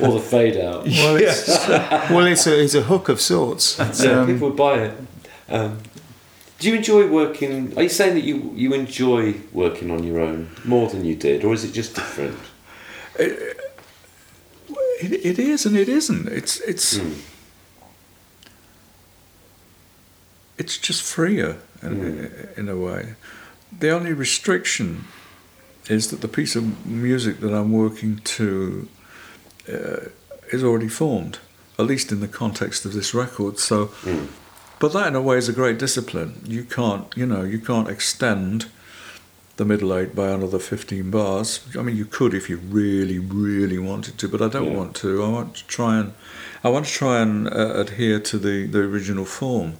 or 0.00 0.12
the 0.12 0.20
fade 0.20 0.56
out. 0.56 0.84
Well, 0.86 1.16
it's, 1.16 1.68
well, 1.68 2.26
it's 2.26 2.46
a 2.46 2.62
it's 2.62 2.74
a 2.74 2.82
hook 2.82 3.08
of 3.08 3.20
sorts. 3.20 3.78
Yeah, 3.78 4.20
um, 4.20 4.26
people 4.26 4.48
would 4.48 4.56
buy 4.56 4.78
it. 4.84 4.94
Um, 5.48 5.78
do 6.62 6.68
you 6.70 6.76
enjoy 6.76 7.08
working? 7.08 7.76
Are 7.76 7.82
you 7.82 7.88
saying 7.88 8.14
that 8.14 8.22
you, 8.22 8.52
you 8.54 8.72
enjoy 8.72 9.34
working 9.52 9.90
on 9.90 10.04
your 10.04 10.20
own 10.20 10.48
more 10.64 10.88
than 10.88 11.04
you 11.04 11.16
did, 11.16 11.44
or 11.44 11.52
is 11.52 11.64
it 11.64 11.72
just 11.72 11.94
different? 11.96 12.38
It, 13.18 13.56
it 15.00 15.38
is 15.40 15.66
and 15.66 15.76
it 15.76 15.88
isn't. 15.88 16.28
It's 16.28 16.60
it's 16.60 16.98
Mm. 16.98 17.14
it's 20.58 20.78
just 20.78 21.02
freer 21.02 21.58
in, 21.82 22.30
in 22.56 22.68
a 22.68 22.76
way. 22.76 23.14
The 23.76 23.90
only 23.90 24.12
restriction 24.12 25.04
is 25.88 26.10
that 26.10 26.20
the 26.20 26.28
piece 26.28 26.54
of 26.54 26.86
music 26.86 27.40
that 27.40 27.52
I'm 27.52 27.72
working 27.72 28.18
to 28.38 28.88
uh, 29.68 30.00
is 30.52 30.62
already 30.62 30.88
formed, 30.88 31.38
at 31.78 31.86
least 31.86 32.12
in 32.12 32.20
the 32.20 32.28
context 32.28 32.84
of 32.84 32.92
this 32.92 33.12
record. 33.14 33.58
So, 33.58 33.86
Mm. 34.04 34.28
But 34.82 34.92
that 34.94 35.06
in 35.06 35.14
a 35.14 35.22
way 35.22 35.36
is 35.36 35.48
a 35.48 35.52
great 35.52 35.78
discipline. 35.78 36.42
You 36.44 36.64
can't, 36.64 37.06
you 37.16 37.24
know, 37.24 37.42
you 37.44 37.60
can't 37.60 37.88
extend 37.88 38.66
the 39.56 39.64
middle 39.64 39.94
eight 39.94 40.12
by 40.12 40.30
another 40.30 40.58
15 40.58 41.08
bars. 41.08 41.60
I 41.78 41.82
mean, 41.82 41.96
you 41.96 42.04
could 42.04 42.34
if 42.34 42.50
you 42.50 42.56
really, 42.56 43.20
really 43.20 43.78
wanted 43.78 44.18
to, 44.18 44.28
but 44.28 44.42
I 44.42 44.48
don't 44.48 44.72
Yeah. 44.72 44.76
want 44.78 44.96
to. 44.96 45.22
I 45.22 45.28
want 45.28 45.54
to 45.54 45.66
try 45.68 45.98
and, 46.00 46.14
I 46.64 46.68
want 46.68 46.86
to 46.86 46.92
try 46.92 47.20
and 47.20 47.46
uh, 47.46 47.74
adhere 47.76 48.18
to 48.18 48.38
the, 48.38 48.66
the 48.66 48.80
original 48.80 49.24
form 49.24 49.74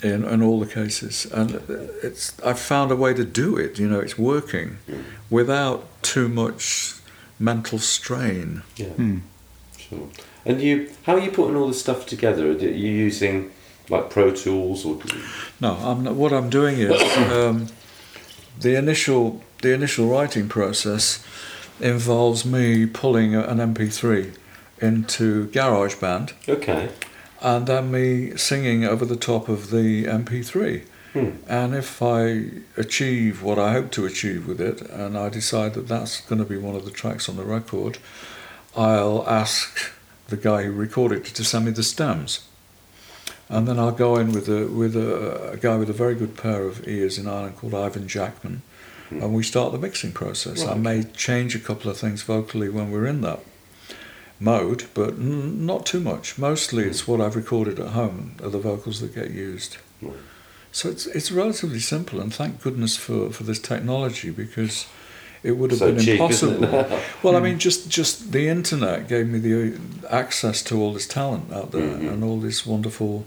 in, 0.00 0.24
in 0.24 0.42
all 0.42 0.60
the 0.60 0.72
cases. 0.80 1.26
And 1.32 1.60
it's, 2.00 2.40
I've 2.42 2.60
found 2.60 2.92
a 2.92 2.96
way 2.96 3.14
to 3.14 3.24
do 3.24 3.56
it, 3.56 3.80
you 3.80 3.88
know, 3.88 3.98
it's 3.98 4.16
working 4.16 4.78
without 5.28 5.84
too 6.02 6.28
much 6.28 6.94
mental 7.40 7.80
strain. 7.80 8.62
Yeah. 8.76 8.90
Hmm. 8.90 9.18
Sure. 9.76 10.08
And 10.46 10.62
you, 10.62 10.88
how 11.02 11.14
are 11.14 11.20
you 11.20 11.32
putting 11.32 11.56
all 11.56 11.66
this 11.66 11.80
stuff 11.80 12.06
together? 12.06 12.48
Are 12.52 12.58
you 12.58 12.92
using 13.08 13.50
like 13.88 14.10
Pro 14.10 14.30
Tools 14.32 14.84
or? 14.84 14.98
No, 15.60 15.74
I'm 15.74 16.04
not, 16.04 16.14
what 16.14 16.32
I'm 16.32 16.50
doing 16.50 16.78
is 16.78 17.00
um, 17.16 17.68
the 18.60 18.76
initial 18.76 19.42
the 19.62 19.72
initial 19.74 20.08
writing 20.08 20.48
process 20.48 21.24
involves 21.80 22.44
me 22.44 22.86
pulling 22.86 23.34
an 23.34 23.58
MP3 23.58 24.34
into 24.80 25.46
GarageBand 25.48 26.32
Okay. 26.48 26.90
and 27.42 27.66
then 27.66 27.90
me 27.90 28.36
singing 28.36 28.84
over 28.84 29.04
the 29.04 29.16
top 29.16 29.48
of 29.48 29.70
the 29.70 30.04
MP3. 30.04 30.84
Hmm. 31.12 31.30
And 31.48 31.74
if 31.74 32.02
I 32.02 32.50
achieve 32.76 33.42
what 33.42 33.58
I 33.58 33.72
hope 33.72 33.90
to 33.92 34.06
achieve 34.06 34.46
with 34.46 34.60
it, 34.60 34.80
and 34.82 35.16
I 35.16 35.28
decide 35.30 35.74
that 35.74 35.88
that's 35.88 36.20
going 36.20 36.38
to 36.40 36.44
be 36.44 36.58
one 36.58 36.76
of 36.76 36.84
the 36.84 36.90
tracks 36.90 37.28
on 37.28 37.36
the 37.36 37.44
record, 37.44 37.98
I'll 38.76 39.26
ask 39.28 39.92
the 40.28 40.36
guy 40.36 40.64
who 40.64 40.72
recorded 40.72 41.26
it 41.26 41.34
to 41.34 41.44
send 41.44 41.64
me 41.64 41.70
the 41.72 41.82
stems. 41.82 42.46
And 43.50 43.66
then 43.66 43.78
I'll 43.78 43.92
go 43.92 44.16
in 44.16 44.32
with 44.32 44.48
a 44.48 44.66
with 44.66 44.94
a, 44.94 45.52
a 45.52 45.56
guy 45.56 45.76
with 45.76 45.88
a 45.88 45.94
very 45.94 46.14
good 46.14 46.36
pair 46.36 46.64
of 46.64 46.86
ears 46.86 47.18
in 47.18 47.26
Ireland 47.26 47.56
called 47.56 47.74
Ivan 47.74 48.06
Jackman, 48.06 48.62
hmm. 49.08 49.22
and 49.22 49.34
we 49.34 49.42
start 49.42 49.72
the 49.72 49.78
mixing 49.78 50.12
process. 50.12 50.64
I 50.66 50.74
may 50.74 51.04
change 51.04 51.54
a 51.54 51.58
couple 51.58 51.90
of 51.90 51.96
things 51.96 52.22
vocally 52.22 52.68
when 52.68 52.90
we're 52.90 53.06
in 53.06 53.22
that 53.22 53.40
mode, 54.38 54.84
but 54.92 55.14
n- 55.14 55.64
not 55.64 55.86
too 55.86 56.00
much. 56.00 56.36
Mostly, 56.38 56.84
it's 56.84 57.00
hmm. 57.02 57.12
what 57.12 57.20
I've 57.22 57.36
recorded 57.36 57.80
at 57.80 57.88
home 57.92 58.34
are 58.42 58.50
the 58.50 58.58
vocals 58.58 59.00
that 59.00 59.14
get 59.14 59.30
used. 59.30 59.78
Right. 60.02 60.12
So 60.70 60.90
it's 60.90 61.06
it's 61.06 61.32
relatively 61.32 61.80
simple, 61.80 62.20
and 62.20 62.32
thank 62.34 62.62
goodness 62.62 62.96
for, 62.98 63.30
for 63.30 63.44
this 63.44 63.58
technology 63.58 64.30
because 64.30 64.86
it 65.42 65.52
would 65.52 65.70
have 65.70 65.78
So 65.78 65.92
been 65.92 66.04
cheap, 66.04 66.20
impossible. 66.20 66.60
well, 67.22 67.34
I 67.34 67.38
hmm. 67.38 67.44
mean, 67.44 67.58
just 67.58 67.88
just 67.88 68.32
the 68.32 68.48
internet 68.48 69.08
gave 69.08 69.26
me 69.26 69.38
the 69.38 69.80
access 70.10 70.62
to 70.64 70.78
all 70.78 70.92
this 70.92 71.06
talent 71.06 71.50
out 71.50 71.72
there 71.72 71.80
Mhm. 71.80 72.12
and 72.12 72.22
all 72.24 72.38
this 72.40 72.66
wonderful 72.66 73.24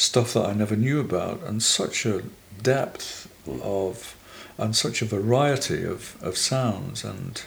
stuff 0.00 0.32
that 0.32 0.46
I 0.46 0.52
never 0.54 0.76
knew 0.76 0.98
about, 0.98 1.42
and 1.46 1.62
such 1.62 2.06
a 2.06 2.22
depth 2.62 3.28
of 3.62 4.16
and 4.58 4.74
such 4.76 5.00
a 5.02 5.04
variety 5.06 5.84
of, 5.84 6.16
of 6.22 6.36
sounds 6.36 7.02
and 7.04 7.42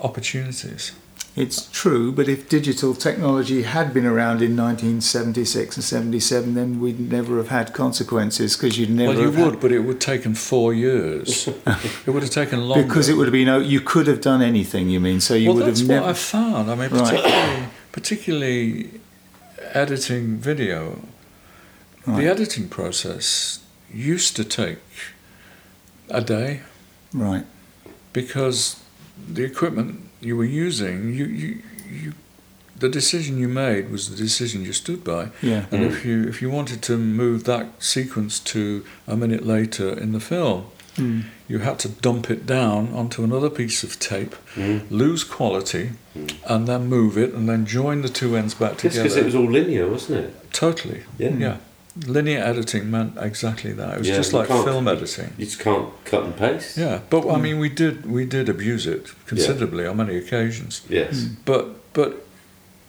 opportunities. 0.00 0.92
It's 1.36 1.68
true, 1.72 2.12
but 2.12 2.28
if 2.28 2.48
digital 2.48 2.94
technology 2.94 3.62
had 3.62 3.92
been 3.92 4.06
around 4.06 4.40
in 4.40 4.56
1976 4.56 5.76
and 5.76 5.84
77, 5.84 6.54
then 6.54 6.80
we'd 6.80 7.00
never 7.00 7.38
have 7.38 7.48
had 7.48 7.72
consequences 7.72 8.56
because 8.56 8.78
you'd 8.78 8.90
never 8.90 9.08
well, 9.12 9.18
you 9.18 9.26
have 9.26 9.34
had- 9.34 9.44
would, 9.46 9.60
but 9.60 9.72
it 9.72 9.80
would 9.80 9.94
have 9.94 9.98
taken 10.16 10.34
four 10.34 10.72
years. 10.72 11.48
it 12.06 12.10
would 12.10 12.22
have 12.22 12.30
taken 12.30 12.68
longer 12.68 12.84
because 12.86 13.08
it 13.08 13.14
would 13.16 13.26
have 13.26 13.32
been 13.32 13.48
oh, 13.48 13.58
you 13.58 13.80
could 13.80 14.06
have 14.06 14.20
done 14.20 14.42
anything. 14.42 14.88
You 14.90 15.00
mean 15.00 15.20
so 15.20 15.34
you 15.34 15.48
well, 15.48 15.56
would 15.56 15.66
that's 15.66 15.80
have 15.80 15.88
what. 16.02 16.08
I 16.10 16.12
found. 16.12 16.70
I 16.70 16.74
mean, 16.76 16.90
Right. 16.90 17.00
particularly, 17.10 17.70
particularly 17.92 19.00
editing 19.72 20.36
video. 20.36 21.00
Right. 22.06 22.22
The 22.22 22.28
editing 22.30 22.68
process 22.68 23.60
used 23.92 24.36
to 24.36 24.44
take 24.44 24.78
a 26.10 26.20
day 26.20 26.60
Right. 27.12 27.44
because 28.12 28.80
the 29.32 29.44
equipment 29.44 30.00
you 30.20 30.36
were 30.36 30.44
using, 30.44 31.14
you, 31.14 31.24
you, 31.26 31.62
you, 31.90 32.12
the 32.76 32.88
decision 32.88 33.38
you 33.38 33.48
made 33.48 33.90
was 33.90 34.10
the 34.10 34.16
decision 34.16 34.62
you 34.64 34.72
stood 34.72 35.04
by. 35.04 35.28
Yeah. 35.40 35.66
And 35.70 35.84
if 35.84 36.04
you 36.04 36.24
if 36.28 36.42
you 36.42 36.50
wanted 36.50 36.82
to 36.82 36.98
move 36.98 37.44
that 37.44 37.66
sequence 37.82 38.40
to 38.52 38.84
a 39.06 39.16
minute 39.16 39.46
later 39.46 39.88
in 39.98 40.12
the 40.12 40.20
film, 40.20 40.64
Hmm. 40.96 41.20
you 41.48 41.58
had 41.58 41.78
to 41.80 41.88
dump 41.88 42.30
it 42.30 42.46
down 42.46 42.92
onto 42.94 43.24
another 43.24 43.50
piece 43.50 43.82
of 43.82 43.98
tape, 43.98 44.36
Mm. 44.54 44.82
lose 44.90 45.24
quality, 45.24 45.90
and 46.46 46.68
then 46.68 46.86
move 46.86 47.18
it, 47.18 47.34
and 47.34 47.48
then 47.48 47.66
join 47.66 48.02
the 48.02 48.08
two 48.08 48.36
ends 48.36 48.54
back 48.54 48.72
Just 48.78 48.82
together. 48.82 49.02
because 49.02 49.16
it 49.16 49.24
was 49.24 49.34
all 49.34 49.50
linear, 49.50 49.88
wasn't 49.88 50.18
it? 50.24 50.52
totally. 50.52 51.00
Yeah. 51.18 51.36
Yeah. 51.38 51.56
Linear 52.06 52.40
editing 52.40 52.90
meant 52.90 53.16
exactly 53.18 53.72
that. 53.72 53.94
It 53.94 53.98
was 53.98 54.08
Yeah, 54.08 54.16
just 54.16 54.32
like 54.32 54.48
film 54.48 54.88
editing. 54.88 55.32
You 55.38 55.44
just 55.44 55.60
can't 55.60 55.90
cut 56.04 56.24
and 56.24 56.36
paste. 56.36 56.76
Yeah, 56.76 57.00
but 57.08 57.28
I 57.28 57.36
hmm. 57.36 57.42
mean, 57.42 57.58
we 57.58 57.68
did 57.68 58.06
we 58.06 58.26
did 58.26 58.48
abuse 58.48 58.86
it 58.86 59.12
considerably 59.26 59.86
on 59.86 59.98
many 59.98 60.16
occasions. 60.16 60.82
Yes. 60.88 61.22
Hmm. 61.22 61.34
But 61.44 61.92
but 61.92 62.26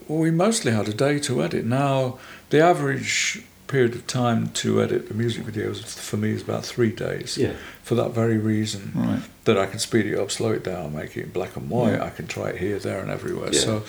we 0.08 0.32
mostly 0.32 0.72
had 0.72 0.88
a 0.88 0.93
day 0.93 1.20
to 1.20 1.43
edit. 1.43 1.66
Now 1.66 2.18
the 2.49 2.60
average 2.62 3.43
period 3.68 3.95
of 3.95 4.06
time 4.08 4.49
to 4.49 4.82
edit 4.82 5.08
the 5.08 5.14
music 5.14 5.43
videos 5.43 5.84
for 5.84 6.18
me 6.18 6.32
is 6.32 6.41
about 6.41 6.66
three 6.66 6.91
days. 6.91 7.38
Yeah. 7.38 7.53
For 7.84 7.95
that 7.95 8.12
very 8.12 8.38
reason 8.38 8.91
Right. 8.95 9.22
that 9.45 9.58
I 9.58 9.66
can 9.66 9.80
speed 9.80 10.06
it 10.06 10.20
up, 10.20 10.32
slow 10.32 10.51
it 10.51 10.64
down, 10.64 10.95
make 10.95 11.18
it 11.18 11.34
black 11.34 11.56
and 11.56 11.70
white. 11.70 11.93
Yeah. 11.93 12.06
I 12.06 12.10
can 12.10 12.28
try 12.28 12.49
it 12.49 12.58
here, 12.58 12.80
there, 12.80 12.99
and 12.99 13.10
everywhere. 13.10 13.49
Yeah. 13.51 13.60
So 13.60 13.84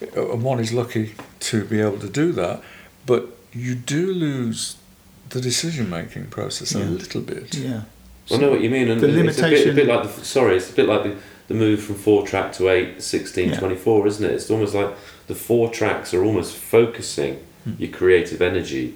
and 0.00 0.42
one 0.42 0.60
is 0.60 0.72
lucky 0.72 1.14
to 1.40 1.64
be 1.64 1.80
able 1.80 1.98
to 1.98 2.08
do 2.08 2.32
that, 2.32 2.62
but 3.06 3.37
you 3.52 3.74
do 3.74 4.12
lose 4.12 4.76
the 5.30 5.40
decision 5.40 5.90
making 5.90 6.26
process 6.26 6.74
a 6.74 6.78
little 6.78 7.20
bit. 7.20 7.54
Yeah. 7.56 7.82
Well, 8.30 8.38
I 8.38 8.42
know 8.42 8.50
what 8.50 8.60
you 8.60 8.70
mean. 8.70 8.88
And 8.88 9.00
The 9.00 9.06
it's 9.08 9.38
a 9.38 9.42
bit, 9.42 9.42
a 9.42 9.46
limitation- 9.46 9.76
bit 9.76 9.86
like 9.86 10.02
the 10.16 10.24
sorry, 10.24 10.56
it's 10.56 10.70
a 10.70 10.74
bit 10.74 10.86
like 10.86 11.02
the, 11.02 11.16
the 11.48 11.54
move 11.54 11.82
from 11.82 11.94
four 11.96 12.26
track 12.26 12.52
to 12.54 12.68
eight, 12.68 13.02
16, 13.02 13.50
Yeah. 13.50 13.58
24, 13.58 14.06
isn't 14.06 14.24
it? 14.24 14.32
It's 14.32 14.50
almost 14.50 14.74
like 14.74 14.90
the 15.26 15.34
four 15.34 15.70
tracks 15.70 16.12
are 16.14 16.24
almost 16.24 16.54
focusing 16.56 17.38
your 17.78 17.90
creative 17.90 18.40
energy 18.40 18.94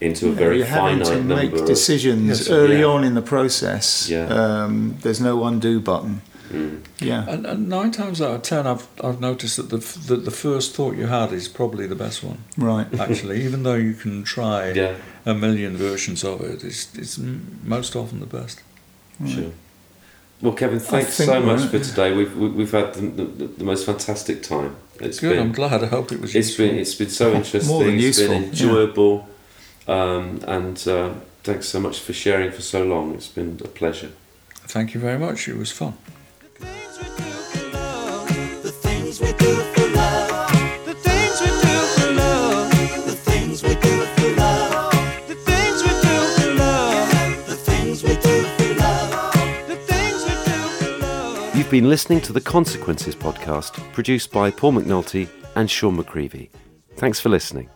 into 0.00 0.26
a 0.26 0.28
Yeah, 0.30 0.34
very 0.34 0.56
you're 0.58 0.66
having 0.66 0.98
finite 0.98 1.06
to 1.06 1.16
number. 1.16 1.36
make 1.36 1.52
of- 1.52 1.66
decisions 1.66 2.28
Yes. 2.40 2.50
early 2.50 2.78
Yeah. 2.80 2.84
on 2.86 3.04
in 3.04 3.14
the 3.14 3.22
process. 3.22 4.08
Yeah. 4.10 4.26
Um, 4.26 4.96
there's 5.02 5.20
no 5.20 5.44
undo 5.44 5.80
button. 5.80 6.22
Mm. 6.50 6.80
Yeah. 7.00 7.24
And, 7.28 7.46
and 7.46 7.68
nine 7.68 7.90
times 7.90 8.20
out 8.20 8.34
of 8.34 8.42
ten, 8.42 8.66
I've 8.66 8.86
I've 9.02 9.20
noticed 9.20 9.56
that 9.56 9.70
the 9.70 9.78
f- 9.78 10.06
that 10.06 10.24
the 10.24 10.30
first 10.30 10.74
thought 10.74 10.94
you 10.96 11.06
had 11.06 11.32
is 11.32 11.48
probably 11.48 11.86
the 11.86 11.94
best 11.96 12.22
one. 12.22 12.38
Right. 12.56 12.86
Actually, 13.00 13.42
even 13.42 13.62
though 13.62 13.74
you 13.74 13.94
can 13.94 14.24
try 14.24 14.70
Yeah, 14.72 14.96
a 15.26 15.34
million 15.34 15.76
versions 15.76 16.22
of 16.24 16.40
it, 16.42 16.62
it's 16.64 16.94
it's 16.96 17.18
most 17.64 17.96
often 17.96 18.20
the 18.20 18.26
best. 18.26 18.62
sure. 19.26 19.52
Well, 20.42 20.52
Kevin, 20.52 20.80
thanks 20.80 21.14
so 21.14 21.40
much 21.40 21.60
we're- 21.60 21.68
for 21.78 21.78
today. 21.78 22.12
We've 22.14 22.36
we- 22.36 22.50
we've 22.50 22.72
had 22.72 22.94
the, 22.94 23.24
the, 23.24 23.46
the 23.46 23.64
most 23.64 23.86
fantastic 23.86 24.42
time. 24.42 24.76
It's 25.00 25.18
Good. 25.20 25.38
I'm 25.38 25.52
glad. 25.52 25.82
I 25.82 25.86
hope 25.86 26.12
it 26.12 26.20
was. 26.20 26.34
it's 26.34 26.48
useful. 26.48 26.66
been 26.66 26.78
it's 26.78 26.94
been 26.94 27.10
so 27.10 27.32
interesting. 27.32 27.68
More 27.74 27.84
than 27.84 27.94
It's 27.98 28.18
been 28.18 28.30
useful, 28.32 28.34
yeah. 28.34 28.48
enjoyable, 28.48 29.28
um, 29.88 30.40
and 30.46 30.86
uh, 30.88 31.10
thanks 31.42 31.66
so 31.68 31.80
much 31.80 31.98
for 32.00 32.12
sharing 32.12 32.52
for 32.52 32.62
so 32.62 32.84
long. 32.84 33.14
It's 33.14 33.28
been 33.28 33.58
a 33.64 33.68
pleasure. 33.68 34.10
Thank 34.66 34.94
you 34.94 35.00
very 35.00 35.18
much. 35.18 35.48
It 35.48 35.56
was 35.56 35.70
fun. 35.72 35.94
You've 51.54 51.70
been 51.70 51.88
listening 51.88 52.20
to 52.20 52.32
the 52.32 52.40
Consequences 52.40 53.16
podcast, 53.16 53.72
produced 53.92 54.30
by 54.30 54.52
Paul 54.52 54.74
McNulty 54.74 55.28
and 55.56 55.68
Sean 55.68 55.96
McCreevy. 55.96 56.50
Thanks 56.96 57.18
for 57.18 57.28
listening. 57.28 57.68